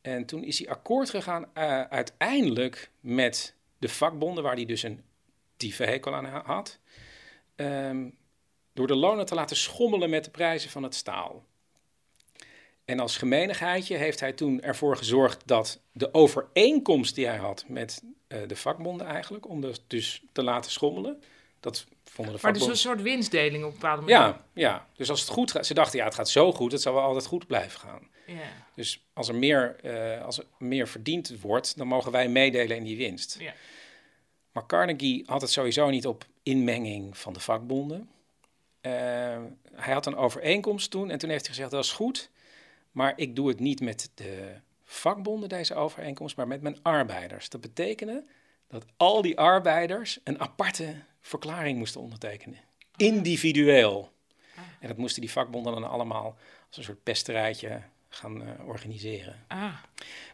En 0.00 0.24
toen 0.24 0.44
is 0.44 0.58
hij 0.58 0.68
akkoord 0.68 1.10
gegaan 1.10 1.56
uiteindelijk 1.90 2.90
met 3.00 3.54
de 3.78 3.88
vakbonden, 3.88 4.44
waar 4.44 4.54
hij 4.54 4.64
dus 4.64 4.82
een 4.82 5.02
diepe 5.58 5.84
hekel 5.84 6.14
aan 6.14 6.24
ha- 6.24 6.42
had. 6.44 6.78
ehm, 7.56 8.08
door 8.72 8.86
de 8.86 8.94
lonen 8.96 9.26
te 9.26 9.34
laten 9.34 9.56
schommelen 9.56 10.10
met 10.10 10.24
de 10.24 10.30
prijzen 10.30 10.70
van 10.70 10.82
het 10.82 10.94
staal. 10.94 11.44
En 12.84 13.00
als 13.00 13.16
gemenigheidje 13.16 13.96
heeft 13.96 14.20
hij 14.20 14.32
toen 14.32 14.60
ervoor 14.62 14.96
gezorgd 14.96 15.42
dat 15.44 15.80
de 15.92 16.14
overeenkomst 16.14 17.14
die 17.14 17.26
hij 17.26 17.36
had 17.36 17.64
met 17.68 18.02
eh, 18.28 18.38
de 18.46 18.56
vakbonden 18.56 19.06
eigenlijk, 19.06 19.48
om 19.48 19.60
dat 19.60 19.80
dus 19.86 20.22
te 20.32 20.42
laten 20.42 20.70
schommelen, 20.70 21.22
dat 21.60 21.86
vonden 22.04 22.34
de 22.34 22.40
Maar 22.42 22.52
dus 22.52 22.62
vakbonden... 22.62 22.70
een 22.70 22.76
soort 22.76 23.02
winstdeling 23.02 23.64
op 23.64 23.72
een 23.72 23.78
bepaalde 23.78 24.02
manier. 24.02 24.16
Ja, 24.16 24.44
ja, 24.54 24.86
dus 24.96 25.10
als 25.10 25.20
het 25.20 25.28
goed 25.28 25.50
gaat, 25.50 25.66
ze 25.66 25.74
dachten 25.74 25.98
ja, 25.98 26.04
het 26.04 26.14
gaat 26.14 26.28
zo 26.28 26.52
goed, 26.52 26.72
het 26.72 26.82
zal 26.82 26.94
wel 26.94 27.02
altijd 27.02 27.26
goed 27.26 27.46
blijven 27.46 27.80
gaan. 27.80 28.08
Ja. 28.26 28.34
Dus 28.74 29.04
als 29.12 29.28
er 29.28 29.34
meer, 29.34 29.76
eh, 29.82 30.24
als 30.24 30.38
er 30.38 30.44
meer 30.58 30.88
verdiend 30.88 31.40
wordt, 31.40 31.76
dan 31.76 31.86
mogen 31.86 32.12
wij 32.12 32.28
meedelen 32.28 32.76
in 32.76 32.84
die 32.84 32.96
winst. 32.96 33.36
Ja. 33.40 33.52
Maar 34.52 34.66
Carnegie 34.66 35.22
had 35.26 35.40
het 35.40 35.50
sowieso 35.50 35.90
niet 35.90 36.06
op 36.06 36.26
inmenging 36.42 37.18
van 37.18 37.32
de 37.32 37.40
vakbonden. 37.40 38.10
Eh, 38.80 38.92
hij 39.74 39.92
had 39.92 40.06
een 40.06 40.16
overeenkomst 40.16 40.90
toen 40.90 41.10
en 41.10 41.18
toen 41.18 41.30
heeft 41.30 41.46
hij 41.46 41.54
gezegd, 41.54 41.70
dat 41.72 41.84
is 41.84 41.92
goed, 41.92 42.30
maar 42.92 43.12
ik 43.16 43.36
doe 43.36 43.48
het 43.48 43.60
niet 43.60 43.80
met 43.80 44.10
de 44.14 44.54
vakbonden, 44.84 45.48
deze 45.48 45.74
overeenkomst, 45.74 46.36
maar 46.36 46.46
met 46.46 46.62
mijn 46.62 46.82
arbeiders. 46.82 47.48
Dat 47.48 47.60
betekende 47.60 48.24
dat 48.66 48.84
al 48.96 49.22
die 49.22 49.38
arbeiders 49.38 50.20
een 50.24 50.40
aparte 50.40 50.94
verklaring 51.20 51.78
moesten 51.78 52.00
ondertekenen. 52.00 52.58
Individueel. 52.96 54.12
En 54.80 54.88
dat 54.88 54.96
moesten 54.96 55.20
die 55.20 55.30
vakbonden 55.30 55.72
dan 55.72 55.90
allemaal 55.90 56.36
als 56.66 56.76
een 56.76 56.82
soort 56.82 57.02
pesterijtje 57.02 57.82
gaan 58.08 58.42
eh, 58.42 58.68
organiseren. 58.68 59.44
Ah, 59.48 59.74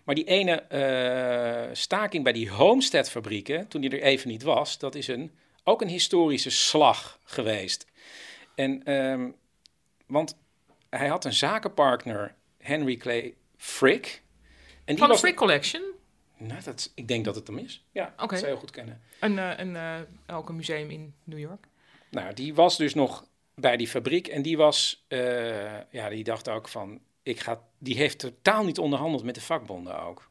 Maar 0.04 0.14
die 0.14 0.24
ene 0.24 0.52
eh, 0.60 1.74
staking 1.74 2.24
bij 2.24 2.32
die 2.32 2.50
Homestead-fabrieken, 2.50 3.68
toen 3.68 3.80
die 3.80 3.90
er 3.90 4.02
even 4.02 4.28
niet 4.28 4.42
was, 4.42 4.78
dat 4.78 4.94
is 4.94 5.08
een, 5.08 5.32
ook 5.64 5.82
een 5.82 5.88
historische 5.88 6.50
slag 6.50 7.18
geweest. 7.24 7.86
En, 8.54 8.82
ehm, 8.84 9.30
want 10.06 10.36
hij 10.90 11.08
had 11.08 11.24
een 11.24 11.32
zakenpartner, 11.32 12.34
Henry 12.58 12.96
Clay 12.96 13.34
Frick. 13.56 14.22
En 14.84 14.94
die 14.94 14.98
van 14.98 15.08
de 15.08 15.18
Frick 15.18 15.36
Collection. 15.36 15.82
Nou, 16.36 16.62
dat, 16.62 16.92
ik 16.94 17.08
denk 17.08 17.24
dat 17.24 17.34
het 17.34 17.46
hem 17.46 17.58
is. 17.58 17.84
Ja, 17.92 18.12
Oké. 18.16 18.16
dat 18.16 18.28
zou 18.28 18.40
je 18.40 18.46
heel 18.46 18.56
goed 18.56 18.70
kennen. 18.70 19.02
Een, 19.20 19.38
eh, 19.38 19.58
een, 19.58 20.06
ook 20.26 20.48
een 20.48 20.56
museum 20.56 20.90
in 20.90 21.14
New 21.24 21.38
York. 21.38 21.66
Nou, 22.10 22.34
die 22.34 22.54
was 22.54 22.76
dus 22.76 22.94
nog 22.94 23.26
bij 23.54 23.76
die 23.76 23.88
fabriek 23.88 24.28
en 24.28 24.42
die 24.42 24.56
was, 24.56 25.04
ja, 25.90 26.08
die 26.08 26.24
dacht 26.24 26.48
ook 26.48 26.68
van, 26.68 27.00
ik 27.24 27.40
ga, 27.40 27.62
die 27.78 27.96
heeft 27.96 28.18
totaal 28.18 28.64
niet 28.64 28.78
onderhandeld 28.78 29.24
met 29.24 29.34
de 29.34 29.40
vakbonden 29.40 30.02
ook. 30.02 30.30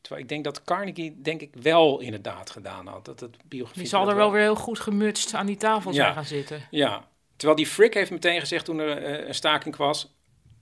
Terwijl 0.00 0.22
ik 0.22 0.28
denk 0.28 0.44
dat 0.44 0.64
Carnegie, 0.64 1.20
denk 1.20 1.40
ik, 1.40 1.54
wel 1.54 2.00
inderdaad 2.00 2.50
gedaan 2.50 2.86
had. 2.86 3.04
Dat 3.04 3.20
het 3.20 3.36
biografie. 3.44 3.80
Die 3.80 3.90
zal 3.90 4.08
er 4.08 4.16
wel 4.16 4.30
weer 4.32 4.40
heel 4.42 4.54
goed 4.54 4.80
gemutst 4.80 5.34
aan 5.34 5.46
die 5.46 5.56
tafel 5.56 5.90
Ja. 5.90 5.96
zijn 5.96 6.14
gaan 6.14 6.24
zitten. 6.24 6.66
Ja, 6.70 7.08
terwijl 7.36 7.56
die 7.58 7.66
Frick 7.66 7.94
heeft 7.94 8.10
meteen 8.10 8.40
gezegd 8.40 8.64
toen 8.64 8.78
er 8.78 9.02
eh, 9.02 9.26
een 9.28 9.34
staking 9.34 9.76
was, 9.76 10.14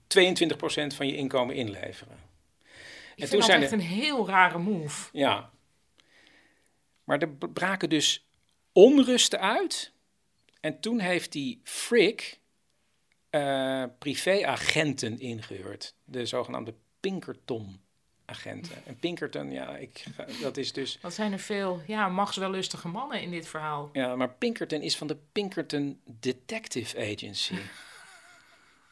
22% 0.07 0.95
van 0.95 1.07
je 1.07 1.15
inkomen 1.15 1.55
inleveren. 1.55 2.17
Ik 3.15 3.19
toen 3.19 3.27
vind 3.27 3.31
dat 3.31 3.43
zijn 3.43 3.61
echt 3.61 3.71
er- 3.71 3.77
een 3.77 3.83
heel 3.83 4.27
rare 4.27 4.57
move. 4.57 5.09
Ja. 5.11 5.51
Maar 7.03 7.19
er 7.21 7.29
braken 7.53 7.89
dus 7.89 8.27
onrusten 8.71 9.39
uit. 9.39 9.91
En 10.59 10.79
toen 10.79 10.99
heeft 10.99 11.31
die 11.31 11.61
Frick 11.63 12.39
eh, 13.33 13.83
privéagenten 13.99 15.19
ingehuurd. 15.19 15.95
De 16.03 16.25
zogenaamde 16.25 16.73
Pinkerton-agenten. 16.99 18.85
En 18.85 18.97
Pinkerton, 18.99 19.51
ja, 19.51 19.77
ik, 19.77 20.03
dat 20.41 20.57
is 20.57 20.73
dus... 20.73 20.97
Wat 21.01 21.13
zijn 21.13 21.31
er 21.31 21.39
veel 21.39 21.81
ja, 21.87 22.09
machtswellustige 22.09 22.87
mannen 22.87 23.21
in 23.21 23.31
dit 23.31 23.47
verhaal. 23.47 23.89
Ja, 23.93 24.15
maar 24.15 24.29
Pinkerton 24.29 24.81
is 24.81 24.97
van 24.97 25.07
de 25.07 25.17
Pinkerton 25.31 26.01
Detective 26.05 26.97
Agency. 26.97 27.55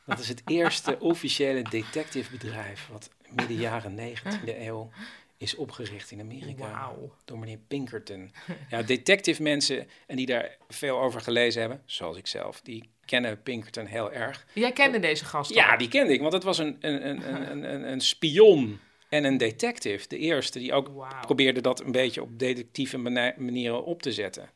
Dat 0.05 0.19
is 0.19 0.27
het 0.27 0.41
eerste 0.45 0.99
officiële 0.99 1.61
detectivebedrijf 1.61 2.87
wat 2.87 3.09
midden 3.29 3.57
jaren 3.57 3.97
19e 3.97 4.57
eeuw 4.57 4.89
is 5.37 5.55
opgericht 5.55 6.11
in 6.11 6.19
Amerika. 6.19 6.71
Wauw. 6.71 7.15
Door 7.25 7.39
meneer 7.39 7.59
Pinkerton. 7.67 8.31
Ja, 8.69 8.81
detective 8.81 9.41
mensen 9.41 9.87
en 10.07 10.15
die 10.15 10.25
daar 10.25 10.57
veel 10.67 11.01
over 11.01 11.21
gelezen 11.21 11.61
hebben, 11.61 11.81
zoals 11.85 12.17
ik 12.17 12.27
zelf, 12.27 12.61
die 12.61 12.89
kennen 13.11 13.41
Pinkerton 13.41 13.85
heel 13.85 14.11
erg. 14.11 14.45
Jij 14.53 14.71
kende 14.71 14.99
deze 14.99 15.25
gast 15.25 15.53
Ja, 15.53 15.77
die 15.77 15.87
kende 15.87 16.13
ik, 16.13 16.21
want 16.21 16.33
het 16.33 16.43
was 16.43 16.57
een, 16.57 16.77
een, 16.79 17.07
een, 17.09 17.51
een, 17.51 17.63
een- 17.73 17.91
een, 17.91 18.01
spion 18.01 18.79
en 19.09 19.23
een 19.23 19.37
detective. 19.37 20.07
De 20.07 20.17
eerste 20.17 20.59
die 20.59 20.73
ook 20.73 20.91
probeerde 21.21 21.61
dat 21.61 21.79
een 21.81 21.91
beetje 21.91 22.21
op 22.21 22.39
detectieve 22.39 22.97
mani- 22.97 23.33
manieren 23.37 23.83
op 23.85 24.01
te 24.01 24.11
zetten. 24.11 24.49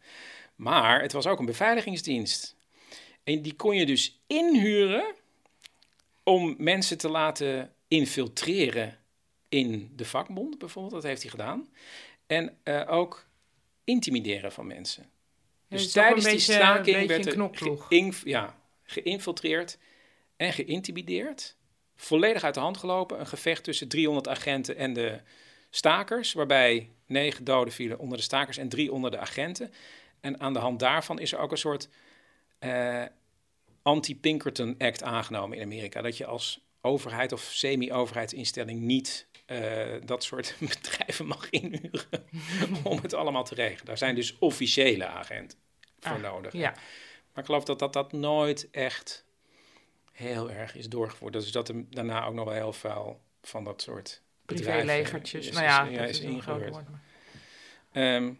Maar 0.55 1.01
het 1.01 1.11
was 1.11 1.27
ook 1.27 1.39
een 1.39 1.45
beveiligingsdienst. 1.45 2.55
En 3.23 3.41
die 3.41 3.53
kon 3.55 3.75
je 3.75 3.85
dus 3.85 4.19
inhuren 4.27 5.13
om 6.23 6.55
mensen 6.57 6.97
te 6.97 7.09
laten 7.09 7.73
infiltreren 7.87 8.97
in 9.49 9.91
de 9.95 10.05
vakbond, 10.05 10.57
bijvoorbeeld. 10.57 10.93
Dat 10.93 11.03
heeft 11.03 11.21
hij 11.21 11.31
gedaan. 11.31 11.69
En 12.27 12.57
eh, 12.63 12.81
ook 12.87 13.27
intimideren 13.83 14.51
van 14.51 14.67
mensen. 14.67 15.09
Dus 15.69 15.85
ook 15.85 15.91
tijdens 15.91 16.23
die 16.23 16.33
beetje- 16.33 16.53
staking 16.53 17.07
werd 17.07 17.25
er 17.25 17.49
geïnf- 17.77 18.25
ja, 18.25 18.59
geïnfiltreerd 18.83 19.77
en 20.37 20.53
geïntimideerd. 20.53 21.55
Volledig 21.95 22.43
uit 22.43 22.53
de 22.53 22.59
hand 22.59 22.77
gelopen. 22.77 23.19
Een 23.19 23.27
gevecht 23.27 23.63
tussen 23.63 23.87
300 23.87 24.27
agenten 24.27 24.75
en 24.77 24.93
de 24.93 25.19
stakers. 25.69 26.33
Waarbij 26.33 26.89
negen 27.05 27.43
doden 27.43 27.73
vielen 27.73 27.99
onder 27.99 28.17
de 28.17 28.23
stakers 28.23 28.57
en 28.57 28.69
drie 28.69 28.91
onder 28.91 29.11
de 29.11 29.17
agenten. 29.17 29.73
En 30.21 30.39
aan 30.39 30.53
de 30.53 30.59
hand 30.59 30.79
daarvan 30.79 31.19
is 31.19 31.31
er 31.31 31.39
ook 31.39 31.51
een 31.51 31.57
soort 31.57 31.89
eh, 32.59 33.03
anti-Pinkerton 33.81 34.75
Act 34.77 35.03
aangenomen 35.03 35.57
in 35.57 35.63
Amerika. 35.63 36.01
Dat 36.01 36.17
je 36.17 36.25
als 36.25 36.59
overheid 36.81 37.31
of 37.31 37.41
semi-overheidsinstelling 37.41 38.81
niet 38.81 39.27
eh, 39.45 39.93
dat 40.05 40.23
soort 40.23 40.55
bedrijven 40.59 41.25
mag 41.25 41.49
inhuren 41.49 42.25
om 42.83 42.99
het 43.01 43.13
allemaal 43.13 43.43
te 43.43 43.55
regelen. 43.55 43.85
Daar 43.85 43.97
zijn 43.97 44.15
dus 44.15 44.37
officiële 44.39 45.05
agenten 45.07 45.57
voor 45.99 46.11
Ah, 46.15 46.21
nodig. 46.21 46.53
Ja, 46.53 46.71
Maar 46.71 47.43
ik 47.43 47.45
geloof 47.45 47.63
dat, 47.63 47.79
dat 47.79 47.93
dat 47.93 48.11
nooit 48.11 48.67
echt 48.71 49.25
heel 50.11 50.51
erg 50.51 50.75
is 50.75 50.89
doorgevoerd. 50.89 51.33
Dus 51.33 51.51
dat 51.51 51.69
er 51.69 51.75
daarna 51.89 52.25
ook 52.25 52.33
nog 52.33 52.45
wel 52.45 52.53
heel 52.53 52.73
veel 52.73 53.21
van 53.41 53.63
dat 53.63 53.81
soort 53.81 54.21
bedrijven 54.45 54.85
privélegertjes. 54.85 55.51
Nou 55.51 55.63
ja, 55.63 55.85
is- 55.87 55.97
dat 55.97 56.09
is 56.09 56.19
is 56.19 56.25
een 56.25 56.41
groot 56.41 56.61
ingehuurd. 56.61 56.87
woord. 57.91 58.35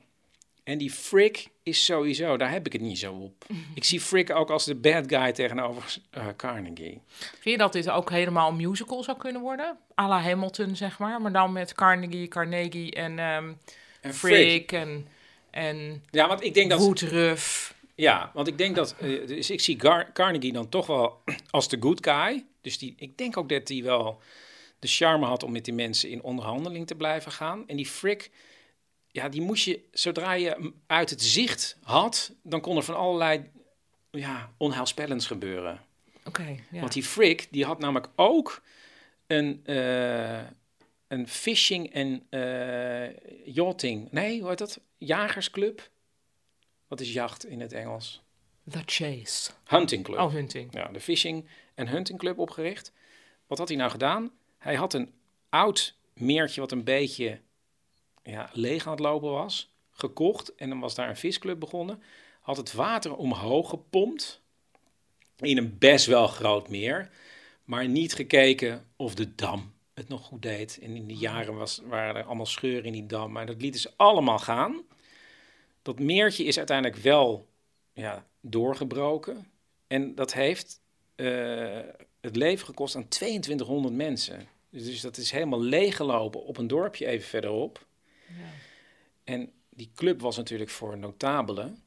En 0.66 0.78
die 0.78 0.92
Frick 0.92 1.48
is 1.64 1.86
sowieso, 1.86 2.38
daar 2.38 2.52
heb 2.52 2.66
ik 2.66 2.74
het 2.74 2.82
niet 2.82 3.00
zo 3.00 3.14
op. 3.14 3.46
Ik 3.76 3.84
zie 3.84 4.02
Frick 4.02 4.36
ook 4.36 4.50
als 4.50 4.66
de 4.66 4.76
bad 4.76 5.04
guy 5.08 5.32
tegenover 5.32 5.98
eh, 6.10 6.28
Carnegie. 6.38 7.02
Vind 7.18 7.44
je 7.44 7.58
dat 7.58 7.74
dit 7.74 7.90
ook 7.90 8.10
helemaal 8.10 8.50
een 8.50 8.56
musical 8.56 9.04
zou 9.04 9.18
kunnen 9.18 9.42
worden? 9.42 9.78
à 10.00 10.08
la 10.08 10.22
Hamilton, 10.22 10.76
zeg 10.76 11.00
maar. 11.00 11.22
Maar 11.22 11.32
dan 11.32 11.52
met 11.52 11.74
Carnegie, 11.74 12.28
Carnegie 12.28 12.92
en 12.92 13.20
ehm 13.20 13.52
En 14.02 14.14
Frick 14.14 14.72
en, 14.72 15.08
en 15.52 16.04
Ja, 16.12 16.28
want 16.28 16.44
ik 16.44 16.54
denk 16.54 16.70
dat... 16.70 16.80
Woodruff. 16.80 17.74
Ja, 17.96 18.32
want 18.34 18.48
ik 18.48 18.58
denk 18.58 18.76
dat... 18.76 18.96
eh, 19.00 19.28
dus 19.28 19.50
ik 19.50 19.60
zie 19.62 19.80
Gar- 19.80 20.12
Carnegie 20.14 20.54
dan 20.54 20.70
toch 20.70 20.88
wel 20.88 21.22
als 21.50 21.68
de 21.70 21.78
good 21.80 22.08
guy. 22.08 22.46
Dus 22.62 22.78
die, 22.78 22.94
ik 22.98 23.18
denk 23.18 23.38
ook 23.38 23.50
dat 23.50 23.68
hij 23.68 23.84
wel 23.84 24.22
de 24.80 24.88
charme 24.88 25.26
had 25.26 25.44
om 25.44 25.52
met 25.52 25.66
die 25.66 25.74
mensen 25.74 26.10
in 26.10 26.24
onderhandeling 26.24 26.88
te 26.88 26.96
blijven 26.96 27.32
gaan. 27.32 27.64
En 27.68 27.76
die 27.76 27.86
Frick, 27.88 28.32
ja, 29.16 29.30
die 29.30 29.42
moest 29.42 29.66
je... 29.66 29.80
Zodra 29.92 30.34
je 30.34 30.74
uit 30.88 31.10
het 31.10 31.22
zicht 31.22 31.78
had, 31.82 32.32
dan 32.42 32.62
kon 32.62 32.78
er 32.78 32.84
van 32.84 32.96
allerlei 32.96 33.52
ja, 34.12 34.52
onheilspellends 34.58 35.28
gebeuren. 35.28 35.82
Oké, 36.24 36.60
ja. 36.72 36.80
Want 36.80 36.94
die 36.94 37.04
Frick, 37.04 37.48
die 37.52 37.66
had 37.66 37.80
namelijk 37.80 38.08
ook 38.16 38.62
een, 39.28 39.62
eh, 39.66 40.44
een 41.08 41.28
fishing 41.28 41.94
en 41.94 42.26
eh, 42.30 43.54
yachting... 43.54 44.12
Nee, 44.12 44.40
hoe 44.40 44.50
heet 44.50 44.58
dat? 44.58 44.80
Jagersclub? 44.98 45.90
Wat 46.88 47.00
is 47.00 47.14
jacht 47.14 47.46
in 47.46 47.62
het 47.62 47.74
Engels? 47.74 48.22
The 48.70 48.82
Chase. 48.86 49.52
Hunting 49.66 50.04
Club. 50.04 50.20
Oh, 50.20 50.32
hunting. 50.32 50.74
Ja, 50.74 50.88
de 50.88 51.00
Fishing 51.00 51.48
en 51.76 51.88
Hunting 51.88 52.20
Club 52.20 52.40
opgericht. 52.40 52.92
Wat 53.48 53.58
had 53.58 53.68
hij 53.68 53.78
nou 53.78 53.92
gedaan? 53.92 54.32
Hij 54.58 54.76
had 54.76 54.94
een 54.94 55.14
oud 55.50 55.96
meertje 56.14 56.62
wat 56.62 56.72
een 56.72 56.84
beetje 56.84 57.40
ja, 58.26 58.50
leeg 58.54 58.86
aan 58.86 58.92
het 58.92 59.02
lopen 59.02 59.32
was, 59.32 59.74
gekocht. 59.92 60.56
En 60.56 60.70
dan 60.70 60.80
was 60.80 60.96
daar 60.96 61.10
een 61.10 61.18
visclub 61.18 61.60
begonnen. 61.60 62.04
Had 62.42 62.58
het 62.58 62.74
water 62.74 63.16
omhoog 63.16 63.70
gepompt 63.70 64.42
in 65.38 65.58
een 65.58 65.78
best 65.78 66.06
wel 66.06 66.28
groot 66.28 66.70
meer. 66.70 67.10
Maar 67.64 67.88
niet 67.88 68.14
gekeken 68.14 68.86
of 68.96 69.16
de 69.16 69.36
dam 69.36 69.74
het 69.94 70.08
nog 70.08 70.26
goed 70.26 70.42
deed. 70.42 70.80
En 70.82 70.96
in 70.96 71.08
die 71.08 71.18
jaren 71.18 71.56
was, 71.56 71.82
waren 71.84 72.16
er 72.16 72.24
allemaal 72.24 72.46
scheuren 72.46 72.86
in 72.86 72.92
die 72.92 73.06
dam. 73.06 73.32
Maar 73.32 73.46
dat 73.46 73.62
lieten 73.62 73.82
ze 73.82 73.92
allemaal 73.96 74.40
gaan. 74.40 74.82
Dat 75.82 76.00
meertje 76.00 76.44
is 76.44 76.58
uiteindelijk 76.58 76.98
wel 77.02 77.48
ja, 77.94 78.26
doorgebroken. 78.42 79.48
En 79.88 80.16
dat 80.16 80.34
heeft 80.34 80.82
eh, 81.16 81.80
het 82.22 82.36
leven 82.36 82.66
gekost 82.66 82.96
aan 82.96 83.08
2200 83.08 83.94
mensen. 83.94 84.48
Dus 84.70 85.02
dat 85.02 85.18
is 85.18 85.32
helemaal 85.32 85.62
leeggelopen 85.62 86.44
op 86.44 86.58
een 86.58 86.68
dorpje 86.68 87.06
even 87.06 87.28
verderop. 87.28 87.85
En 89.24 89.52
die 89.70 89.92
club 89.96 90.22
was 90.22 90.38
natuurlijk 90.38 90.70
voor 90.70 90.98
notabelen. 90.98 91.84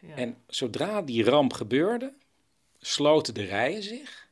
Ja. 0.00 0.14
En 0.14 0.36
zodra 0.46 1.02
die 1.02 1.24
ramp 1.24 1.52
gebeurde, 1.52 2.14
sloten 2.78 3.34
de 3.34 3.44
rijen 3.44 3.82
zich. 3.82 4.28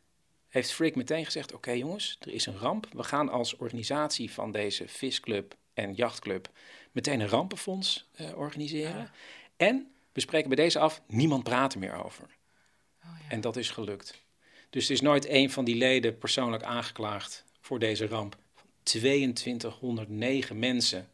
Heeft 0.49 0.73
Frick 0.73 0.97
meteen 0.97 1.25
gezegd: 1.25 1.53
Oké 1.53 1.71
jongens, 1.71 2.17
er 2.21 2.33
is 2.33 2.47
een 2.47 2.59
ramp. 2.59 2.87
We 2.93 3.03
gaan 3.03 3.29
als 3.29 3.57
organisatie 3.57 4.31
van 4.31 4.53
deze 4.53 4.89
visclub 4.89 5.57
en 5.75 5.95
jachtclub 5.95 6.51
meteen 6.93 7.21
een 7.21 7.29
rampenfonds 7.29 8.09
eh, 8.13 8.37
organiseren. 8.37 9.11
En 9.57 9.93
we 10.13 10.21
spreken 10.21 10.49
bij 10.49 10.65
deze 10.65 10.79
af: 10.79 11.03
niemand 11.07 11.45
praat 11.45 11.73
er 11.73 11.79
meer 11.79 12.05
over. 12.05 12.37
En 13.29 13.41
dat 13.41 13.57
is 13.57 13.71
gelukt. 13.71 14.23
Dus 14.71 14.83
het 14.83 14.93
is 14.93 15.01
nooit 15.01 15.29
een 15.29 15.51
van 15.51 15.65
die 15.65 15.77
leden 15.77 16.19
persoonlijk 16.19 16.63
aangeklaagd 16.63 17.45
voor 17.61 17.79
deze 17.79 18.07
ramp. 18.07 18.37
2209 18.85 20.59
mensen. 20.59 21.09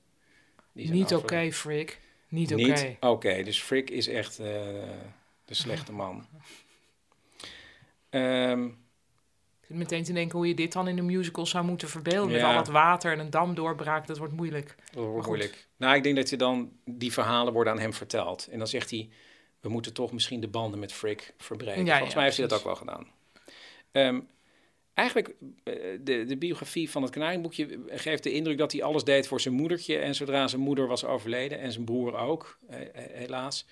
die 0.73 0.87
zijn 0.87 0.99
Niet 0.99 1.15
oké. 1.15 1.53
Frick. 1.53 2.01
Niet 2.29 2.55
oké. 2.55 2.97
Oké, 3.01 3.43
dus 3.43 3.63
Frick 3.63 3.91
is 3.91 4.09
echt 4.09 4.39
eh, 4.39 4.47
de 5.45 5.55
slechte 5.55 5.93
man. 5.93 6.27
Ehm, 8.11 8.65
Ik 8.65 9.67
zit 9.67 9.77
meteen 9.77 10.03
te 10.05 10.13
denken 10.13 10.39
hoe 10.39 10.49
je 10.49 10.55
dit 10.55 10.73
dan 10.73 10.89
in 10.89 10.99
een 10.99 11.07
musical 11.07 11.47
zou 11.47 11.65
moeten 11.65 11.89
verbeelden. 11.89 12.33
Met 12.33 12.43
al 12.43 12.55
dat 12.55 12.69
water 12.69 13.13
en 13.13 13.19
een 13.19 13.31
dam 13.31 13.55
doorbraak, 13.55 14.07
dat 14.07 14.19
wordt 14.19 14.33
moeilijk. 14.33 14.75
dat 14.93 15.05
wordt 15.05 15.27
moeilijk. 15.27 15.67
Nou, 15.77 15.97
ik 15.97 16.03
denk 16.03 16.17
dat 16.17 16.31
je 16.31 16.37
dan 16.37 16.73
die 16.85 17.13
verhalen 17.13 17.53
worden 17.53 17.73
aan 17.73 17.79
hem 17.79 17.93
verteld. 17.95 18.49
En 18.51 18.59
dan 18.59 18.67
zegt 18.67 18.91
hij, 18.91 19.09
we 19.61 19.69
moeten 19.69 19.93
toch 19.93 20.13
misschien 20.13 20.41
de 20.41 20.49
banden 20.49 20.81
met 20.81 20.93
Frick 20.93 21.35
verbreken. 21.39 21.85
Ja, 21.85 21.93
Volgens 21.93 22.11
ja, 22.11 22.17
mij 22.17 22.25
heeft 22.25 22.37
hij 22.37 22.47
dat 22.47 22.59
ook 22.59 22.65
wel 22.65 22.77
gedaan. 22.77 23.07
Ehm, 23.93 24.21
eigenlijk, 24.95 25.29
eh, 25.65 25.75
de, 26.01 26.25
de 26.25 26.37
biografie 26.37 26.91
van 26.91 27.03
het 27.03 27.11
Kanaringboekje 27.11 27.79
geeft 27.89 28.23
de 28.23 28.33
indruk 28.33 28.59
dat 28.59 28.73
hij 28.73 28.83
alles 28.83 29.05
deed 29.05 29.27
voor 29.27 29.41
zijn 29.41 29.55
moedertje. 29.55 29.99
En 29.99 30.15
zodra 30.15 30.49
zijn 30.49 30.63
moeder 30.63 30.87
was 30.87 31.05
overleden, 31.05 31.61
en 31.61 31.73
zijn 31.73 31.85
broer 31.85 32.17
ook, 32.17 32.59
eh, 32.69 32.81
eh, 32.81 32.87
helaas, 32.95 33.67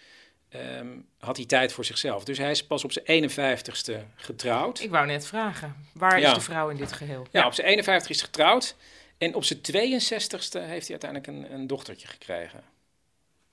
ehm, 0.49 0.87
had 1.19 1.37
hij 1.37 1.47
tijd 1.47 1.73
voor 1.73 1.85
zichzelf. 1.85 2.25
Dus 2.25 2.39
hij 2.39 2.51
is 2.51 2.67
pas 2.67 2.85
op 2.85 2.93
zijn 2.93 3.05
51ste 3.05 4.05
getrouwd. 4.15 4.81
Ik 4.81 4.91
wou 4.91 5.07
net 5.07 5.27
vragen, 5.27 5.77
waar 5.95 6.21
Ja. 6.21 6.29
is 6.29 6.35
de 6.35 6.41
vrouw 6.41 6.69
in 6.69 6.77
dit 6.77 6.93
geheel? 6.93 7.27
Ja, 7.31 7.47
op 7.47 7.53
zijn 7.53 7.67
51 7.67 8.11
is 8.11 8.23
getrouwd. 8.23 8.77
En 9.19 9.35
op 9.35 9.45
zijn 9.45 9.61
62ste 9.61 10.59
heeft 10.61 10.89
hij 10.89 11.01
uiteindelijk 11.01 11.27
een, 11.27 11.53
een 11.55 11.67
dochtertje 11.67 12.09
gekregen. 12.09 12.63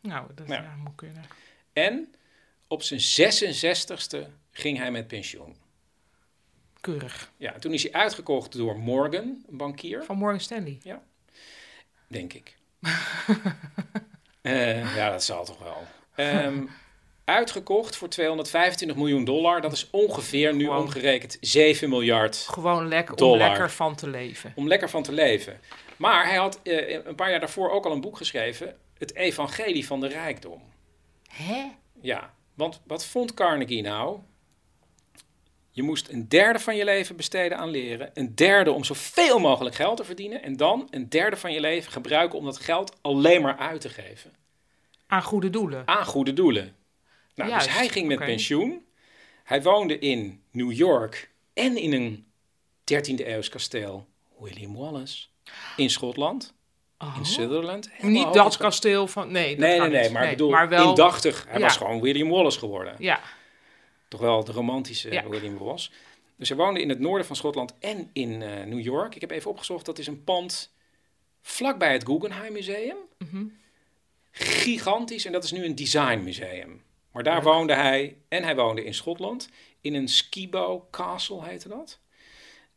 Nou, 0.01 0.27
dat 0.35 0.47
ja, 0.47 0.75
moet 0.83 0.95
kunnen. 0.95 1.23
En 1.73 2.13
op 2.67 2.83
zijn 2.83 2.99
66ste 2.99 4.17
ging 4.51 4.77
hij 4.77 4.91
met 4.91 5.07
pensioen. 5.07 5.55
Keurig. 6.85 7.31
Ja, 7.37 7.51
toen 7.59 7.73
is 7.73 7.83
hij 7.83 7.91
uitgekocht 7.91 8.57
door 8.57 8.77
Morgan, 8.79 9.43
een 9.49 9.57
bankier, 9.57 10.03
Van 10.03 10.17
Morgan 10.17 10.39
Stanley. 10.39 10.79
denk 12.07 12.33
ik. 12.33 12.55
Eh, 14.41 14.95
ja, 14.95 15.11
dat 15.11 15.23
zal 15.23 15.45
toch 15.45 15.59
wel. 15.59 15.83
Ehm, 16.15 16.63
uitgekocht 17.23 17.95
voor 17.95 18.09
225 18.09 18.97
miljoen 18.97 19.23
dollar. 19.23 19.61
Dat 19.61 19.71
is 19.71 19.87
ongeveer 19.89 20.55
nu 20.55 20.63
Gewoon. 20.63 20.79
omgerekend 20.81 21.37
7 21.41 21.89
miljard 21.89 22.35
Gewoon 22.35 22.87
lekker 22.87 23.15
om 23.25 23.37
lekker 23.37 23.71
van 23.71 23.95
te 23.95 24.07
leven. 24.09 24.53
om 24.55 24.67
lekker 24.67 24.89
van 24.89 25.03
te 25.03 25.11
leven. 25.11 25.59
Maar 25.97 26.25
hij 26.27 26.35
had 26.37 26.59
eh, 26.63 27.05
een 27.05 27.15
paar 27.15 27.29
jaar 27.29 27.39
daarvoor 27.39 27.69
ook 27.69 27.85
al 27.85 27.91
een 27.91 28.01
boek 28.01 28.17
geschreven, 28.17 28.77
Het 28.97 29.15
Evangelie 29.15 29.85
van 29.85 29.99
de 29.99 30.07
Rijkdom. 30.07 30.61
Hè? 31.31 31.71
Ja, 32.01 32.33
want 32.53 32.81
wat 32.87 33.05
vond 33.05 33.33
Carnegie 33.33 33.81
nou? 33.81 34.19
Je 35.75 35.83
moest 35.83 36.09
een 36.09 36.27
derde 36.27 36.59
van 36.59 36.75
je 36.75 36.83
leven 36.83 37.15
besteden 37.15 37.57
aan 37.57 37.69
leren, 37.69 38.09
een 38.13 38.35
derde 38.35 38.71
om 38.71 38.83
zoveel 38.83 39.39
mogelijk 39.39 39.75
geld 39.75 39.97
te 39.97 40.03
verdienen 40.03 40.43
en 40.43 40.57
dan 40.57 40.87
een 40.89 41.09
derde 41.09 41.37
van 41.37 41.53
je 41.53 41.59
leven 41.59 41.91
gebruiken 41.91 42.37
om 42.39 42.45
dat 42.45 42.59
geld 42.59 42.95
alleen 43.01 43.41
maar 43.41 43.57
uit 43.57 43.81
te 43.81 43.89
geven 43.89 44.33
Aan 45.07 45.23
goede 45.23 45.49
doelen. 45.49 45.87
aan 45.87 46.05
goede 46.05 46.33
doelen. 46.33 46.75
Nou, 47.35 47.49
Juist, 47.49 47.65
dus 47.65 47.75
hij 47.75 47.87
ging 47.89 48.07
met 48.07 48.19
pensioen. 48.19 48.85
Hij 49.43 49.61
woonde 49.61 49.99
in 49.99 50.41
New 50.51 50.71
York 50.71 51.29
en 51.53 51.77
in 51.77 51.93
een 51.93 52.25
13e 52.93 53.27
eeuws 53.27 53.49
kasteel, 53.49 54.07
William 54.39 54.75
Wallace, 54.75 55.25
in 55.75 55.89
Schotland, 55.89 56.53
Oh. 56.97 57.15
in 57.17 57.25
Sutherland. 57.25 57.89
helemaal 57.91 58.25
Niet 58.25 58.33
dat 58.33 58.57
kasteel 58.57 59.07
van... 59.07 59.31
Nee, 59.31 59.49
dat 59.55 59.67
Nee, 59.67 59.79
nee, 59.79 59.89
nee, 59.89 60.09
maar 60.09 60.23
ik 60.23 60.29
bedoel, 60.29 60.67
wel, 60.67 60.89
indachtig. 60.89 61.45
Hij 61.47 61.59
Ja. 61.59 61.65
was 61.65 61.77
gewoon 61.77 62.01
William 62.01 62.29
Wallace 62.29 62.59
geworden. 62.59 62.95
Ja, 62.99 63.19
Toch 64.15 64.23
wel 64.23 64.43
de 64.43 64.51
romantische 64.51 65.11
Ja. 65.11 65.29
William 65.29 65.57
Wallace. 65.57 65.89
Dus 66.35 66.49
hij 66.49 66.57
woonde 66.57 66.81
in 66.81 66.89
het 66.89 66.99
noorden 66.99 67.27
van 67.27 67.35
Schotland 67.35 67.73
en 67.79 68.09
in 68.13 68.41
eh, 68.41 68.63
New 68.63 68.79
York. 68.79 69.15
Ik 69.15 69.21
heb 69.21 69.31
even 69.31 69.51
opgezocht, 69.51 69.85
dat 69.85 69.99
is 69.99 70.07
een 70.07 70.23
pand 70.23 70.73
vlakbij 71.41 71.93
het 71.93 72.05
Guggenheim 72.05 72.53
Museum. 72.53 72.97
Mhm. 73.17 73.45
Gigantisch 74.31 75.25
en 75.25 75.31
dat 75.31 75.43
is 75.43 75.51
nu 75.51 75.65
een 75.65 75.75
designmuseum. 75.75 76.83
Maar 77.11 77.23
daar 77.23 77.43
woonde 77.43 77.73
hij 77.73 78.17
en 78.27 78.43
hij 78.43 78.55
woonde 78.55 78.83
in 78.83 78.93
Schotland 78.93 79.49
in 79.81 79.93
een 79.93 80.07
Skibo 80.07 80.87
Castle 80.91 81.45
heette 81.45 81.67
dat. 81.67 81.99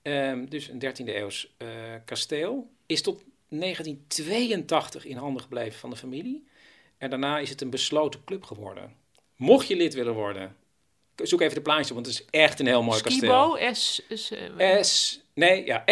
Ehm, 0.02 0.44
dus 0.44 0.68
een 0.68 0.78
13e 0.78 1.16
eeuws 1.16 1.54
eh, 1.56 1.68
kasteel. 2.04 2.70
Is 2.86 3.02
tot 3.02 3.22
1982 3.48 5.04
in 5.04 5.16
handen 5.16 5.42
gebleven 5.42 5.78
van 5.78 5.90
de 5.90 5.96
familie. 5.96 6.46
En 6.96 7.10
daarna 7.10 7.38
is 7.38 7.50
het 7.50 7.60
een 7.60 7.70
besloten 7.70 8.24
club 8.24 8.44
geworden. 8.44 8.96
Mocht 9.36 9.68
je 9.68 9.76
lid 9.76 9.94
willen 9.94 10.14
worden, 10.14 10.56
zoek 11.22 11.40
even 11.40 11.54
de 11.54 11.60
plaatjes 11.60 11.88
op, 11.88 11.94
want 11.94 12.06
het 12.06 12.14
is 12.14 12.24
echt 12.30 12.60
een 12.60 12.66
heel 12.66 12.82
mooi 12.82 13.00
kasteel. 13.00 13.56
Skibo, 13.56 13.72
S... 13.74 14.02
is, 14.08 14.32
eh, 14.56 14.82
S, 14.82 15.20
nee, 15.34 15.66
ja, 15.66 15.82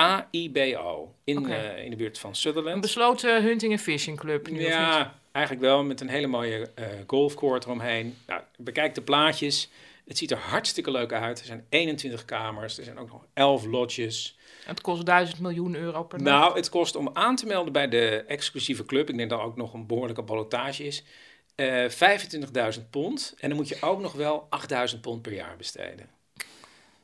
S-K-I-B-O. 0.00 1.14
In, 1.24 1.38
Oké. 1.38 1.54
eh, 1.54 1.84
in 1.84 1.90
de 1.90 1.96
buurt 1.96 2.18
van 2.18 2.30
een 2.30 2.36
Sutherland. 2.36 2.80
besloten 2.80 3.42
hunting 3.42 3.72
en 3.72 3.78
fishing 3.78 4.18
club. 4.18 4.50
Nu? 4.50 4.62
Ja, 4.62 5.18
eigenlijk 5.32 5.64
wel 5.66 5.84
met 5.84 6.00
een 6.00 6.08
hele 6.08 6.26
mooie 6.26 6.70
eh 6.74 6.86
golfcourt 7.06 7.64
eromheen. 7.64 8.16
Nou, 8.26 8.40
bekijk 8.56 8.94
de 8.94 9.02
plaatjes. 9.02 9.70
Het 10.06 10.18
ziet 10.18 10.30
er 10.30 10.38
hartstikke 10.38 10.90
leuk 10.90 11.12
uit. 11.12 11.38
Er 11.40 11.44
zijn 11.46 11.66
21 11.68 12.24
kamers. 12.24 12.78
Er 12.78 12.84
zijn 12.84 12.98
ook 12.98 13.10
nog 13.10 13.24
11 13.34 13.64
lodges. 13.64 14.36
Het 14.64 14.80
kost 14.80 15.04
1000 15.06 15.40
miljoen 15.40 15.74
euro 15.76 16.02
per 16.04 16.22
nacht. 16.22 16.38
Nou, 16.38 16.56
het 16.56 16.68
kost 16.68 16.96
om 16.96 17.10
aan 17.12 17.36
te 17.36 17.46
melden 17.46 17.72
bij 17.72 17.88
de 17.88 18.24
exclusieve 18.26 18.84
club. 18.84 19.08
Ik 19.10 19.16
denk 19.16 19.30
dat 19.30 19.38
er 19.38 19.44
ook 19.44 19.56
nog 19.56 19.72
een 19.74 19.86
behoorlijke 19.86 20.22
ballotage 20.22 20.84
is. 20.84 21.04
Eh 21.54 21.88
25.000 22.76 22.90
pond. 22.90 23.34
En 23.38 23.48
dan 23.48 23.58
moet 23.58 23.68
je 23.68 23.76
ook 23.80 24.00
nog 24.00 24.12
wel 24.12 24.48
8.000 24.94 25.00
pond 25.00 25.22
per 25.22 25.32
jaar 25.32 25.56
besteden. 25.56 26.10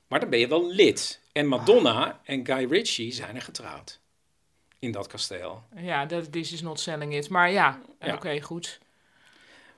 Maar 0.06 0.20
dan 0.20 0.30
ben 0.30 0.38
je 0.38 0.48
wel 0.48 0.70
lid. 0.72 1.20
En 1.32 1.46
Madonna 1.46 2.20
en 2.24 2.46
Guy 2.46 2.66
Ritchie 2.70 3.12
zijn 3.12 3.36
er 3.36 3.42
getrouwd. 3.42 4.00
In 4.78 4.92
dat 4.92 5.06
kasteel. 5.06 5.62
Ja, 5.76 6.06
dat 6.06 6.32
this 6.32 6.52
is 6.52 6.62
not 6.62 6.80
selling 6.80 7.14
it. 7.14 7.28
Maar 7.28 7.50
ja, 7.50 7.80
Ja. 8.00 8.14
oké, 8.14 8.40
goed. 8.40 8.78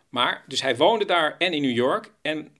Maar, 0.08 0.44
dus 0.46 0.62
hij 0.62 0.76
woonde 0.76 1.04
daar 1.04 1.36
en 1.38 1.52
in 1.52 1.62
New 1.62 1.74
York. 1.76 2.12
En 2.22 2.56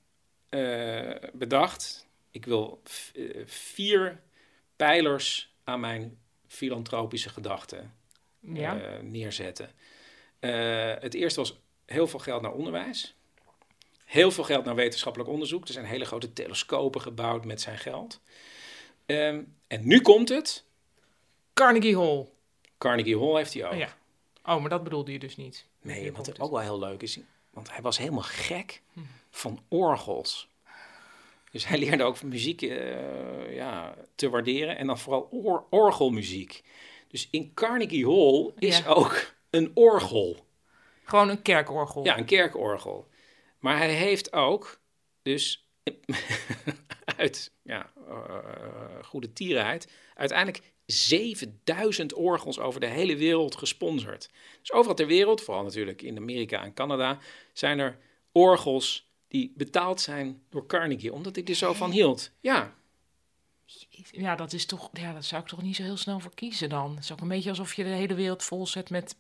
eh, 0.48 1.28
bedacht, 1.32 2.06
ik 2.30 2.44
wil 2.44 2.82
eh, 3.14 3.24
vier 3.46 4.20
pijlers 4.76 5.54
aan 5.64 5.80
mijn 5.80 6.18
filantropische 6.46 7.28
gedachten 7.28 7.94
Ja. 8.40 8.78
neerzetten. 9.02 9.70
Het 11.00 11.14
eerste 11.14 11.40
was 11.40 11.61
heel 11.93 12.07
veel 12.07 12.18
geld 12.18 12.43
naar 12.43 12.53
onderwijs. 12.53 13.14
Heel 14.05 14.30
veel 14.30 14.45
geld 14.45 14.64
naar 14.64 14.74
wetenschappelijk 14.74 15.30
onderzoek. 15.30 15.66
Er 15.66 15.72
zijn 15.72 15.84
hele 15.84 16.05
grote 16.05 16.32
telescopen 16.32 17.01
gebouwd 17.01 17.45
met 17.45 17.61
zijn 17.61 17.78
geld. 17.78 18.20
Ehm, 19.07 19.43
en 19.66 19.86
nu 19.86 20.01
komt 20.01 20.28
het. 20.28 20.64
Carnegie 21.55 21.97
Hall. 21.99 22.28
Carnegie 22.78 23.18
Hall 23.18 23.36
heeft 23.36 23.55
hij 23.55 23.64
ook. 23.66 23.72
Oh, 23.72 23.78
ja. 23.78 23.97
Oh, 24.45 24.61
maar 24.61 24.70
dat 24.70 24.82
bedoelde 24.84 25.12
je 25.12 25.18
dus 25.18 25.36
niet. 25.36 25.66
Nee, 25.82 26.12
wat 26.12 26.26
het. 26.26 26.41
ook 26.41 26.51
wel 26.51 26.61
heel 26.61 26.78
leuk 26.78 27.03
is, 27.03 27.18
want 27.51 27.70
hij 27.72 27.82
was 27.82 27.99
helemaal 27.99 28.22
gek 28.22 28.82
van 29.30 29.61
orgels. 29.68 30.49
Dus 31.51 31.66
hij 31.66 31.78
leerde 31.78 32.03
ook 32.05 32.22
muziek 32.22 32.62
eh, 32.62 33.55
ja, 33.55 33.95
te 34.14 34.28
waarderen 34.28 34.76
en 34.76 34.86
dan 34.86 34.99
vooral 34.99 35.28
or- 35.30 35.64
orgelmuziek. 35.70 36.62
Dus 37.09 37.28
in 37.30 37.55
Carnegie 37.55 38.07
Hall 38.07 38.51
is 38.59 38.78
Ja. 38.78 38.86
ook 38.86 39.32
een 39.51 39.70
orgel. 39.74 40.36
Gewoon 41.11 41.28
een 41.28 41.42
kerkorgel. 41.42 42.04
Ja, 42.04 42.18
een 42.18 42.24
kerkorgel. 42.24 43.08
Maar 43.58 43.76
hij 43.76 43.94
heeft 43.94 44.32
ook, 44.32 44.80
dus 45.22 45.68
uit 47.16 47.52
ja, 47.62 47.92
eh, 48.08 49.04
goede 49.04 49.32
tierenheid, 49.32 49.92
uiteindelijk 50.14 50.62
7000 50.86 52.14
orgels 52.14 52.58
over 52.58 52.80
de 52.80 52.86
hele 52.86 53.16
wereld 53.16 53.56
gesponsord. 53.56 54.30
Dus 54.61 54.72
overal 54.72 54.96
ter 54.96 55.06
wereld, 55.06 55.40
vooral 55.40 55.62
natuurlijk 55.62 56.02
in 56.02 56.16
Amerika 56.16 56.62
en 56.62 56.74
Canada, 56.74 57.18
zijn 57.52 57.78
er 57.78 57.98
orgels 58.32 59.11
die 59.28 59.52
betaald 59.56 60.00
zijn 60.00 60.42
door 60.50 60.66
Carnegie, 60.66 61.12
omdat 61.12 61.36
ik 61.36 61.48
er 61.48 61.54
zo 61.54 61.72
van 61.72 61.90
hield. 61.90 62.30
Ja, 62.40 62.74
Ja, 64.11 64.36
dat 64.36 64.52
is 64.52 64.66
toch. 64.66 64.90
Ja, 64.92 65.12
dat 65.12 65.24
zou 65.24 65.42
ik 65.42 65.48
toch 65.48 65.62
niet 65.62 65.76
zo 65.76 65.82
heel 65.82 65.96
snel 65.96 66.20
voor 66.20 66.34
kiezen 66.34 66.68
dan. 66.68 66.94
Het 66.94 67.04
is 67.04 67.12
ook 67.12 67.20
een 67.20 67.28
beetje 67.28 67.50
alsof 67.50 67.74
je 67.74 67.84
de 67.84 67.88
hele 67.88 68.14
wereld 68.14 68.42
vol 68.42 68.66
zet 68.66 68.90
met 68.90 69.16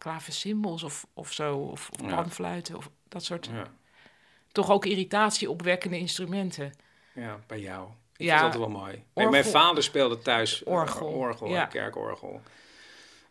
klaversymbals 0.00 0.82
of, 0.82 1.06
of 1.14 1.32
zo. 1.32 1.56
Of, 1.56 1.90
of 1.90 2.08
panfluiten 2.08 2.76
of 2.76 2.90
dat 3.08 3.24
soort. 3.24 3.50
Toch 4.52 4.70
ook 4.70 4.84
irritatie 4.86 5.50
opwekkende 5.50 5.98
instrumenten. 5.98 6.72
ja 7.14 7.38
bij 7.46 7.60
jou. 7.60 7.88
Ik 8.16 8.26
Ja, 8.26 8.38
vind 8.38 8.52
dat 8.52 8.60
wel 8.60 8.70
mooi. 8.70 9.04
Orgel- 9.12 9.30
mijn 9.30 9.44
vader 9.44 9.82
speelde 9.82 10.18
thuis 10.18 10.64
eh, 10.64 10.72
Orgel, 10.72 11.06
orgel 11.06 11.48
ja. 11.48 11.62
en 11.62 11.68
kerkorgel. 11.68 12.40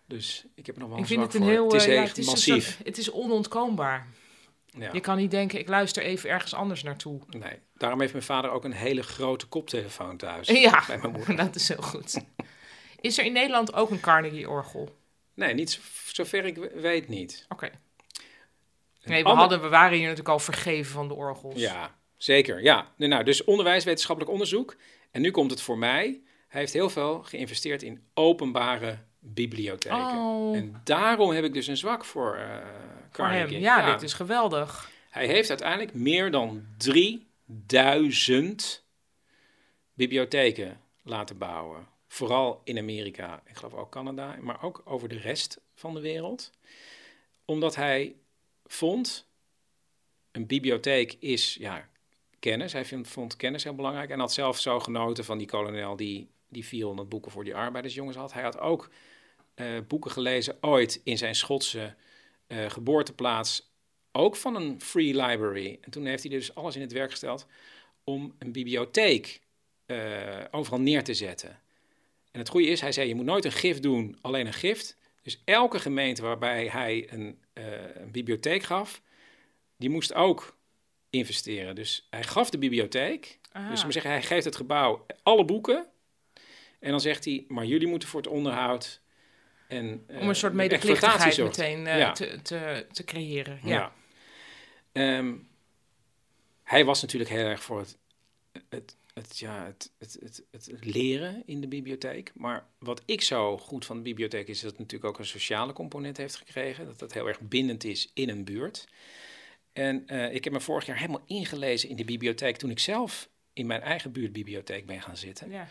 Dus 0.05 0.45
ik 0.55 0.65
heb 0.65 0.75
er 0.75 0.81
nog 0.81 0.89
wel 0.89 0.97
Ik 0.97 1.03
een 1.03 1.09
vind 1.09 1.21
het 1.21 1.33
een 1.33 1.41
voor. 1.41 1.49
heel. 1.49 1.63
Het 1.65 1.73
is 1.73 1.85
eh, 1.85 1.93
ja, 1.93 1.99
echt 2.01 2.09
het 2.09 2.17
is 2.17 2.25
massief. 2.25 2.65
soort- 2.75 2.85
het 2.87 2.97
is 2.97 3.11
onontkoombaar. 3.11 4.07
Ja. 4.65 4.89
Je 4.93 4.99
kan 4.99 5.17
niet 5.17 5.31
denken, 5.31 5.59
ik 5.59 5.67
luister 5.67 6.03
even 6.03 6.29
ergens 6.29 6.53
anders 6.53 6.83
naartoe. 6.83 7.19
Nee, 7.29 7.59
daarom 7.77 7.99
heeft 7.99 8.11
mijn 8.13 8.25
vader 8.25 8.51
ook 8.51 8.63
een 8.63 8.71
hele 8.73 9.01
grote 9.03 9.45
koptelefoon 9.47 10.17
thuis. 10.17 10.47
Ja, 10.67 10.83
Bij 10.87 10.97
mijn 10.97 11.11
moeder. 11.13 11.35
dat 11.45 11.55
is 11.55 11.67
heel 11.67 11.81
goed. 11.81 12.21
Is 13.01 13.17
er 13.17 13.25
in 13.25 13.33
Nederland 13.33 13.73
ook 13.73 13.89
een 13.89 13.99
Carnegie-orgel? 13.99 14.97
Nee, 15.39 15.53
niet 15.53 15.71
zo- 15.71 15.81
zover 16.11 16.45
ik 16.45 16.57
we- 16.57 16.71
weet 16.79 17.07
niet. 17.07 17.45
Oké. 17.49 17.69
Nee, 19.03 19.23
we, 19.23 19.29
hadden, 19.29 19.61
we 19.61 19.67
waren 19.69 19.91
hier 19.97 20.01
natuurlijk 20.01 20.29
al 20.29 20.39
vergeven 20.39 20.91
van 20.91 21.07
de 21.07 21.13
orgels. 21.13 21.59
Ja, 21.59 21.95
zeker. 22.17 22.63
Ja. 22.63 22.87
Nou, 22.95 23.23
dus 23.23 23.43
onderwijs, 23.43 23.83
wetenschappelijk 23.83 24.33
onderzoek. 24.33 24.75
En 25.11 25.21
nu 25.21 25.31
komt 25.31 25.51
het 25.51 25.61
voor 25.61 25.77
mij. 25.77 26.21
Hij 26.47 26.59
heeft 26.59 26.73
heel 26.73 26.89
veel 26.89 27.23
geïnvesteerd 27.23 27.83
in 27.83 28.03
openbare 28.13 28.97
bibliotheken. 29.19 29.97
Oh. 29.97 30.55
En 30.55 30.81
daarom 30.83 31.31
heb 31.31 31.43
ik 31.43 31.53
dus 31.53 31.67
een 31.67 31.77
zwak 31.77 32.05
voor 32.05 32.37
hem. 32.37 32.61
Carnegie. 33.11 33.59
Ja, 33.59 33.91
dit 33.91 34.01
is 34.01 34.13
geweldig. 34.13 34.89
Hij 35.09 35.27
heeft 35.27 35.49
uiteindelijk 35.49 35.93
meer 35.93 36.31
dan 36.31 36.65
3000 36.77 38.83
bibliotheken 39.93 40.79
laten 41.03 41.37
bouwen. 41.37 41.87
Vooral 42.11 42.61
in 42.63 42.77
Amerika, 42.77 43.41
ik 43.45 43.55
geloof 43.55 43.73
ook 43.73 43.91
Canada, 43.91 44.37
maar 44.41 44.63
ook 44.63 44.81
over 44.85 45.09
de 45.09 45.17
rest 45.17 45.59
van 45.73 45.93
de 45.93 45.99
wereld. 45.99 46.51
Omdat 47.45 47.75
hij 47.75 48.15
vond, 48.65 49.27
een 50.31 50.47
bibliotheek 50.47 51.15
is 51.19 51.55
ja, 51.55 51.89
kennis. 52.39 52.73
Hij 52.73 52.85
vond, 52.85 53.35
kennis 53.35 53.63
heel 53.63 53.75
belangrijk 53.75 54.09
en 54.09 54.19
had 54.19 54.33
zelf 54.33 54.59
zo 54.59 54.79
genoten 54.79 55.25
van 55.25 55.37
die 55.37 55.47
kolonel 55.47 55.95
die, 55.95 56.29
die 56.47 56.65
400 56.65 57.09
boeken 57.09 57.31
voor 57.31 57.43
die 57.43 57.55
arbeidersjongens 57.55 58.17
had. 58.17 58.33
Hij 58.33 58.43
had 58.43 58.59
ook 58.59 58.89
eh, 59.53 59.67
boeken 59.87 60.11
gelezen 60.11 60.57
ooit 60.61 61.01
in 61.03 61.17
zijn 61.17 61.35
Schotse 61.35 61.95
eh, 62.47 62.69
geboorteplaats 62.69 63.71
ook 64.11 64.35
van 64.35 64.55
een 64.55 64.81
free 64.81 65.15
library. 65.15 65.77
En 65.81 65.91
toen 65.91 66.05
heeft 66.05 66.23
hij 66.23 66.31
dus 66.31 66.55
alles 66.55 66.75
in 66.75 66.81
het 66.81 66.91
werk 66.91 67.09
gesteld 67.09 67.45
om 68.03 68.35
een 68.39 68.51
bibliotheek 68.51 69.41
eh, 69.85 70.43
overal 70.51 70.79
neer 70.79 71.03
te 71.03 71.13
zetten. 71.13 71.59
En 72.39 72.45
het 72.45 72.53
goede 72.53 72.67
is, 72.67 72.81
hij 72.81 72.91
zei, 72.91 73.07
je 73.07 73.15
moet 73.15 73.25
nooit 73.25 73.45
een 73.45 73.51
gift 73.51 73.83
doen, 73.83 74.17
alleen 74.21 74.47
een 74.47 74.53
gift. 74.53 74.97
Dus 75.21 75.41
elke 75.45 75.79
gemeente 75.79 76.21
waarbij 76.21 76.67
hij 76.67 77.07
een, 77.11 77.39
eh, 77.53 77.95
een 77.95 78.11
bibliotheek 78.11 78.63
gaf, 78.63 79.01
die 79.77 79.89
moest 79.89 80.13
ook 80.13 80.57
investeren. 81.09 81.75
Dus 81.75 82.07
hij 82.09 82.23
gaf 82.23 82.49
de 82.49 82.57
bibliotheek. 82.57 83.39
Ah. 83.51 83.69
Dus 83.69 83.85
zeggen, 83.87 84.11
hij 84.11 84.23
geeft 84.23 84.45
het 84.45 84.55
gebouw 84.55 85.05
alle 85.23 85.45
boeken. 85.45 85.87
En 86.79 86.89
dan 86.89 87.01
zegt 87.01 87.25
hij, 87.25 87.45
maar 87.47 87.65
jullie 87.65 87.87
moeten 87.87 88.09
voor 88.09 88.21
het 88.21 88.29
onderhoud 88.29 89.01
en 89.67 90.03
eh, 90.07 90.21
Om 90.21 90.29
een 90.29 90.35
soort 90.35 90.51
de 90.51 90.57
medeplichtigheid 90.57 91.37
meteen 91.37 91.87
eh, 91.87 91.97
Ja. 91.97 92.11
te, 92.11 92.41
te, 92.41 92.85
te 92.91 93.03
creëren. 93.03 93.59
Ja. 93.63 93.69
Ja. 93.69 93.93
Ehm, 94.91 95.35
hij 96.63 96.85
was 96.85 97.01
natuurlijk 97.01 97.31
heel 97.31 97.45
erg 97.45 97.63
voor 97.63 97.79
het, 97.79 97.97
het, 98.69 98.97
het, 99.27 99.39
ja, 99.39 99.65
het, 99.65 99.91
het, 99.97 100.19
het, 100.21 100.43
het 100.51 100.85
leren 100.85 101.43
in 101.45 101.61
de 101.61 101.67
bibliotheek. 101.67 102.31
Maar 102.35 102.65
wat 102.77 103.01
ik 103.05 103.21
zo 103.21 103.57
goed 103.57 103.85
van 103.85 103.97
de 103.97 104.03
bibliotheek 104.03 104.47
is 104.47 104.61
dat 104.61 104.71
het 104.71 104.79
natuurlijk 104.79 105.09
ook 105.09 105.19
een 105.19 105.25
sociale 105.25 105.73
component 105.73 106.17
heeft 106.17 106.35
gekregen. 106.35 106.85
Dat 106.85 106.99
het 106.99 107.13
heel 107.13 107.27
erg 107.27 107.39
bindend 107.39 107.83
is 107.83 108.11
in 108.13 108.29
een 108.29 108.43
buurt. 108.43 108.87
En 109.73 110.07
eh, 110.07 110.33
ik 110.33 110.43
heb 110.43 110.53
me 110.53 110.59
vorig 110.59 110.85
jaar 110.85 110.97
helemaal 110.97 111.23
ingelezen 111.25 111.89
in 111.89 111.95
de 111.95 112.05
bibliotheek 112.05 112.57
toen 112.57 112.69
ik 112.69 112.79
zelf 112.79 113.29
in 113.53 113.67
mijn 113.67 113.81
eigen 113.81 114.11
buurtbibliotheek 114.11 114.85
ben 114.85 115.01
gaan 115.01 115.17
zitten. 115.17 115.49
Ja. 115.49 115.67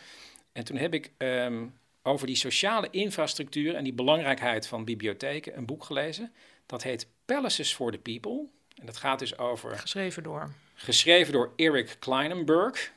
En 0.52 0.64
toen 0.64 0.76
heb 0.76 0.94
ik 0.94 1.10
ehm, 1.16 1.66
over 2.02 2.26
die 2.26 2.36
sociale 2.36 2.88
infrastructuur 2.90 3.74
en 3.74 3.84
die 3.84 3.92
belangrijkheid 3.92 4.66
van 4.66 4.84
bibliotheken 4.84 5.56
een 5.56 5.66
boek 5.66 5.84
gelezen. 5.84 6.32
Dat 6.66 6.82
heet 6.82 7.06
Palaces 7.24 7.74
for 7.74 7.92
the 7.92 7.98
People. 7.98 8.46
En 8.74 8.86
dat 8.86 8.96
gaat 8.96 9.18
dus 9.18 9.38
over, 9.38 9.78
Geschreven 9.78 10.22
door. 10.22 10.52
geschreven 10.74 11.32
door 11.32 11.52
Eric 11.56 11.96
Kleinenberg. 11.98 12.92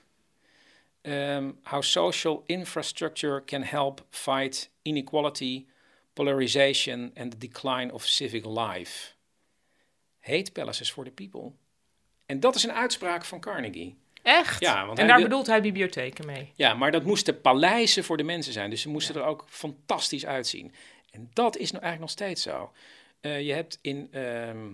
Ehm, 1.01 1.51
how 1.63 1.81
social 1.81 2.43
infrastructure 2.45 3.43
can 3.45 3.63
help 3.63 4.05
fight 4.09 4.69
inequality, 4.81 5.65
polarization 6.13 7.11
and 7.15 7.31
the 7.31 7.37
decline 7.37 7.93
of 7.93 8.05
civic 8.05 8.45
life. 8.45 9.13
Heet 10.19 10.53
Palaces 10.53 10.91
for 10.91 11.03
the 11.03 11.11
People. 11.11 11.51
En 12.25 12.39
dat 12.39 12.55
is 12.55 12.63
een 12.63 12.71
uitspraak 12.71 13.25
van 13.25 13.39
Carnegie. 13.39 13.97
Echt? 14.21 14.59
Ja, 14.59 14.85
want 14.85 14.99
en 14.99 15.07
daar 15.07 15.21
bedoelt 15.21 15.47
hij 15.47 15.61
bibliotheken 15.61 16.25
mee. 16.25 16.51
Ja, 16.55 16.73
maar 16.73 16.91
dat 16.91 17.03
moesten 17.03 17.41
paleizen 17.41 18.03
voor 18.03 18.17
de 18.17 18.23
mensen 18.23 18.53
zijn. 18.53 18.69
Dus 18.69 18.81
ze 18.81 18.89
moesten 18.89 19.15
er 19.15 19.23
ook 19.23 19.45
fantastisch 19.49 20.25
uitzien. 20.25 20.73
En 21.11 21.29
dat 21.33 21.57
is 21.57 21.71
nou 21.71 21.83
eigenlijk 21.83 21.99
nog 21.99 22.09
steeds 22.09 22.41
zo. 22.41 22.71
Eh, 23.21 23.41
je 23.41 23.53
hebt 23.53 23.79
in 23.81 24.07
ehm, 24.11 24.67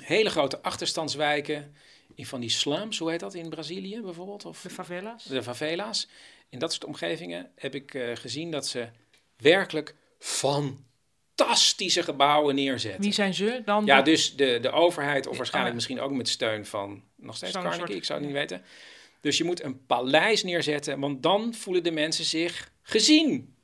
hele 0.00 0.30
grote 0.30 0.62
achterstandswijken, 0.62 1.74
in 2.14 2.26
van 2.26 2.40
die 2.40 2.50
slums, 2.50 2.98
hoe 2.98 3.10
heet 3.10 3.20
dat 3.20 3.34
in 3.34 3.48
Brazilië 3.48 4.00
bijvoorbeeld? 4.00 4.44
Of 4.44 4.60
De 4.62 4.70
favela's. 4.70 5.24
de 5.24 5.42
favela's. 5.42 6.08
In 6.48 6.58
dat 6.58 6.72
soort 6.72 6.84
omgevingen 6.84 7.50
heb 7.56 7.74
ik 7.74 7.94
eh, 7.94 8.16
gezien 8.16 8.50
dat 8.50 8.66
ze 8.66 8.88
werkelijk 9.36 9.94
fantastische 10.18 12.02
gebouwen 12.02 12.54
neerzetten. 12.54 13.00
Wie 13.02 13.12
zijn 13.12 13.34
ze 13.34 13.62
dan? 13.64 13.84
Ja, 13.86 14.02
dus 14.02 14.36
de, 14.36 14.58
de 14.62 14.70
overheid, 14.70 15.26
of 15.26 15.36
waarschijnlijk 15.36 15.74
misschien 15.74 16.00
ook 16.00 16.12
met 16.12 16.28
steun 16.28 16.66
van 16.66 17.02
nog 17.16 17.36
steeds 17.36 17.52
Carnegie, 17.52 17.78
soort- 17.78 17.90
ik 17.92 18.04
zou 18.04 18.18
het 18.18 18.28
niet 18.28 18.36
weten. 18.38 18.62
Dus 19.20 19.38
je 19.38 19.44
moet 19.44 19.62
een 19.62 19.86
paleis 19.86 20.42
neerzetten, 20.42 21.00
want 21.00 21.22
dan 21.22 21.54
voelen 21.54 21.82
de 21.82 21.90
mensen 21.90 22.24
zich 22.24 22.70
gezien. 22.82 23.54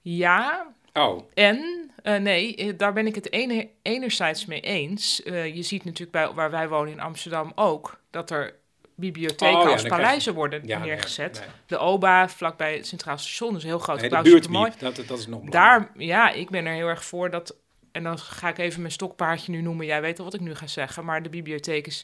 Ja, 0.00 0.74
Oh, 0.98 1.22
En, 1.34 1.90
eh, 2.02 2.16
nee, 2.16 2.54
eh, 2.56 2.72
daar 2.76 2.92
ben 2.92 3.06
ik 3.06 3.14
het 3.14 3.32
ene, 3.32 3.68
enerzijds 3.82 4.46
mee 4.46 4.60
eens. 4.60 5.22
Eh, 5.22 5.54
je 5.54 5.62
ziet 5.62 5.84
natuurlijk 5.84 6.12
bij, 6.12 6.30
waar 6.30 6.50
wij 6.50 6.68
wonen 6.68 6.92
in 6.92 7.00
Amsterdam 7.00 7.52
ook... 7.54 8.00
dat 8.10 8.30
er 8.30 8.54
bibliotheken 8.94 9.58
Oh 9.58 9.64
ja, 9.64 9.72
als 9.72 9.82
paleizen 9.82 10.32
je- 10.32 10.38
worden 10.38 10.66
ja, 10.66 10.78
neergezet. 10.78 11.38
nee. 11.40 11.48
De 11.66 11.78
OBA, 11.78 12.28
vlakbij 12.28 12.74
het 12.74 12.86
Centraal 12.86 13.18
Station, 13.18 13.56
is 13.56 13.62
een 13.62 13.68
heel 13.68 13.78
groot 13.78 14.00
nee, 14.00 14.10
de 14.10 14.22
buurtbiep, 14.22 14.78
dat, 14.78 14.96
dat 14.96 15.18
is 15.18 15.26
nog 15.26 15.42
belangrijk. 15.44 15.52
Daar, 15.52 15.90
ja, 15.96 16.30
ik 16.30 16.50
ben 16.50 16.66
er 16.66 16.74
heel 16.74 16.88
erg 16.88 17.04
voor 17.04 17.30
dat... 17.30 17.56
En 17.92 18.02
dan 18.02 18.18
ga 18.18 18.48
ik 18.48 18.58
even 18.58 18.80
mijn 18.80 18.92
stokpaardje 18.92 19.52
nu 19.52 19.60
noemen. 19.60 19.86
Jij 19.86 20.00
weet 20.00 20.18
al 20.18 20.24
wat 20.24 20.34
ik 20.34 20.40
nu 20.40 20.54
ga 20.54 20.66
zeggen. 20.66 21.04
Maar 21.04 21.22
de 21.22 21.28
bibliotheek 21.28 21.86
is 21.86 22.02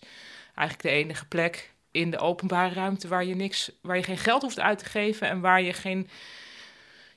eigenlijk 0.55 0.82
de 0.88 1.03
enige 1.03 1.26
plek 1.26 1.72
in 1.90 2.11
de 2.11 2.18
openbare 2.18 2.74
ruimte... 2.74 3.09
waar 3.09 3.24
je, 3.24 3.34
niks, 3.34 3.70
waar 3.82 3.97
je 3.97 4.03
geen 4.03 4.18
geld 4.18 4.42
hoeft 4.42 4.61
uit 4.61 4.78
te 4.78 4.84
geven... 4.84 5.28
en 5.28 5.40
waar 5.40 5.62
je 5.62 5.72
geen 5.72 6.09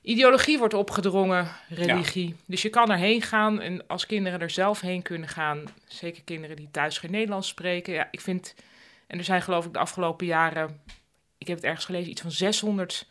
ideologie 0.08 0.58
wordt 0.58 0.74
opgedrongen, 0.74 1.48
religie. 1.68 2.34
Dus 2.46 2.62
je 2.62 2.68
kan 2.68 2.90
erheen 2.90 3.22
gaan 3.22 3.60
en 3.60 3.86
als 3.86 4.06
kinderen 4.06 4.40
er 4.40 4.50
zelf 4.50 4.80
heen 4.80 5.02
kunnen 5.02 5.28
gaan... 5.28 5.64
zeker 5.86 6.22
kinderen 6.24 6.56
die 6.56 6.68
thuis 6.70 6.98
geen 6.98 7.10
Nederlands 7.10 7.48
spreken... 7.48 7.92
Ja, 7.92 8.08
ik 8.10 8.20
vind... 8.20 8.54
En 9.06 9.18
er 9.18 9.24
zijn 9.24 9.42
geloof 9.42 9.66
ik 9.66 9.72
de 9.72 9.78
afgelopen 9.78 10.26
jaren... 10.26 10.80
Ik 11.38 11.46
heb 11.46 11.56
het 11.56 11.66
ergens 11.66 11.84
gelezen, 11.84 12.10
iets 12.10 12.20
van 12.20 12.30
600 12.30 13.08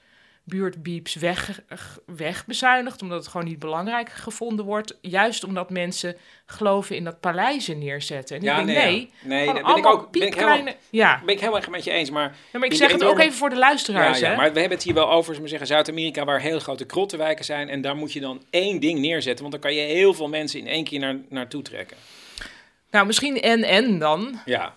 buurtbeeps 0.48 1.16
weg, 1.16 1.62
wegbezuinigd, 2.06 3.02
omdat 3.02 3.18
het 3.18 3.28
gewoon 3.28 3.45
niet 3.48 3.60
belangrijk 3.60 4.10
gevonden 4.10 4.66
wordt. 4.66 4.98
Juist 5.02 5.43
omdat 5.43 5.70
mensen 5.70 6.16
geloven 6.45 6.95
in 6.95 7.04
dat 7.04 7.20
paleizen 7.20 7.78
neerzetten. 7.78 8.36
En 8.38 8.43
Ja, 8.43 8.60
ik 8.60 8.66
denk, 8.66 8.78
nee, 8.78 9.12
nee, 9.24 9.45
ja. 9.45 9.54
Ben 9.54 9.76
ik 9.76 9.86
ook- 9.86 10.12
ben 10.12 10.22
ik 10.22 10.30
piepkleine... 10.30 10.76
Ja. 10.89 11.22
Ben 11.26 11.34
ik 11.36 11.39
helemaal 11.39 11.62
met 11.70 11.84
je 11.84 11.91
eens, 11.91 12.10
maar... 12.10 12.36
ja, 12.52 12.60
maar 12.60 12.68
ik 12.68 12.74
zeg 12.74 12.91
het 12.91 13.04
ook 13.04 13.20
even 13.20 13.38
voor 13.38 13.50
de 13.50 13.58
luisteraars, 13.58 14.20
ja, 14.20 14.30
hè. 14.30 14.36
maar 14.36 14.54
we 14.54 14.60
hebben 14.60 14.78
het 14.78 14.86
hier 14.86 14.93
wel 14.93 15.10
over, 15.10 15.26
zullen 15.26 15.41
we 15.41 15.48
zeggen, 15.50 15.68
Zuid-Amerika, 15.68 16.26
waar 16.26 16.39
heel 16.39 16.60
grote 16.60 16.86
krottenwijken 16.86 17.45
zijn. 17.45 17.70
En 17.70 17.82
daar 17.82 17.95
moet 17.95 18.14
je 18.14 18.20
dan 18.20 18.43
één 18.50 18.80
ding 18.80 19.00
neerzetten, 19.00 19.39
want 19.39 19.52
dan 19.52 19.62
kan 19.72 19.74
je 19.74 19.82
heel 19.93 20.14
veel 20.14 20.28
mensen 20.28 20.60
in 20.60 20.68
één 20.68 20.84
keer 20.84 21.00
naar, 21.00 21.16
naartoe 21.30 21.62
trekken. 21.62 21.98
Nou, 22.91 23.06
misschien 23.06 23.41
en-en 23.41 24.00
dan. 24.00 24.39
Ja. 24.45 24.74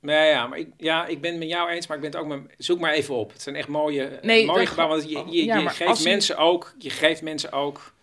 Nee, 0.00 0.28
ja, 0.30 0.46
maar 0.46 0.58
ik, 0.58 0.68
ja, 0.76 1.06
ik 1.06 1.20
ben 1.20 1.30
het 1.30 1.38
met 1.38 1.48
jou 1.48 1.70
eens, 1.70 1.86
maar 1.86 1.96
ik 1.96 2.02
ben 2.02 2.10
het 2.12 2.20
ook 2.20 2.26
met... 2.26 2.54
Zoek 2.58 2.80
maar 2.80 2.92
even 2.92 3.14
op. 3.14 3.32
Het 3.32 3.42
zijn 3.42 3.56
echt 3.56 3.68
mooie, 3.68 4.18
Nee, 4.22 4.46
mooie 4.46 4.66
gebouwen. 4.66 4.98
Want 4.98 5.10
je, 5.10 5.36
je, 5.36 5.44
Ja, 5.44 5.56
je 5.58 5.68
geeft 5.68 6.02
je- 6.02 6.08
mensen 6.08 6.36
ook, 6.36 6.74
je 6.78 6.90
geeft 6.90 7.22
mensen 7.22 7.52
ook 7.52 7.94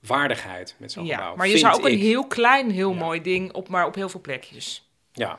waardigheid 0.00 0.74
met 0.78 0.92
zo'n 0.92 1.04
Ja, 1.06 1.16
gebouw. 1.16 1.36
maar 1.36 1.48
je 1.48 1.58
zou 1.58 1.74
ook 1.74 1.86
ik. 1.86 1.92
een 1.92 1.98
heel 1.98 2.26
klein, 2.26 2.70
heel 2.70 2.92
Ja. 2.92 2.98
mooi 2.98 3.22
ding 3.22 3.52
op, 3.52 3.68
maar 3.68 3.86
op 3.86 3.94
heel 3.94 4.08
veel 4.08 4.20
plekjes. 4.20 4.90
Ja, 5.12 5.38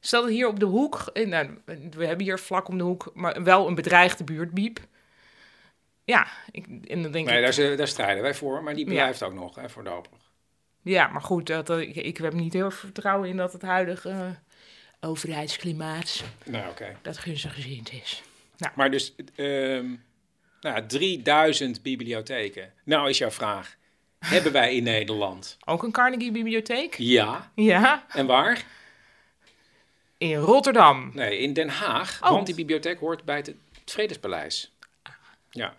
Stel 0.00 0.20
dat 0.22 0.30
hier 0.30 0.48
op 0.48 0.60
de 0.60 0.66
hoek, 0.66 1.10
eh, 1.12 1.26
nou, 1.26 1.58
we 1.90 2.06
hebben 2.06 2.24
hier 2.26 2.38
vlak 2.38 2.68
om 2.68 2.78
de 2.78 2.84
hoek, 2.84 3.10
maar 3.14 3.42
wel 3.42 3.66
een 3.68 3.74
bedreigde 3.74 4.24
buurtbiep. 4.24 4.78
Ja, 6.04 6.26
ik, 6.50 6.66
en 6.66 7.02
dan 7.02 7.12
denk 7.12 7.26
nee, 7.26 7.36
ik, 7.36 7.42
daar, 7.42 7.52
z- 7.52 7.76
daar 7.76 7.88
strijden 7.88 8.22
wij 8.22 8.34
voor, 8.34 8.62
maar 8.62 8.74
die 8.74 8.84
blijft 8.84 9.22
ook 9.22 9.34
nog, 9.34 9.54
hè, 9.54 9.68
voorlopig. 9.68 10.18
ja, 10.82 11.06
maar 11.08 11.22
goed, 11.22 11.46
dat, 11.46 11.70
eh, 11.70 11.78
ik, 11.80 11.94
ik 11.96 12.16
heb 12.16 12.32
niet 12.32 12.52
heel 12.52 12.70
veel 12.70 12.78
vertrouwen 12.88 13.28
in 13.28 13.36
dat 13.36 13.52
het 13.52 13.62
huidige 13.62 14.08
eh, 14.10 14.16
overheidsklimaat 15.00 16.24
Nou, 16.44 16.72
dat 17.02 17.18
gunstiggezind 17.18 17.92
is. 17.92 18.22
Maar 18.74 18.90
dus 18.90 19.14
ehm, 19.34 19.94
nou, 20.60 20.86
3000 20.86 21.82
bibliotheken. 21.82 22.72
Nou 22.84 23.08
is 23.08 23.18
jouw 23.18 23.30
vraag, 23.30 23.76
hebben 24.18 24.52
wij 24.52 24.74
in 24.76 24.82
Nederland? 24.82 25.56
Ook 25.64 25.82
een 25.82 25.92
Carnegie-bibliotheek? 25.92 26.94
Ja. 26.98 27.52
Ja, 27.54 28.06
En 28.08 28.26
waar? 28.26 28.64
in 30.18 30.36
Rotterdam. 30.36 31.10
Nee, 31.14 31.38
in 31.38 31.52
Den 31.52 31.68
Haag. 31.68 32.22
Oh. 32.22 32.30
Want 32.30 32.46
die 32.46 32.54
bibliotheek 32.54 32.98
hoort 32.98 33.24
bij 33.24 33.36
het, 33.36 33.46
het 33.46 33.56
Vredespaleis. 33.84 34.72
Ja. 35.50 35.76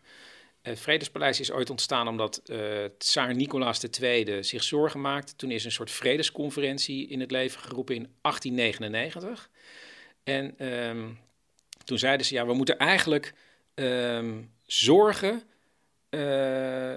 Het 0.69 0.79
Vredespaleis 0.79 1.39
is 1.39 1.51
ooit 1.51 1.69
ontstaan 1.69 2.07
omdat 2.07 2.41
eh 2.45 2.85
tsaar 2.97 3.35
Nicolaas 3.35 3.83
II 4.01 4.43
zich 4.43 4.63
zorgen 4.63 5.01
maakte. 5.01 5.35
Toen 5.35 5.51
is 5.51 5.65
een 5.65 5.71
soort 5.71 5.91
vredesconferentie 5.91 7.07
in 7.07 7.19
het 7.19 7.31
leven 7.31 7.61
geroepen 7.61 7.95
in 7.95 8.07
1899. 8.21 9.49
En 10.23 10.57
ehm, 10.57 11.09
toen 11.83 11.97
zeiden 11.97 12.25
ze, 12.25 12.33
ja, 12.33 12.45
we 12.45 12.53
moeten 12.53 12.77
eigenlijk 12.77 13.33
ehm, 13.73 14.41
zorgen 14.65 15.43
eh, 16.09 16.95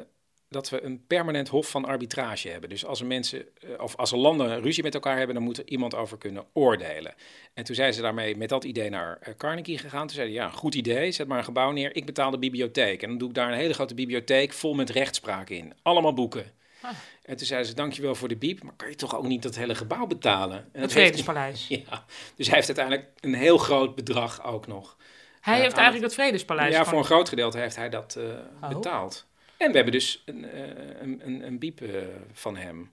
dat 0.53 0.69
we 0.69 0.83
een 0.83 1.07
permanent 1.07 1.49
hof 1.49 1.71
van 1.71 1.85
arbitrage 1.85 2.49
hebben. 2.49 2.69
Dus 2.71 2.85
als 2.85 3.01
er 3.01 3.07
mensen, 3.07 3.45
eh, 3.61 3.69
of 3.83 3.97
als 3.97 4.13
er 4.13 4.19
landen 4.19 4.61
ruzie 4.61 4.83
met 4.83 4.95
elkaar 4.95 5.17
hebben, 5.17 5.35
dan 5.35 5.45
moet 5.45 5.59
er 5.59 5.67
iemand 5.69 5.95
over 5.95 6.19
kunnen 6.19 6.45
oordelen. 6.53 7.15
En 7.55 7.65
toen 7.65 7.75
zijn 7.75 7.95
ze 7.95 8.01
daarmee 8.03 8.37
met 8.37 8.49
dat 8.49 8.65
idee 8.65 8.91
naar 8.91 9.19
eh, 9.21 9.35
Carnegie 9.37 9.79
gegaan. 9.79 10.07
Toen 10.07 10.17
zeiden 10.17 10.35
ja, 10.35 10.49
goed 10.49 10.75
idee, 10.75 11.13
zet 11.13 11.27
maar 11.29 11.39
een 11.39 11.45
gebouw 11.45 11.71
neer. 11.71 11.97
Ik 11.97 12.07
betaal 12.07 12.31
de 12.31 12.39
bibliotheek. 12.39 13.03
En 13.03 13.09
dan 13.09 13.19
doe 13.19 13.29
ik 13.29 13.35
daar 13.35 13.49
een 13.53 13.59
hele 13.59 13.75
grote 13.75 13.95
bibliotheek 13.95 14.53
vol 14.53 14.75
met 14.75 14.91
rechtspraak 14.91 15.51
in. 15.51 15.73
Allemaal 15.83 16.15
boeken. 16.15 16.45
Ah. 16.81 16.91
En 17.23 17.37
toen 17.37 17.47
zeiden 17.47 17.69
ze, 17.69 17.75
dankjewel 17.75 18.15
voor 18.15 18.29
de 18.29 18.37
biep, 18.37 18.63
maar 18.63 18.73
kan 18.77 18.89
je 18.89 18.95
toch 18.95 19.17
ook 19.17 19.27
niet 19.27 19.43
dat 19.43 19.57
hele 19.57 19.75
gebouw 19.75 20.07
betalen? 20.07 20.57
En 20.57 20.63
Het 20.65 20.73
dat 20.73 20.81
heeft, 20.81 20.93
Vredespaleis. 20.93 21.67
ja, 21.91 22.05
dus 22.37 22.47
hij 22.47 22.55
heeft 22.57 22.67
uiteindelijk 22.79 23.09
een 23.21 23.35
heel 23.35 23.59
groot 23.59 23.95
bedrag 23.95 24.45
ook 24.45 24.67
nog. 24.67 24.97
Hij 25.41 25.57
Ja, 25.57 25.63
heeft 25.63 25.77
eigenlijk 25.77 26.05
het 26.05 26.15
Vredespaleis 26.15 26.75
ja, 26.75 26.85
voor 26.85 26.99
een 26.99 27.05
groot 27.05 27.29
gedeelte 27.29 27.59
heeft 27.59 27.77
hij 27.77 27.89
dat 27.89 28.17
eh, 28.17 28.25
Oh. 28.63 28.69
betaald. 28.69 29.27
En 29.63 29.71
we 29.71 29.77
hebben 29.77 29.93
dus 29.93 30.23
een, 30.25 30.45
eh, 30.45 31.01
een, 31.01 31.27
een, 31.27 31.47
een 31.47 31.59
biep 31.59 31.81
eh, 31.81 32.03
van 32.33 32.57
hem. 32.57 32.93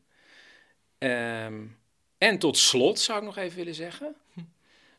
Ehm, 0.98 1.66
en 2.18 2.40
tot 2.40 2.58
slot 2.58 3.00
zou 3.00 3.20
ik 3.20 3.26
nog 3.26 3.38
even 3.38 3.58
willen 3.58 3.76
zeggen. 3.76 4.16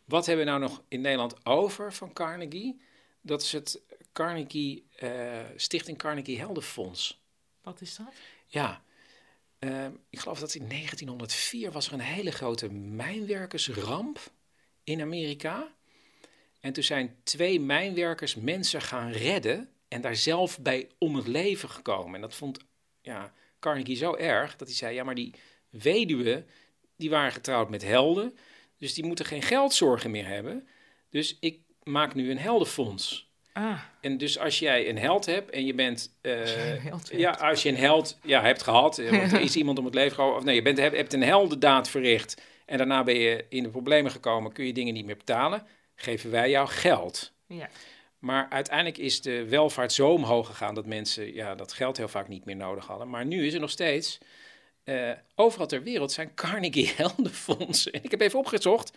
Wat 0.05 0.27
hebben 0.27 0.45
we 0.45 0.51
nou 0.51 0.63
nog 0.63 0.83
in 0.89 1.01
Nederland 1.01 1.47
over 1.47 1.93
van 1.93 2.13
Carnegie? 2.13 2.81
Dat 3.21 3.43
is 3.43 3.53
het 3.53 3.81
Carnegie, 4.13 4.87
eh, 4.97 5.39
Stichting 5.57 5.99
Carnegie 5.99 6.39
Heldenfonds. 6.39 7.23
Wat 7.63 7.81
is 7.81 7.97
dat? 7.97 8.15
Ja, 8.47 8.83
ehm, 9.59 9.93
ik 10.11 10.19
geloof 10.19 10.39
dat 10.39 10.55
in 10.55 10.67
1904 10.67 11.71
was 11.73 11.87
er 11.87 11.93
een 11.93 12.01
hele 12.01 12.31
grote 12.31 12.73
mijnwerkersramp 12.73 14.33
in 14.85 15.01
Amerika. 15.01 15.75
En 16.61 16.73
toen 16.73 16.85
zijn 16.85 17.17
twee 17.23 17.61
mijnwerkers 17.61 18.35
mensen 18.35 18.83
gaan 18.83 19.11
redden 19.11 19.69
en 19.91 20.01
daar 20.01 20.17
zelf 20.17 20.61
bij 20.61 20.89
om 20.99 21.15
het 21.17 21.27
leven 21.27 21.69
gekomen. 21.69 22.15
En 22.15 22.21
dat 22.21 22.35
vond 22.35 22.59
ja, 23.01 23.33
Carnegie 23.59 23.97
zo 23.97 24.15
erg 24.17 24.57
dat 24.57 24.69
hij 24.69 24.77
zei, 24.77 24.95
ja 24.95 25.05
maar 25.05 25.15
die 25.15 25.35
weduwen, 25.71 26.47
die 26.97 27.11
waren 27.11 27.33
getrouwd 27.33 27.71
met 27.71 27.83
helden, 27.85 28.37
dus 28.79 28.95
die 28.95 29.05
moeten 29.05 29.25
geen 29.25 29.43
geldzorgen 29.43 30.11
meer 30.11 30.27
hebben. 30.27 30.69
Dus 31.11 31.37
ik 31.41 31.59
maak 31.83 32.15
nu 32.15 32.31
een 32.31 32.39
heldenfonds. 32.39 33.29
Ah, 33.53 33.81
En 34.01 34.19
dus 34.19 34.39
als 34.39 34.59
jij 34.59 34.89
een 34.89 34.99
held 34.99 35.27
hebt 35.27 35.51
en 35.51 35.67
je 35.67 35.75
bent... 35.75 36.17
eh, 36.21 36.33
held 36.83 37.09
hebt. 37.09 37.21
ja, 37.21 37.31
als 37.31 37.63
je 37.63 37.69
een 37.69 37.77
held 37.77 38.19
ja, 38.23 38.43
hebt 38.43 38.63
gehad, 38.63 38.99
eh, 38.99 39.11
want 39.11 39.33
er 39.33 39.41
is 39.41 39.57
iemand 39.57 39.79
om 39.79 39.85
het 39.85 39.95
leven 39.95 40.15
gekomen... 40.15 40.37
Of 40.37 40.45
nee, 40.45 40.55
je 40.55 40.63
bent, 40.63 40.79
hebt, 40.79 40.97
hebt 40.97 41.13
een 41.13 41.23
heldendaad 41.23 41.89
verricht 41.91 42.43
en 42.67 42.79
daarna 42.79 43.03
ben 43.03 43.19
je 43.19 43.45
in 43.49 43.63
de 43.63 43.69
problemen 43.69 44.11
gekomen... 44.11 44.53
kun 44.53 44.67
je 44.67 44.73
dingen 44.73 44.95
niet 44.95 45.05
meer 45.05 45.17
betalen, 45.17 45.67
geven 45.95 46.31
wij 46.31 46.51
jou 46.51 46.69
geld. 46.69 47.33
ja. 47.47 47.69
Maar 48.21 48.47
uiteindelijk 48.51 48.99
is 48.99 49.21
de 49.23 49.45
welvaart 49.49 49.93
zo 49.93 50.11
omhoog 50.13 50.47
gegaan... 50.47 50.75
dat 50.75 50.87
mensen 50.87 51.35
ja, 51.35 51.55
dat 51.55 51.73
geld 51.73 51.97
heel 51.97 52.09
vaak 52.09 52.29
niet 52.29 52.45
meer 52.45 52.57
nodig 52.57 52.87
hadden. 52.87 53.11
Maar 53.11 53.27
nu 53.27 53.47
is 53.47 53.55
er 53.55 53.61
nog 53.61 53.71
steeds... 53.71 54.19
eh, 54.85 55.11
overal 55.35 55.67
ter 55.67 55.83
wereld 55.83 56.13
zijn 56.13 56.35
Carnegie 56.35 56.93
Heldenfondsen. 56.97 57.93
En 57.93 58.05
ik 58.05 58.11
heb 58.11 58.21
even 58.21 58.39
opgezocht... 58.39 58.93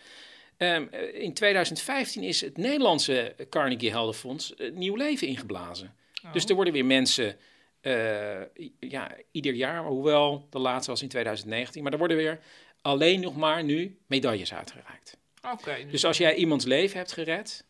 Ehm, 0.56 0.86
eh, 0.90 1.22
in 1.22 1.34
2015 1.34 2.22
is 2.22 2.40
het 2.40 2.56
Nederlandse 2.56 3.34
Carnegie 3.50 3.90
Heldenfonds 3.90 4.52
een 4.56 4.78
nieuw 4.78 4.94
leven 4.94 5.26
ingeblazen. 5.26 5.94
Dus 6.32 6.44
er 6.44 6.54
worden 6.54 6.72
weer 6.72 6.84
mensen, 6.84 7.36
eh, 7.80 8.40
ja, 8.80 9.16
ieder 9.30 9.54
jaar, 9.54 9.84
hoewel 9.84 10.46
de 10.50 10.58
laatste 10.58 10.90
was 10.90 11.02
in 11.02 11.08
2019, 11.08 11.82
maar 11.82 11.92
er 11.92 11.98
worden 11.98 12.16
weer 12.16 12.40
alleen 12.82 13.20
nog 13.20 13.36
maar 13.36 13.64
nu 13.64 13.98
medailles 14.06 14.54
uitgereikt. 14.54 15.16
Oké, 15.52 15.74
dus, 15.82 15.90
Dus 15.90 16.04
als 16.04 16.18
jij 16.18 16.34
iemands 16.34 16.64
leven 16.64 16.96
hebt 16.96 17.12
gered, 17.12 17.64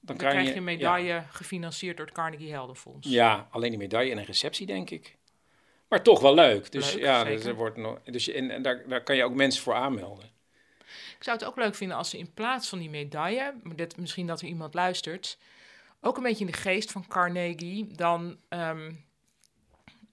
dan, 0.00 0.16
krijg 0.16 0.48
je 0.48 0.54
een 0.54 0.64
medaille 0.64 1.24
gefinancierd 1.30 1.96
door 1.96 2.06
het 2.06 2.14
Carnegie 2.14 2.52
Heldenfonds. 2.52 3.08
Ja, 3.08 3.48
alleen 3.50 3.72
een 3.72 3.78
medaille 3.78 4.10
en 4.10 4.18
een 4.18 4.24
receptie, 4.24 4.66
denk 4.66 4.90
ik. 4.90 5.18
Maar 5.88 6.02
toch 6.02 6.20
wel 6.20 6.34
leuk. 6.34 6.72
Dus 6.72 6.94
Leuk, 6.94 7.02
ja, 7.02 7.24
dus 7.24 7.44
er 7.44 7.54
wordt 7.54 7.76
nog, 7.76 8.02
dus, 8.02 8.28
en, 8.28 8.50
en 8.50 8.62
daar, 8.62 8.88
daar 8.88 9.02
kan 9.02 9.16
je 9.16 9.24
ook 9.24 9.34
mensen 9.34 9.62
voor 9.62 9.74
aanmelden. 9.74 10.30
Ik 11.16 11.26
zou 11.26 11.38
het 11.38 11.46
ook 11.46 11.56
leuk 11.56 11.74
vinden 11.74 11.96
als 11.96 12.10
ze 12.10 12.18
in 12.18 12.34
plaats 12.34 12.68
van 12.68 12.78
die 12.78 12.90
medaille, 12.90 13.54
maar 13.62 13.76
dit, 13.76 13.96
misschien 13.96 14.26
dat 14.26 14.40
er 14.40 14.46
iemand 14.46 14.74
luistert, 14.74 15.38
ook 16.00 16.16
een 16.16 16.22
beetje 16.22 16.44
in 16.44 16.50
de 16.50 16.58
geest 16.58 16.92
van 16.92 17.06
Carnegie, 17.06 17.86
dan 17.94 18.38
ehm, 18.48 18.92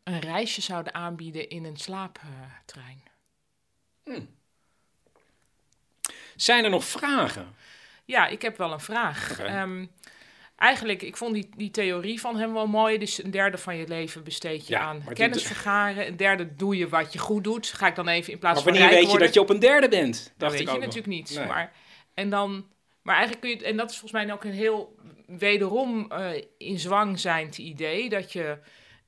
een 0.03 0.19
reisje 0.19 0.61
zouden 0.61 0.93
aanbieden 0.93 1.49
in 1.49 1.65
een 1.65 1.77
slaaptrein. 1.77 3.03
Zijn 6.35 6.63
er 6.63 6.69
nog 6.69 6.85
vragen? 6.85 7.55
Ja, 8.07 8.27
ik 8.27 8.41
heb 8.41 8.57
wel 8.57 8.71
een 8.71 8.79
vraag. 8.79 9.39
Ehm, 9.39 9.85
eigenlijk, 10.55 11.01
ik 11.01 11.17
vond 11.17 11.33
die, 11.33 11.49
die 11.57 11.71
theorie 11.71 12.19
van 12.19 12.37
hem 12.37 12.53
wel 12.53 12.67
mooi. 12.67 12.97
Dus 12.97 13.23
een 13.23 13.31
derde 13.31 13.57
van 13.57 13.75
je 13.75 13.87
leven 13.87 14.23
besteed 14.23 14.67
je 14.67 14.73
Ja, 14.73 14.79
aan 14.79 15.01
maar 15.05 15.13
kennis 15.13 15.37
dit- 15.37 15.47
vergaren. 15.47 16.07
Een 16.07 16.17
derde 16.17 16.55
doe 16.55 16.77
je 16.77 16.89
wat 16.89 17.13
je 17.13 17.19
goed 17.19 17.43
doet. 17.43 17.67
Ga 17.67 17.87
ik 17.87 17.95
dan 17.95 18.07
even 18.07 18.33
in 18.33 18.39
plaats 18.39 18.55
Maar 18.55 18.63
van 18.63 18.71
wanneer 18.73 18.91
rijk 18.91 19.03
weet 19.03 19.11
je 19.13 19.25
dat 19.25 19.33
je 19.33 19.39
op 19.39 19.49
een 19.49 19.59
derde 19.59 19.87
bent? 19.87 20.23
Dat 20.23 20.33
Dacht 20.37 20.51
weet 20.51 20.61
ik 20.61 20.67
je 20.67 20.73
ook 20.73 20.79
nog. 20.83 20.85
natuurlijk 20.95 21.13
niet. 21.21 21.35
Nee. 21.37 21.47
Maar, 21.47 21.71
en 22.13 22.29
dan, 22.29 22.67
maar 23.01 23.15
eigenlijk 23.15 23.45
kun 23.45 23.57
je, 23.57 23.65
en 23.71 23.77
dat 23.77 23.89
is 23.91 23.97
volgens 23.97 24.23
mij 24.23 24.33
ook 24.33 24.43
een 24.43 24.51
heel 24.51 24.95
wederom 25.27 26.11
eh, 26.11 26.29
in 26.57 26.79
zwang 26.79 27.19
zijnd 27.19 27.57
idee, 27.57 28.09
dat 28.09 28.31
je 28.31 28.57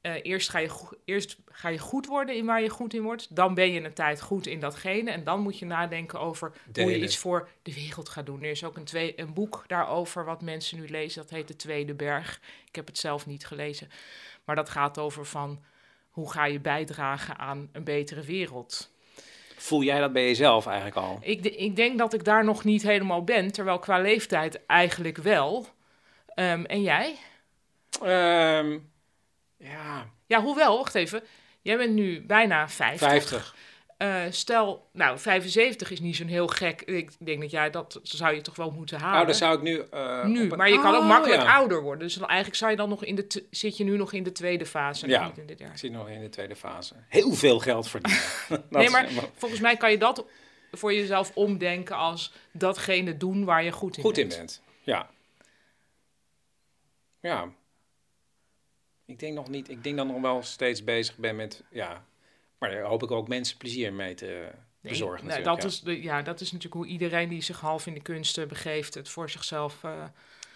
Eh, 0.02 0.14
eerst, 0.22 0.50
ga 0.50 0.60
je 0.60 0.70
eerst 1.06 1.38
ga 1.60 1.70
je 1.70 1.80
goed 1.80 2.06
worden 2.06 2.36
in 2.36 2.46
waar 2.46 2.62
je 2.62 2.70
goed 2.70 2.94
in 2.94 3.02
wordt. 3.02 3.36
Dan 3.36 3.54
ben 3.54 3.72
je 3.72 3.84
een 3.84 3.94
tijd 3.94 4.22
goed 4.22 4.48
in 4.48 4.60
datgene. 4.60 5.12
En 5.12 5.24
dan 5.24 5.40
moet 5.40 5.60
je 5.60 5.66
nadenken 5.66 6.20
over 6.20 6.52
hoe 6.74 6.92
je 6.92 7.00
iets 7.00 7.18
voor 7.18 7.50
de 7.62 7.74
wereld 7.74 8.10
gaat 8.10 8.26
doen. 8.26 8.44
Er 8.44 8.50
is 8.50 8.64
ook 8.64 8.78
een, 8.78 8.84
twee, 8.84 9.20
een 9.20 9.34
boek 9.34 9.64
daarover 9.68 10.26
wat 10.26 10.42
mensen 10.42 10.80
nu 10.80 10.88
lezen. 10.88 11.22
Dat 11.22 11.30
heet 11.32 11.48
De 11.48 11.56
Tweede 11.56 11.94
Berg. 11.94 12.42
Ik 12.68 12.76
heb 12.76 12.88
het 12.88 12.98
zelf 12.98 13.26
niet 13.26 13.46
gelezen. 13.46 13.90
Maar 14.46 14.56
dat 14.56 14.70
gaat 14.70 14.98
over 14.98 15.26
van 15.26 15.64
hoe 16.10 16.32
ga 16.32 16.46
je 16.46 16.60
bijdragen 16.60 17.38
aan 17.38 17.70
een 17.72 17.84
betere 17.84 18.22
wereld. 18.22 18.92
Voel 19.58 19.84
jij 19.84 20.00
dat 20.00 20.14
bij 20.14 20.26
jezelf 20.26 20.66
eigenlijk 20.66 20.98
al? 20.98 21.18
Ik, 21.22 21.46
ik 21.46 21.76
denk 21.76 21.98
dat 21.98 22.14
ik 22.14 22.24
daar 22.24 22.44
nog 22.44 22.64
niet 22.64 22.84
helemaal 22.84 23.24
ben. 23.24 23.52
Terwijl 23.52 23.80
qua 23.80 24.00
leeftijd 24.00 24.66
eigenlijk 24.66 25.18
wel. 25.18 25.68
Ehm, 26.28 26.64
en 26.64 26.82
jij? 26.82 27.16
Ehm, 28.02 28.78
ja, 29.58 30.10
Ja, 30.26 30.42
hoewel, 30.42 30.78
wacht 30.78 30.96
even. 30.96 31.24
Jij 31.62 31.78
bent 31.78 31.94
nu 31.94 32.22
bijna 32.26 32.70
50. 32.70 33.08
50. 33.10 33.56
Eh, 33.98 34.24
stel, 34.30 34.90
nou, 34.94 35.18
75 35.20 35.92
is 35.92 36.00
niet 36.00 36.16
zo'n 36.16 36.28
heel 36.28 36.48
gek. 36.48 36.82
Ik 36.82 37.12
denk 37.26 37.42
dat 37.42 37.52
jij 37.52 37.70
dat 37.70 38.00
zou 38.04 38.36
je 38.36 38.42
toch 38.42 38.56
wel 38.56 38.72
moeten 38.72 38.98
halen. 39.00 39.14
Nou, 39.14 39.26
dan 39.26 39.36
zou 39.36 39.56
ik 39.56 39.62
nu... 39.62 39.80
eh, 39.92 40.26
nu, 40.26 40.52
een- 40.52 40.58
maar 40.58 40.70
je 40.70 40.80
kan 40.82 40.96
ook 40.96 41.02
Oh, 41.02 41.08
makkelijk 41.08 41.42
ja. 41.42 41.56
ouder 41.56 41.82
worden. 41.82 42.04
Dus 42.08 42.16
dan- 42.16 42.28
eigenlijk 42.28 42.58
zou 42.58 42.72
je 42.72 42.78
dan 42.78 42.90
nog 42.90 43.04
in 43.04 43.16
de 43.16 43.46
zit 43.52 43.78
je 43.78 43.84
nu 43.84 43.98
nog 43.98 44.14
in 44.14 44.24
de 44.24 44.32
tweede 44.32 44.66
fase. 44.66 45.08
Ja. 45.08 45.26
niet 45.28 45.38
in 45.38 45.46
de 45.46 45.56
derde. 45.56 45.74
Ik 45.74 45.80
zit 45.80 45.92
nog 45.92 46.10
in 46.10 46.22
de 46.22 46.30
tweede 46.30 46.56
fase. 46.56 46.94
Heel 47.10 47.34
veel 47.34 47.60
geld 47.60 47.88
verdienen. 47.90 48.22
Dat 48.50 48.70
Nee, 48.70 48.90
maar 48.90 49.10
volgens 49.36 49.62
mij 49.62 49.78
kan 49.78 49.92
je 49.92 49.98
dat 49.98 50.26
voor 50.72 50.94
jezelf 50.94 51.32
omdenken 51.36 51.96
als 51.96 52.34
datgene 52.52 53.18
doen 53.18 53.44
waar 53.46 53.64
je 53.64 53.72
goed 53.72 53.98
in 53.98 54.04
goed 54.04 54.18
in 54.18 54.28
bent. 54.28 54.38
bent. 54.40 54.62
Ja. 54.84 55.10
Ja. 57.20 57.50
Ik 59.10 59.20
denk 59.20 59.34
nog 59.34 59.50
niet... 59.50 59.70
Ik 59.70 59.84
denk 59.84 59.98
dat 59.98 60.06
ik 60.06 60.12
nog 60.12 60.22
wel 60.22 60.44
steeds 60.44 60.84
bezig 60.84 61.18
ben 61.18 61.36
met... 61.36 61.64
Ja, 61.70 62.06
maar 62.58 62.70
daar 62.72 62.84
hoop 62.84 63.04
ik 63.04 63.12
ook 63.12 63.28
mensen 63.28 63.58
plezier 63.58 63.94
mee 63.94 64.14
te 64.14 64.26
Nee, 64.82 64.92
bezorgen 64.92 65.28
nou, 65.28 65.40
natuurlijk. 65.40 65.62
dat, 65.62 65.72
ja. 65.72 65.78
is 65.78 65.98
de, 65.98 66.04
ja, 66.04 66.22
dat 66.22 66.42
is 66.42 66.52
natuurlijk 66.52 66.82
hoe 66.82 66.92
iedereen 66.92 67.30
die 67.30 67.42
zich 67.42 67.60
half 67.60 67.86
in 67.88 67.94
de 67.94 68.02
kunsten 68.02 68.48
begeeft... 68.48 68.94
het 68.94 69.10
voor 69.10 69.30
zichzelf 69.30 69.84
eh, 69.84 70.04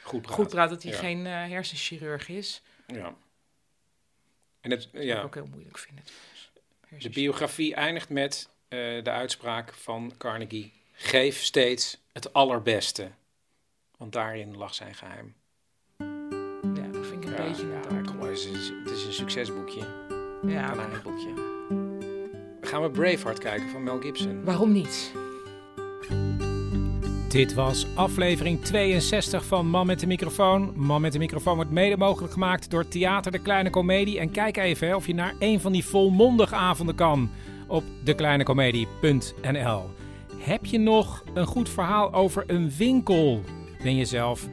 Goed 0.03 0.21
praat. 0.21 0.35
goed 0.35 0.47
praat 0.49 0.69
dat 0.69 0.83
hij 0.83 0.91
Ja. 0.91 0.97
geen 0.97 1.25
eh, 1.25 1.31
hersenchirurg 1.31 2.29
is. 2.29 2.61
Ja. 2.87 3.15
En 4.61 4.71
het, 4.71 4.81
Dat 4.91 5.01
ik 5.01 5.07
ja, 5.07 5.21
ook 5.21 5.33
heel 5.33 5.45
moeilijk 5.47 5.77
vind. 5.77 6.01
trouwens. 6.79 7.03
de 7.03 7.09
biografie 7.09 7.75
eindigt 7.75 8.09
met 8.09 8.49
eh, 8.67 8.79
de 9.03 9.09
uitspraak 9.11 9.73
van 9.73 10.13
Carnegie. 10.17 10.73
Geef 10.91 11.41
steeds 11.43 11.97
het 12.11 12.33
allerbeste. 12.33 13.11
Want 13.97 14.11
daarin 14.13 14.57
lag 14.57 14.73
zijn 14.73 14.95
geheim. 14.95 15.35
Ja, 16.75 16.87
dat 16.91 17.07
vind 17.07 17.23
ik 17.23 17.29
een 17.29 17.35
beetje 17.47 17.79
een 18.41 18.53
het, 18.53 18.61
is, 18.61 18.71
het 18.83 18.91
is 18.97 19.05
een 19.05 19.13
succesboekje. 19.13 19.81
Ja, 20.47 20.67
Kanarieboekje. 20.67 21.29
Gaan 22.61 22.81
we 22.81 22.89
Braveheart 22.89 23.39
kijken 23.39 23.69
van 23.69 23.83
Mel 23.83 23.99
Gibson? 23.99 24.43
waarom 24.43 24.71
niet? 24.71 25.11
Dit 27.29 27.53
was 27.53 27.87
aflevering 27.95 28.61
62 28.61 29.45
van 29.45 29.67
Man 29.67 29.85
met 29.85 29.99
de 29.99 30.07
microfoon. 30.07 30.73
Man 30.75 31.01
met 31.01 31.11
de 31.11 31.19
microfoon 31.19 31.55
wordt 31.55 31.71
mede 31.71 31.97
mogelijk 31.97 32.33
gemaakt 32.33 32.69
door 32.69 32.87
Theater 32.87 33.31
de 33.31 33.39
Kleine 33.39 33.69
Comedie. 33.69 34.19
En 34.19 34.31
kijk 34.31 34.57
even 34.57 34.95
of 34.95 35.07
je 35.07 35.13
naar 35.13 35.35
een 35.39 35.59
van 35.59 35.71
die 35.71 35.85
volmondige 35.85 36.55
avonden 36.55 36.95
kan 36.95 37.29
op 37.67 37.83
dekleinecomedie.nl. 38.03 39.89
Heb 40.37 40.65
je 40.65 40.77
nog 40.77 41.23
een 41.33 41.45
goed 41.45 41.69
verhaal 41.69 42.13
over 42.13 42.43
een 42.47 42.71
winkel? 42.77 43.41
Ben 43.83 43.95
je 43.95 44.05
zelf 44.05 44.47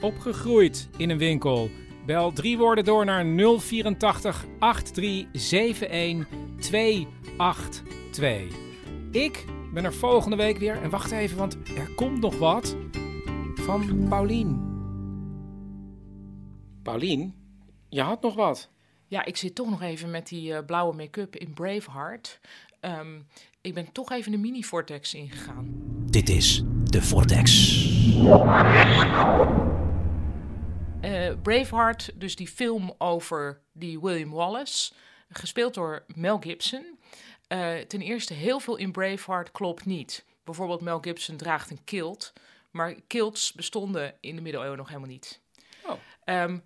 opgegroeid 0.00 0.88
in 0.96 1.10
een 1.10 1.18
winkel? 1.18 1.70
Bel 2.08 2.32
drie 2.32 2.58
woorden 2.58 2.84
door 2.84 3.04
naar 3.04 3.24
084 3.24 4.44
8371 4.58 6.26
282. 6.60 8.56
Ik 9.10 9.44
ben 9.72 9.84
er 9.84 9.94
volgende 9.94 10.36
week 10.36 10.58
weer. 10.58 10.82
En 10.82 10.90
wacht 10.90 11.10
even, 11.10 11.36
want 11.36 11.56
er 11.76 11.94
komt 11.94 12.20
nog 12.20 12.38
wat 12.38 12.76
van 13.54 14.06
Paulien. 14.08 14.60
Paulien, 16.82 17.34
je 17.88 18.00
had 18.00 18.22
nog 18.22 18.34
wat. 18.34 18.70
Ja, 19.06 19.24
ik 19.24 19.36
zit 19.36 19.54
toch 19.54 19.70
nog 19.70 19.82
even 19.82 20.10
met 20.10 20.28
die 20.28 20.54
eh, 20.54 20.64
blauwe 20.66 20.94
make-up 20.94 21.36
in 21.36 21.54
Braveheart. 21.54 22.40
Ehm, 22.80 23.18
ik 23.60 23.74
ben 23.74 23.92
toch 23.92 24.10
even 24.10 24.32
de 24.32 24.38
mini-vortex 24.38 25.14
ingegaan. 25.14 25.66
Dit 26.10 26.28
is 26.28 26.62
de 26.84 27.02
Vortex. 27.02 27.86
Eh, 31.00 31.32
Braveheart, 31.42 32.10
dus 32.14 32.36
die 32.36 32.48
film 32.48 32.94
over 32.98 33.60
die 33.72 34.00
William 34.00 34.30
Wallace, 34.30 34.92
gespeeld 35.30 35.74
door 35.74 36.04
Mel 36.14 36.38
Gibson. 36.38 36.98
Eh, 37.48 37.76
ten 37.76 38.00
eerste, 38.00 38.34
heel 38.34 38.60
veel 38.60 38.76
in 38.76 38.92
Braveheart 38.92 39.50
klopt 39.50 39.84
niet. 39.84 40.24
Bijvoorbeeld 40.44 40.80
Mel 40.80 40.98
Gibson 41.00 41.36
draagt 41.36 41.70
een 41.70 41.84
kilt, 41.84 42.32
maar 42.70 42.94
kilts 43.06 43.52
bestonden 43.52 44.14
in 44.20 44.36
de 44.36 44.42
middeleeuwen 44.42 44.78
nog 44.78 44.88
helemaal 44.88 45.08
niet. 45.08 45.40
Oh. 45.86 45.92
Ehm, 46.24 46.58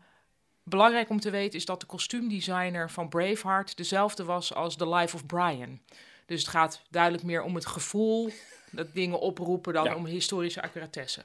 belangrijk 0.62 1.10
om 1.10 1.20
te 1.20 1.30
weten 1.30 1.58
is 1.58 1.64
dat 1.64 1.80
de 1.80 1.86
kostuumdesigner 1.86 2.90
van 2.90 3.08
Braveheart 3.08 3.76
dezelfde 3.76 4.24
was 4.24 4.54
als 4.54 4.76
The 4.76 4.88
Life 4.88 5.16
of 5.16 5.26
Brian. 5.26 5.80
Dus 6.26 6.40
het 6.40 6.50
gaat 6.50 6.82
duidelijk 6.90 7.22
meer 7.22 7.42
om 7.42 7.54
het 7.54 7.66
gevoel 7.66 8.30
dat 8.70 8.94
dingen 8.94 9.20
oproepen 9.20 9.72
dan 9.72 9.84
Ja. 9.84 9.94
om 9.94 10.06
historische 10.06 10.62
accuratesse. 10.62 11.24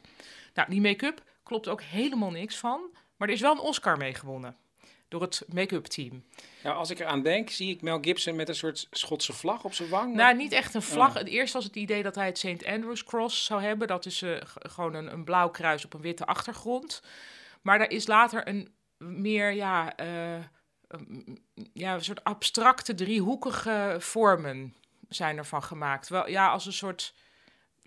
Nou, 0.54 0.70
die 0.70 0.82
make-up 0.82 1.22
klopt 1.48 1.68
ook 1.68 1.82
helemaal 1.82 2.32
niks 2.32 2.58
van, 2.58 2.82
maar 3.16 3.28
er 3.28 3.34
is 3.34 3.42
wel 3.42 3.52
een 3.52 3.60
Oscar 3.60 3.98
mee 3.98 4.14
gewonnen 4.14 4.58
door 5.08 5.22
het 5.22 5.46
make-up 5.54 5.86
team. 5.86 6.24
Ja, 6.64 6.72
als 6.72 6.90
ik 6.90 7.00
eraan 7.00 7.22
denk, 7.22 7.50
zie 7.50 7.74
ik 7.74 7.82
Mel 7.82 7.98
Gibson 8.02 8.36
met 8.36 8.50
een 8.50 8.56
soort 8.56 8.88
Schotse 8.92 9.34
vlag 9.34 9.64
op 9.64 9.74
zijn 9.74 9.90
wang. 9.90 10.16
Nou, 10.16 10.36
niet 10.36 10.52
echt 10.52 10.74
een 10.74 10.82
vlag. 10.82 11.14
Het 11.14 11.28
eerst 11.28 11.54
was 11.54 11.64
het 11.64 11.76
idee 11.76 12.04
dat 12.04 12.16
hij 12.16 12.26
het 12.26 12.38
St. 12.38 12.66
Andrews 12.66 13.04
Cross 13.04 13.46
zou 13.46 13.62
hebben. 13.62 13.88
Dat 13.88 14.06
is 14.06 14.22
eh, 14.22 14.36
gewoon 14.44 14.94
een, 14.94 15.14
een 15.14 15.24
blauw 15.24 15.50
kruis 15.50 15.86
op 15.86 15.94
een 15.94 16.02
witte 16.02 16.26
achtergrond. 16.26 17.02
Maar 17.62 17.78
daar 17.78 17.90
is 17.90 18.08
later 18.08 18.48
een 18.48 18.72
meer, 18.98 19.52
ja, 19.52 19.96
eh, 19.96 20.44
ja, 21.74 21.94
een 21.94 22.04
soort 22.04 22.24
abstracte 22.24 22.94
driehoekige 22.94 23.96
vormen 24.00 24.76
zijn 25.10 25.38
ervan 25.38 25.64
gemaakt. 25.64 26.10
Wel, 26.10 26.30
ja, 26.30 26.48
als 26.48 26.66
een 26.66 26.74
soort... 26.74 27.14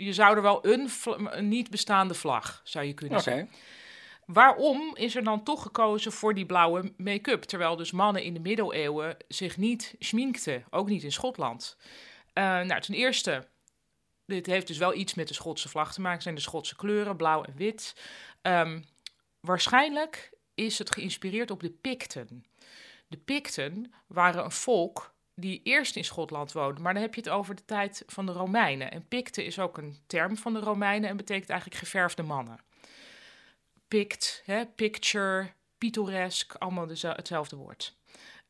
Je 0.05 0.12
zou 0.12 0.36
er 0.36 0.42
wel 0.42 0.66
een, 0.66 1.48
niet 1.48 1.70
bestaande 1.70 2.14
vlag, 2.14 2.61
zou 2.64 2.84
je 2.84 2.94
kunnen 2.94 3.18
Oké. 3.18 3.30
zeggen. 3.30 3.51
Waarom 4.26 4.96
is 4.96 5.16
er 5.16 5.24
dan 5.24 5.42
toch 5.42 5.62
gekozen 5.62 6.12
voor 6.12 6.34
die 6.34 6.46
blauwe 6.46 6.92
make-up? 6.96 7.42
Terwijl 7.42 7.76
dus 7.76 7.90
mannen 7.90 8.22
in 8.22 8.34
de 8.34 8.40
middeleeuwen 8.40 9.16
zich 9.28 9.57
niet 9.57 9.94
schminkten, 9.98 10.64
ook 10.70 10.88
niet 10.88 11.03
in 11.03 11.12
Schotland. 11.12 11.76
Eh, 12.32 12.44
nou, 12.44 12.80
ten 12.80 12.94
eerste, 12.94 13.48
dit 14.26 14.46
heeft 14.46 14.66
dus 14.66 14.78
wel 14.78 14.94
iets 14.94 15.14
met 15.14 15.28
de 15.28 15.34
Schotse 15.34 15.68
vlag 15.68 15.92
te 15.92 16.01
maken, 16.01 16.22
zijn 16.22 16.34
de 16.34 16.40
Schotse 16.40 16.76
kleuren, 16.76 17.16
blauw 17.16 17.42
en 17.42 17.57
wit. 17.57 17.94
Ehm, 18.42 18.82
waarschijnlijk 19.40 20.30
is 20.55 20.78
het 20.78 20.92
geïnspireerd 20.92 21.51
op 21.51 21.61
de 21.61 21.70
Picten. 21.70 22.44
De 23.09 23.16
Picten 23.16 23.92
waren 24.07 24.44
een 24.44 24.51
volk 24.51 25.14
die 25.35 25.61
eerst 25.62 25.97
in 25.97 26.05
Schotland 26.05 26.53
woonde, 26.53 26.81
maar 26.81 26.93
dan 26.93 27.03
heb 27.03 27.14
je 27.14 27.20
het 27.20 27.31
over 27.31 27.55
de 27.55 27.64
tijd 27.64 28.03
van 28.07 28.26
de 28.26 28.33
Romeinen. 28.33 28.91
En 28.91 29.09
Picten 29.09 29.45
is 29.45 29.59
ook 29.59 29.78
een 29.78 29.99
term 30.07 30.37
van 30.37 30.53
de 30.53 30.61
Romeinen 30.61 31.11
en 31.11 31.16
betekent 31.16 31.51
eigenlijk 31.51 31.81
geverfde 31.81 32.22
mannen 32.22 32.61
pict, 33.91 34.43
hè, 34.45 34.66
picture, 34.66 35.53
pittoresk, 35.78 36.55
allemaal 36.55 36.89
hetzelfde 36.89 37.57
woord. 37.57 37.97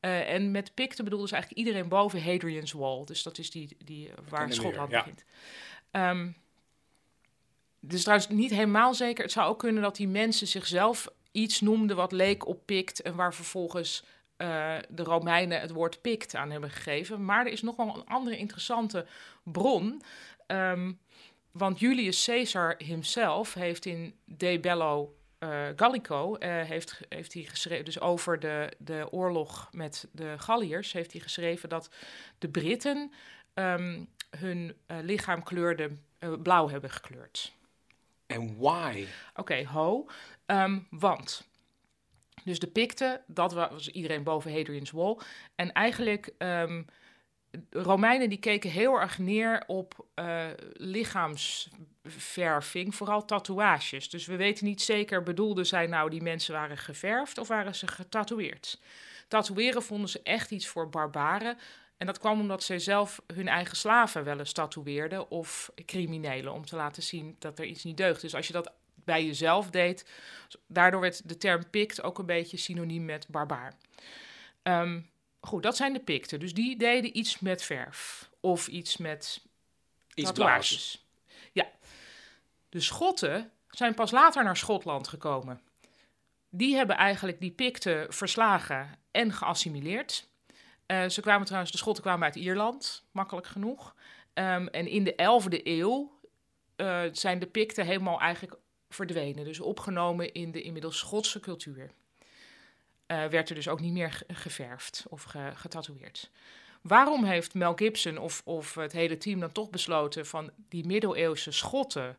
Eh, 0.00 0.32
en 0.32 0.50
met 0.50 0.74
picten 0.74 1.04
bedoelde 1.04 1.28
ze 1.28 1.34
eigenlijk 1.34 1.66
iedereen 1.66 1.88
boven 1.88 2.22
Hadrian's 2.22 2.72
Wall. 2.72 3.04
Dus 3.04 3.22
dat 3.22 3.38
is 3.38 3.50
die, 3.50 3.76
die 3.84 4.10
waar 4.28 4.52
Schotland 4.52 4.90
ja. 4.90 4.98
begint. 4.98 5.24
Ehm 5.90 6.28
dus 7.82 8.02
trouwens 8.02 8.28
niet 8.28 8.50
helemaal 8.50 8.94
zeker. 8.94 9.24
Het 9.24 9.32
zou 9.32 9.48
ook 9.48 9.58
kunnen 9.58 9.82
dat 9.82 9.96
die 9.96 10.08
mensen 10.08 10.46
zichzelf 10.46 11.08
iets 11.32 11.60
noemden 11.60 11.96
wat 11.96 12.12
leek 12.12 12.46
op 12.46 12.66
pict... 12.66 13.02
en 13.02 13.14
waar 13.14 13.34
vervolgens 13.34 14.04
eh, 14.40 14.76
de 14.88 15.02
Romeinen 15.02 15.60
het 15.60 15.70
woord 15.70 16.00
pict 16.00 16.34
aan 16.34 16.50
hebben 16.50 16.70
gegeven. 16.70 17.24
Maar 17.24 17.46
er 17.46 17.52
is 17.52 17.62
nog 17.62 17.76
wel 17.76 17.96
een 17.96 18.06
andere 18.06 18.36
interessante 18.36 19.06
bron... 19.42 20.02
Ehm, 20.46 20.92
want 21.50 21.78
Julius 21.80 22.24
Caesar 22.24 22.74
himself 22.78 23.54
heeft 23.54 23.84
in 23.84 24.14
De 24.24 24.58
Bello 24.60 25.14
eh, 25.38 25.66
Gallico, 25.76 26.34
eh, 26.34 26.62
heeft, 26.62 27.00
heeft 27.08 27.32
hij 27.32 27.42
geschreven, 27.42 27.84
dus 27.84 28.00
over 28.00 28.40
de, 28.40 28.72
de 28.78 29.06
oorlog 29.10 29.68
met 29.72 30.08
de 30.12 30.34
Galliërs, 30.38 30.92
heeft 30.92 31.12
hij 31.12 31.20
geschreven 31.20 31.68
dat 31.68 31.90
de 32.38 32.48
Britten 32.48 33.12
ehm, 33.54 34.04
hun 34.30 34.76
lichaam 34.86 35.42
kleurde, 35.42 35.90
eh, 36.18 36.32
blauw 36.42 36.68
hebben 36.68 36.90
gekleurd. 36.90 37.52
En 38.26 38.58
why? 38.58 39.06
Oké, 39.34 39.64
ho. 39.64 40.06
Ehm, 40.46 40.78
want. 40.90 41.48
Dus 42.44 42.58
de 42.58 42.66
Picten, 42.66 43.20
dat 43.26 43.52
wa- 43.52 43.70
was 43.70 43.88
iedereen 43.88 44.22
boven 44.22 44.52
Hadrian's 44.54 44.90
Wall. 44.90 45.18
En 45.54 45.72
eigenlijk 45.72 46.32
de 46.38 46.84
Romeinen 47.70 48.28
die 48.28 48.38
keken 48.38 48.70
heel 48.70 49.00
erg 49.00 49.18
neer 49.18 49.64
op 49.66 50.06
eh, 50.14 50.46
lichaamsverving, 50.72 52.94
vooral 52.94 53.24
tatoeages. 53.24 54.10
Dus 54.10 54.26
we 54.26 54.36
weten 54.36 54.66
niet 54.66 54.82
zeker, 54.82 55.22
bedoelden 55.22 55.66
zij 55.66 55.86
nou 55.86 56.10
die 56.10 56.22
mensen 56.22 56.54
waren 56.54 56.78
geverfd 56.78 57.38
of 57.38 57.48
waren 57.48 57.74
ze 57.74 57.86
getatoeëerd? 57.86 58.80
Tatoeëren 59.28 59.82
vonden 59.82 60.08
ze 60.08 60.20
echt 60.22 60.50
iets 60.50 60.66
voor 60.66 60.88
barbaren. 60.88 61.58
En 61.96 62.06
dat 62.06 62.18
kwam 62.18 62.40
omdat 62.40 62.62
zij 62.62 62.78
zelf 62.78 63.20
hun 63.34 63.48
eigen 63.48 63.76
slaven 63.76 64.24
wel 64.24 64.38
eens 64.38 64.52
tatoeëerden 64.52 65.30
of 65.30 65.70
criminelen, 65.86 66.52
om 66.52 66.66
te 66.66 66.76
laten 66.76 67.02
zien 67.02 67.36
dat 67.38 67.58
er 67.58 67.64
iets 67.64 67.84
niet 67.84 67.96
deugt. 67.96 68.20
Dus 68.20 68.34
als 68.34 68.46
je 68.46 68.52
dat 68.52 68.72
bij 69.10 69.24
jezelf 69.24 69.70
deed, 69.70 70.06
daardoor 70.66 71.00
werd 71.00 71.28
de 71.28 71.36
term 71.36 71.70
pikt 71.70 72.02
ook 72.02 72.18
een 72.18 72.26
beetje 72.26 72.56
synoniem 72.56 73.04
met 73.04 73.28
barbaar. 73.28 73.74
Ehm, 74.62 75.00
goed, 75.40 75.62
dat 75.62 75.76
zijn 75.76 75.92
de 75.92 76.00
Picten. 76.00 76.40
Dus 76.40 76.54
die 76.54 76.76
deden 76.76 77.18
iets 77.18 77.38
met 77.38 77.62
verf 77.62 78.30
of 78.40 78.66
iets 78.68 78.96
met 78.96 79.42
Iets 80.14 80.32
tatoeages. 80.32 81.06
Ja. 81.52 81.66
De 82.68 82.80
Schotten 82.80 83.50
zijn 83.70 83.94
pas 83.94 84.10
later 84.10 84.44
naar 84.44 84.56
Schotland 84.56 85.08
gekomen. 85.08 85.60
Die 86.48 86.76
hebben 86.76 86.96
eigenlijk 86.96 87.40
die 87.40 87.50
Picten 87.50 88.12
verslagen 88.12 88.98
en 89.10 89.32
geassimileerd. 89.32 90.28
Eh, 90.86 91.08
ze 91.08 91.20
kwamen 91.20 91.44
trouwens, 91.44 91.72
de 91.72 91.78
Schotten 91.78 92.02
kwamen 92.02 92.24
uit 92.24 92.36
Ierland, 92.36 93.04
makkelijk 93.10 93.46
genoeg. 93.46 93.94
Ehm, 94.34 94.66
en 94.66 94.86
in 94.86 95.04
de 95.04 95.14
11e 95.14 95.60
eeuw 95.62 96.18
eh, 96.76 97.02
zijn 97.12 97.38
de 97.38 97.46
Picten 97.46 97.86
helemaal 97.86 98.20
eigenlijk 98.20 98.58
verdwenen. 98.90 99.44
Dus 99.44 99.60
opgenomen 99.60 100.32
in 100.32 100.50
de 100.52 100.62
inmiddels 100.62 100.98
Schotse 100.98 101.40
cultuur. 101.40 101.90
Eh, 103.06 103.24
werd 103.26 103.48
er 103.48 103.54
dus 103.54 103.68
ook 103.68 103.80
niet 103.80 103.92
meer 103.92 104.12
ge- 104.12 104.24
geverfd 104.28 105.04
of 105.08 105.22
ge- 105.22 105.52
getatoeëerd. 105.54 106.30
Waarom 106.80 107.24
heeft 107.24 107.54
Mel 107.54 107.74
Gibson 107.74 108.18
of, 108.18 108.42
of 108.44 108.74
het 108.74 108.92
hele 108.92 109.18
team 109.18 109.40
dan 109.40 109.52
toch 109.52 109.70
besloten 109.70 110.26
van 110.26 110.50
die 110.68 110.86
middeleeuwse 110.86 111.50
Schotten 111.50 112.16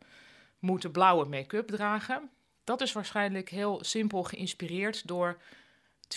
moeten 0.60 0.92
blauwe 0.92 1.26
make-up 1.26 1.68
dragen? 1.68 2.30
Dat 2.64 2.82
is 2.82 2.92
waarschijnlijk 2.92 3.50
heel 3.50 3.84
simpel 3.84 4.24
geïnspireerd 4.24 5.08
door 5.08 5.38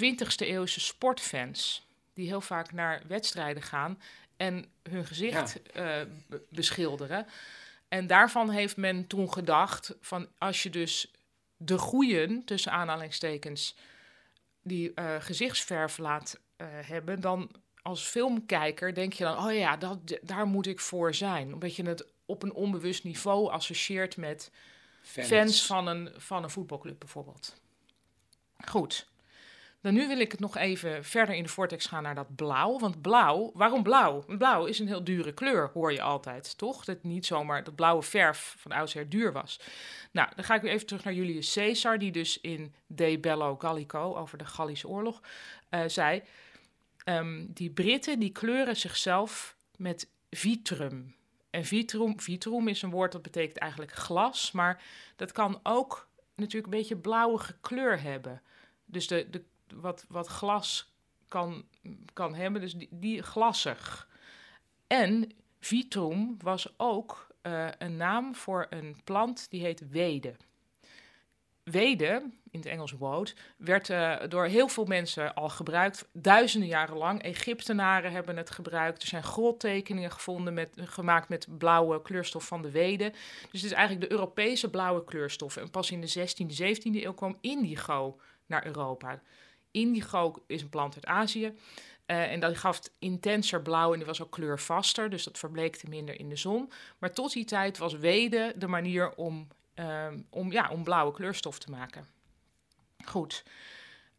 20e 0.03 0.47
eeuwse 0.47 0.81
sportfans. 0.81 1.87
Die 2.15 2.27
heel 2.29 2.41
vaak 2.41 2.73
naar 2.73 3.03
wedstrijden 3.07 3.63
gaan 3.63 4.01
en 4.37 4.65
hun 4.83 5.05
gezicht 5.05 5.63
eh, 5.73 6.01
be- 6.27 6.43
beschilderen. 6.49 7.27
En 7.95 8.07
daarvan 8.07 8.51
heeft 8.51 8.77
men 8.77 9.07
toen 9.07 9.33
gedacht 9.33 9.97
van 10.01 10.29
als 10.39 10.63
je 10.63 10.71
dus 10.71 11.13
de 11.57 11.79
goeien, 11.79 12.45
tussen 12.45 12.73
aanhalingstekens, 12.73 13.77
die 14.63 14.95
eh, 14.95 15.15
gezichtsverf 15.19 15.99
laat 15.99 16.41
eh, 16.57 16.67
hebben, 16.71 17.21
dan 17.21 17.51
als 17.83 18.03
filmkijker 18.03 18.95
denk 18.95 19.13
je 19.13 19.25
dan, 19.25 19.45
oh 19.45 19.53
ja, 19.53 19.77
dat, 19.77 19.99
daar 20.23 20.47
moet 20.47 20.67
ik 20.67 20.81
voor 20.81 21.15
zijn. 21.15 21.53
Omdat 21.53 21.77
je 21.77 21.83
het 21.83 22.07
op 22.27 22.43
een 22.43 22.53
onbewust 22.53 23.05
niveau 23.05 23.51
associeert 23.51 24.17
met 24.17 24.51
fans, 25.03 25.67
van, 25.67 25.87
een, 25.87 26.13
van 26.17 26.43
een 26.43 26.51
voetbalclub 26.51 26.99
bijvoorbeeld. 26.99 27.61
Goed. 28.69 29.09
Dan 29.85 29.95
nu 29.95 30.09
wil 30.09 30.21
ik 30.21 30.31
het 30.31 30.41
nog 30.41 30.57
even 30.57 31.05
verder 31.05 31.35
in 31.35 31.43
de 31.43 31.49
vortex 31.49 31.87
gaan 31.87 32.03
naar 32.03 32.15
dat 32.15 32.35
blauw. 32.35 32.79
Want 32.79 33.03
blauw, 33.03 33.51
waarom 33.55 33.83
blauw? 33.83 34.25
Blauw 34.39 34.65
is 34.65 34.79
een 34.79 34.87
heel 34.87 35.05
dure 35.05 35.33
kleur, 35.33 35.71
hoor 35.73 35.93
je 35.93 36.03
altijd, 36.03 36.59
toch? 36.59 36.85
Dat 36.85 37.03
niet 37.03 37.27
zomaar 37.27 37.65
dat 37.65 37.75
blauwe 37.75 38.03
verf 38.03 38.55
van 38.59 38.73
oudsher 38.73 39.09
duur 39.09 39.33
was. 39.33 39.61
Nou, 40.11 40.29
dan 40.35 40.45
ga 40.45 40.55
ik 40.55 40.63
weer 40.63 40.73
even 40.73 40.87
terug 40.87 41.05
naar 41.05 41.15
Julius 41.15 41.53
Caesar, 41.53 41.99
die 41.99 42.13
dus 42.13 42.41
in 42.41 42.75
De 42.87 43.19
Bello 43.19 43.57
Gallico, 43.57 44.15
over 44.17 44.39
de 44.39 44.45
Gallische 44.45 44.89
oorlog, 44.89 45.23
eh, 45.69 45.83
zei... 45.87 46.23
ehm, 47.05 47.45
die 47.49 47.71
Britten 47.71 48.19
die 48.19 48.33
kleuren 48.33 48.77
zichzelf 48.77 49.57
met 49.77 50.09
vitrum. 50.31 51.15
En 51.51 51.65
vitrum, 51.65 52.21
vitrum 52.21 52.69
is 52.69 52.83
een 52.83 52.91
woord 52.91 53.13
dat 53.13 53.23
betekent 53.23 53.59
eigenlijk 53.59 53.93
glas, 53.93 54.53
maar 54.53 54.83
dat 55.17 55.33
kan 55.33 55.61
ook 55.63 56.09
natuurlijk 56.35 56.73
een 56.73 56.79
beetje 56.79 56.97
blauwige 56.97 57.57
kleur 57.61 58.03
hebben. 58.03 58.43
Dus 58.85 59.07
de, 59.07 59.31
de, 59.31 59.45
wat, 59.81 60.05
wat 60.09 60.27
glas 60.27 60.93
kan, 61.29 61.65
kan 62.13 62.35
hebben, 62.35 62.61
dus 62.61 62.75
die, 62.75 62.89
die 62.91 63.23
glassig. 63.23 64.09
En 64.87 65.31
vitrum 65.59 66.37
was 66.41 66.75
ook 66.77 67.27
eh, 67.43 67.69
een 67.79 67.97
naam 67.97 68.35
voor 68.35 68.67
een 68.71 68.97
plant 69.05 69.51
die 69.51 69.61
heet 69.61 69.89
wede. 69.89 70.35
Wede, 71.63 72.23
in 72.51 72.59
het 72.59 72.67
Engels 72.67 72.93
woad, 72.93 73.35
werd 73.57 73.91
eh, 73.91 74.17
door 74.29 74.47
heel 74.47 74.69
veel 74.69 74.85
mensen 74.85 75.35
al 75.35 75.49
gebruikt, 75.49 76.09
duizenden 76.13 76.69
jaren 76.69 76.97
lang. 76.97 77.23
Egyptenaren 77.23 78.13
hebben 78.13 78.37
het 78.37 78.51
gebruikt. 78.51 79.03
Er 79.03 79.09
zijn 79.09 79.23
grottekeningen 79.23 80.11
gevonden 80.11 80.55
met, 80.55 80.75
gemaakt 80.77 81.29
met 81.29 81.59
blauwe 81.59 82.03
kleurstof 82.03 82.47
van 82.47 82.63
de 82.63 82.71
wede. 82.71 83.11
Dus 83.51 83.63
het 83.63 83.71
is 83.71 83.73
eigenlijk 83.73 84.09
de 84.09 84.17
Europese 84.17 84.71
blauwe 84.71 85.05
kleurstof. 85.05 85.57
En 85.57 85.71
pas 85.71 85.91
in 85.91 86.01
de 86.01 86.29
16e, 86.29 86.63
17e 86.63 87.03
eeuw 87.03 87.15
kwam 87.15 87.39
indigo 87.41 88.21
naar 88.47 88.67
Europa. 88.67 89.21
Indigo 89.75 90.43
is 90.47 90.63
een 90.63 90.69
plant 90.69 90.95
uit 90.95 91.07
Azië. 91.07 91.53
Eh, 92.07 92.33
en 92.33 92.41
dat 92.41 92.57
gaf 92.59 92.81
intenser 92.99 93.63
blauw 93.63 93.91
en 93.93 93.99
die 93.99 94.07
was 94.07 94.23
ook 94.23 94.31
kleurvaster, 94.31 95.11
dus 95.11 95.25
dat 95.25 95.39
verbleekte 95.39 95.89
minder 95.89 96.19
in 96.19 96.29
de 96.29 96.37
zon. 96.37 96.71
Maar 96.99 97.13
tot 97.13 97.33
die 97.33 97.45
tijd 97.45 97.79
was 97.79 97.93
wede 97.95 98.53
de 98.57 98.67
manier 98.67 99.15
om, 99.15 99.49
ehm, 99.75 100.19
om, 100.31 100.53
ja, 100.53 100.69
om 100.71 100.85
blauwe 100.85 101.13
kleurstof 101.13 101.59
te 101.59 101.71
maken. 101.71 102.07
Goed. 103.05 103.45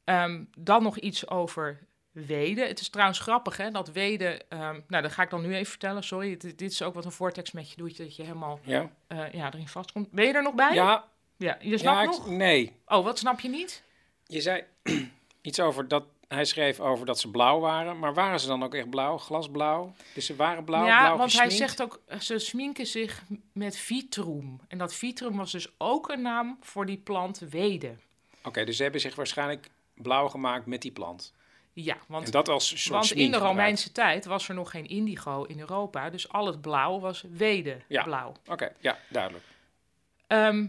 Ehm, 0.03 0.43
dan 0.57 0.83
nog 0.83 0.97
iets 0.97 1.27
over 1.29 1.79
wede. 2.11 2.61
Het 2.65 2.79
is 2.79 2.89
trouwens 2.89 3.19
grappig 3.19 3.57
hè, 3.57 3.71
dat 3.71 3.91
wede... 3.91 4.41
ehm, 4.49 4.79
nou, 4.87 5.03
dat 5.03 5.11
ga 5.11 5.23
ik 5.23 5.29
dan 5.29 5.41
nu 5.41 5.53
even 5.55 5.65
vertellen, 5.69 6.03
sorry. 6.03 6.37
Dit, 6.37 6.57
dit 6.57 6.71
is 6.71 6.81
ook 6.81 6.93
wat 6.93 7.05
een 7.05 7.11
vortex 7.11 7.51
met 7.51 7.69
je 7.69 7.75
doet, 7.77 7.97
dat 7.97 8.15
je 8.15 8.23
helemaal 8.23 8.59
Ja? 8.63 8.91
eh, 9.07 9.31
ja, 9.31 9.47
erin 9.53 9.67
vastkomt. 9.67 10.11
Ben 10.11 10.25
je 10.25 10.33
er 10.33 10.43
nog 10.43 10.53
bij? 10.55 10.73
Ja, 10.73 11.07
ja 11.37 11.57
je 11.61 11.69
ja 11.69 11.77
snapt 11.77 12.03
ik- 12.03 12.09
nog? 12.09 12.29
nee. 12.29 12.75
Oh, 12.85 13.03
wat 13.03 13.17
snap 13.19 13.39
je 13.39 13.49
niet? 13.49 13.83
Je 14.25 14.41
zei 14.41 14.63
iets 15.45 15.59
over 15.59 15.87
dat... 15.87 16.03
Hij 16.27 16.45
schreef 16.45 16.79
over 16.79 17.05
dat 17.05 17.19
ze 17.19 17.31
blauw 17.31 17.59
waren. 17.59 17.99
Maar 17.99 18.13
waren 18.13 18.39
ze 18.39 18.47
dan 18.47 18.63
ook 18.63 18.73
echt 18.73 18.89
blauw? 18.89 19.17
Glasblauw? 19.17 19.93
Dus 20.13 20.25
ze 20.25 20.35
waren 20.35 20.63
blauw, 20.63 20.85
ja, 20.85 21.01
blauw 21.01 21.17
want 21.17 21.33
hij 21.33 21.49
zegt 21.49 21.81
ook, 21.81 21.99
ze 22.19 22.39
sminken 22.39 22.85
zich 22.85 23.23
met 23.51 23.77
vitrum. 23.77 24.59
En 24.67 24.77
dat 24.77 24.93
vitrum 24.93 25.37
was 25.37 25.51
dus 25.51 25.67
ook 25.77 26.09
een 26.09 26.21
naam 26.21 26.57
voor 26.61 26.85
die 26.85 26.97
plant 26.97 27.39
wede. 27.49 27.95
Oké, 28.43 28.63
dus 28.63 28.75
ze 28.77 28.83
hebben 28.83 29.01
zich 29.01 29.15
waarschijnlijk 29.15 29.69
blauw 29.93 30.27
gemaakt 30.27 30.65
met 30.65 30.81
die 30.81 30.91
plant. 30.91 31.33
Ja, 31.73 31.97
want, 32.07 32.25
en 32.25 32.31
dat 32.31 32.49
als 32.49 32.87
want 32.87 33.11
in 33.11 33.17
de 33.17 33.23
gebruikt. 33.23 33.45
Romeinse 33.45 33.91
tijd 33.91 34.25
was 34.25 34.47
er 34.47 34.55
nog 34.55 34.71
geen 34.71 34.87
indigo 34.87 35.43
in 35.43 35.59
Europa. 35.59 36.09
Dus 36.09 36.29
al 36.29 36.45
het 36.45 36.61
blauw 36.61 36.99
was 36.99 37.23
wede 37.29 37.77
Ja. 37.87 38.03
blauw. 38.03 38.33
Oké, 38.47 38.71
ja, 38.79 38.97
duidelijk. 39.09 39.43
Ehm, 40.27 40.65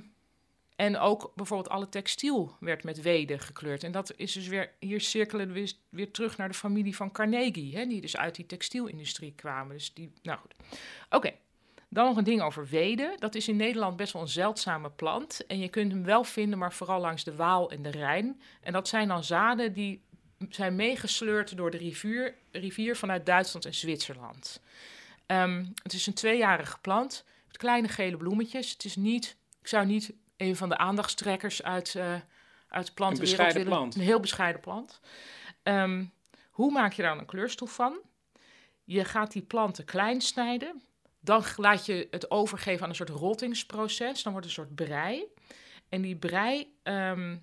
en 0.77 0.99
ook 0.99 1.33
bijvoorbeeld 1.35 1.68
alle 1.68 1.89
textiel 1.89 2.57
werd 2.61 2.85
met 2.85 3.03
wede 3.03 3.39
gekleurd. 3.39 3.85
En 3.85 3.93
dat 3.93 4.12
is 4.16 4.33
dus 4.33 4.47
weer, 4.47 4.72
hier 4.79 5.01
cirkelen 5.01 5.53
we 5.53 5.74
weer, 5.89 6.11
terug 6.11 6.37
naar 6.37 6.49
de 6.49 6.55
familie 6.55 6.97
van 6.97 7.12
Carnegie, 7.12 7.77
hè, 7.77 7.87
die 7.87 8.01
dus 8.01 8.16
uit 8.16 8.35
die 8.35 8.47
textielindustrie 8.47 9.33
kwamen. 9.37 9.77
Dus 9.77 9.95
die, 9.95 10.12
nou 10.22 10.39
goed. 10.39 10.55
Oké, 11.11 11.33
dan 11.89 12.05
nog 12.05 12.16
een 12.16 12.24
ding 12.24 12.43
over 12.43 12.66
wede. 12.66 13.16
Dat 13.18 13.35
is 13.35 13.49
in 13.49 13.57
Nederland 13.57 13.97
best 13.97 14.12
wel 14.12 14.22
een 14.22 14.29
zeldzame 14.29 14.91
plant. 14.91 15.47
En 15.47 15.59
je 15.59 15.68
kunt 15.68 15.93
hem 15.93 16.05
wel 16.05 16.24
vinden, 16.24 16.59
maar 16.59 16.72
vooral 16.72 17.01
langs 17.01 17.24
de 17.24 17.37
Waal 17.37 17.70
en 17.70 17.83
de 17.83 17.91
Rijn. 17.91 18.41
En 18.61 18.72
dat 18.72 18.89
zijn 18.89 19.09
dan 19.09 19.24
zaden 19.24 19.72
die 19.72 20.03
zijn 20.49 20.77
meegesleurd 20.77 21.57
door 21.57 21.70
de 21.70 21.77
rivier, 21.77 22.35
rivier 22.53 22.97
vanuit 22.97 23.27
Duitsland 23.27 23.64
en 23.64 23.74
Zwitserland. 23.74 24.61
Ehm, 25.27 25.64
het 25.83 25.93
is 25.93 26.07
een 26.07 26.14
tweejarige 26.14 26.79
plant 26.81 27.24
met 27.47 27.57
kleine 27.57 27.89
gele 27.89 28.16
bloemetjes. 28.16 28.70
Het 28.70 28.85
is 28.85 28.97
niet, 28.97 29.37
ik 29.61 29.68
zou 29.68 29.87
niet 29.87 30.12
een 30.37 30.57
van 30.57 30.68
de 30.68 30.78
aandachtstrekkers 30.78 31.62
uit, 31.62 31.95
eh 31.95 32.14
uit 32.68 32.87
de 32.87 32.93
plantenwereld 32.93 33.37
bescheiden 33.37 33.55
willen. 33.55 33.78
plant. 33.78 33.95
Een 33.95 34.01
heel 34.01 34.20
bescheiden 34.20 34.61
plant. 34.61 35.01
Ehm, 35.62 36.05
hoe 36.51 36.72
maak 36.72 36.93
je 36.93 37.03
daar 37.03 37.18
een 37.18 37.26
kleurstof 37.26 37.74
van? 37.74 37.99
Je 38.84 39.05
gaat 39.05 39.32
die 39.32 39.43
planten 39.43 39.84
klein 39.84 40.20
snijden. 40.20 40.82
Dan 41.20 41.45
laat 41.57 41.87
je 41.87 42.09
het 42.11 42.30
overgeven 42.30 42.82
aan 42.82 42.89
een 42.89 42.95
soort 42.95 43.09
rottingsproces. 43.09 44.22
Dan 44.22 44.32
wordt 44.32 44.49
het 44.49 44.59
een 44.59 44.64
soort 44.64 44.74
brei. 44.74 45.24
En 45.89 46.03
die 46.03 46.16
brei, 46.16 46.74
ehm, 46.82 47.37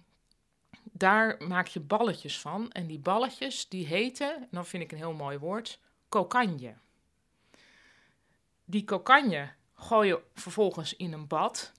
daar 0.92 1.36
maak 1.48 1.68
je 1.68 1.80
balletjes 1.80 2.40
van. 2.40 2.72
En 2.72 2.88
die 2.88 3.00
balletjes, 3.00 3.70
die 3.70 3.86
heten, 3.86 4.36
en 4.36 4.48
dan 4.52 4.66
vind 4.66 4.84
ik 4.84 4.92
een 4.92 4.98
heel 4.98 5.14
mooi 5.14 5.38
woord, 5.38 5.80
kokanje. 6.10 6.74
Die 8.66 8.84
kokanje 8.84 9.50
gooi 9.74 10.08
je 10.08 10.22
vervolgens 10.34 10.96
in 10.96 11.14
een 11.14 11.28
bad. 11.28 11.72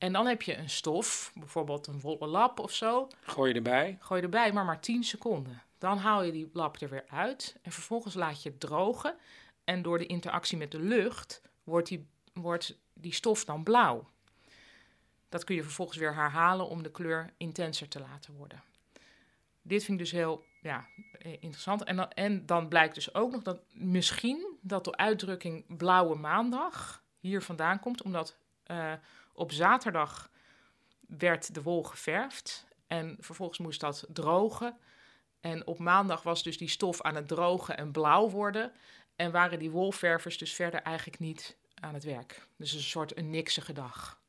En 0.00 0.12
dan 0.12 0.26
heb 0.26 0.42
je 0.42 0.56
een 0.56 0.70
stof, 0.70 1.32
bijvoorbeeld 1.34 1.86
een 1.86 2.00
wollen 2.00 2.28
lap 2.28 2.58
of 2.58 2.72
zo. 2.72 3.08
Gooi 3.22 3.50
je 3.50 3.56
erbij. 3.56 3.96
Gooi 4.00 4.20
je 4.20 4.26
erbij, 4.26 4.52
maar 4.52 4.64
maar 4.64 4.80
10 4.80 5.04
seconden. 5.04 5.62
Dan 5.78 5.98
haal 5.98 6.22
je 6.22 6.32
die 6.32 6.50
lap 6.52 6.76
er 6.76 6.88
weer 6.88 7.04
uit. 7.08 7.56
En 7.62 7.72
vervolgens 7.72 8.14
laat 8.14 8.42
je 8.42 8.48
het 8.48 8.60
drogen. 8.60 9.16
En 9.64 9.82
door 9.82 9.98
de 9.98 10.06
interactie 10.06 10.58
met 10.58 10.70
de 10.70 10.80
lucht 10.80 11.42
wordt 11.64 11.88
die, 11.88 12.06
wordt 12.32 12.78
die 12.94 13.14
stof 13.14 13.44
dan 13.44 13.62
blauw. 13.62 14.08
Dat 15.28 15.44
kun 15.44 15.54
je 15.54 15.62
vervolgens 15.62 15.98
weer 15.98 16.14
herhalen 16.14 16.68
om 16.68 16.82
de 16.82 16.90
kleur 16.90 17.32
intenser 17.36 17.88
te 17.88 18.00
laten 18.00 18.34
worden. 18.34 18.62
Dit 19.62 19.84
vind 19.84 19.98
ik 19.98 20.04
dus 20.04 20.12
heel 20.12 20.44
ja, 20.62 20.86
eh, 21.18 21.32
interessant. 21.32 21.84
En 21.84 21.96
dan, 21.96 22.10
en 22.10 22.46
dan 22.46 22.68
blijkt 22.68 22.94
dus 22.94 23.14
ook 23.14 23.32
nog 23.32 23.42
dat 23.42 23.60
misschien 23.72 24.58
dat 24.60 24.84
de 24.84 24.96
uitdrukking 24.96 25.76
blauwe 25.76 26.14
maandag 26.14 27.02
hier 27.18 27.42
vandaan 27.42 27.80
komt, 27.80 28.02
omdat 28.02 28.36
uh, 28.66 28.92
op 29.40 29.52
zaterdag 29.52 30.30
werd 31.00 31.54
de 31.54 31.62
wol 31.62 31.82
geverfd 31.82 32.66
en 32.86 33.16
vervolgens 33.20 33.58
moest 33.58 33.80
dat 33.80 34.06
drogen. 34.08 34.78
En 35.40 35.66
op 35.66 35.78
maandag 35.78 36.22
was 36.22 36.42
dus 36.42 36.58
die 36.58 36.68
stof 36.68 37.02
aan 37.02 37.14
het 37.14 37.28
drogen 37.28 37.76
en 37.76 37.90
blauw 37.92 38.30
worden. 38.30 38.72
En 39.16 39.32
waren 39.32 39.58
die 39.58 39.70
wolververs 39.70 40.38
dus 40.38 40.54
verder 40.54 40.82
eigenlijk 40.82 41.18
niet 41.18 41.56
aan 41.74 41.94
het 41.94 42.04
werk. 42.04 42.46
Dus 42.56 42.72
een 42.72 42.80
soort 42.80 43.16
een 43.16 43.30
niksige 43.30 43.72
dag. 43.72 44.19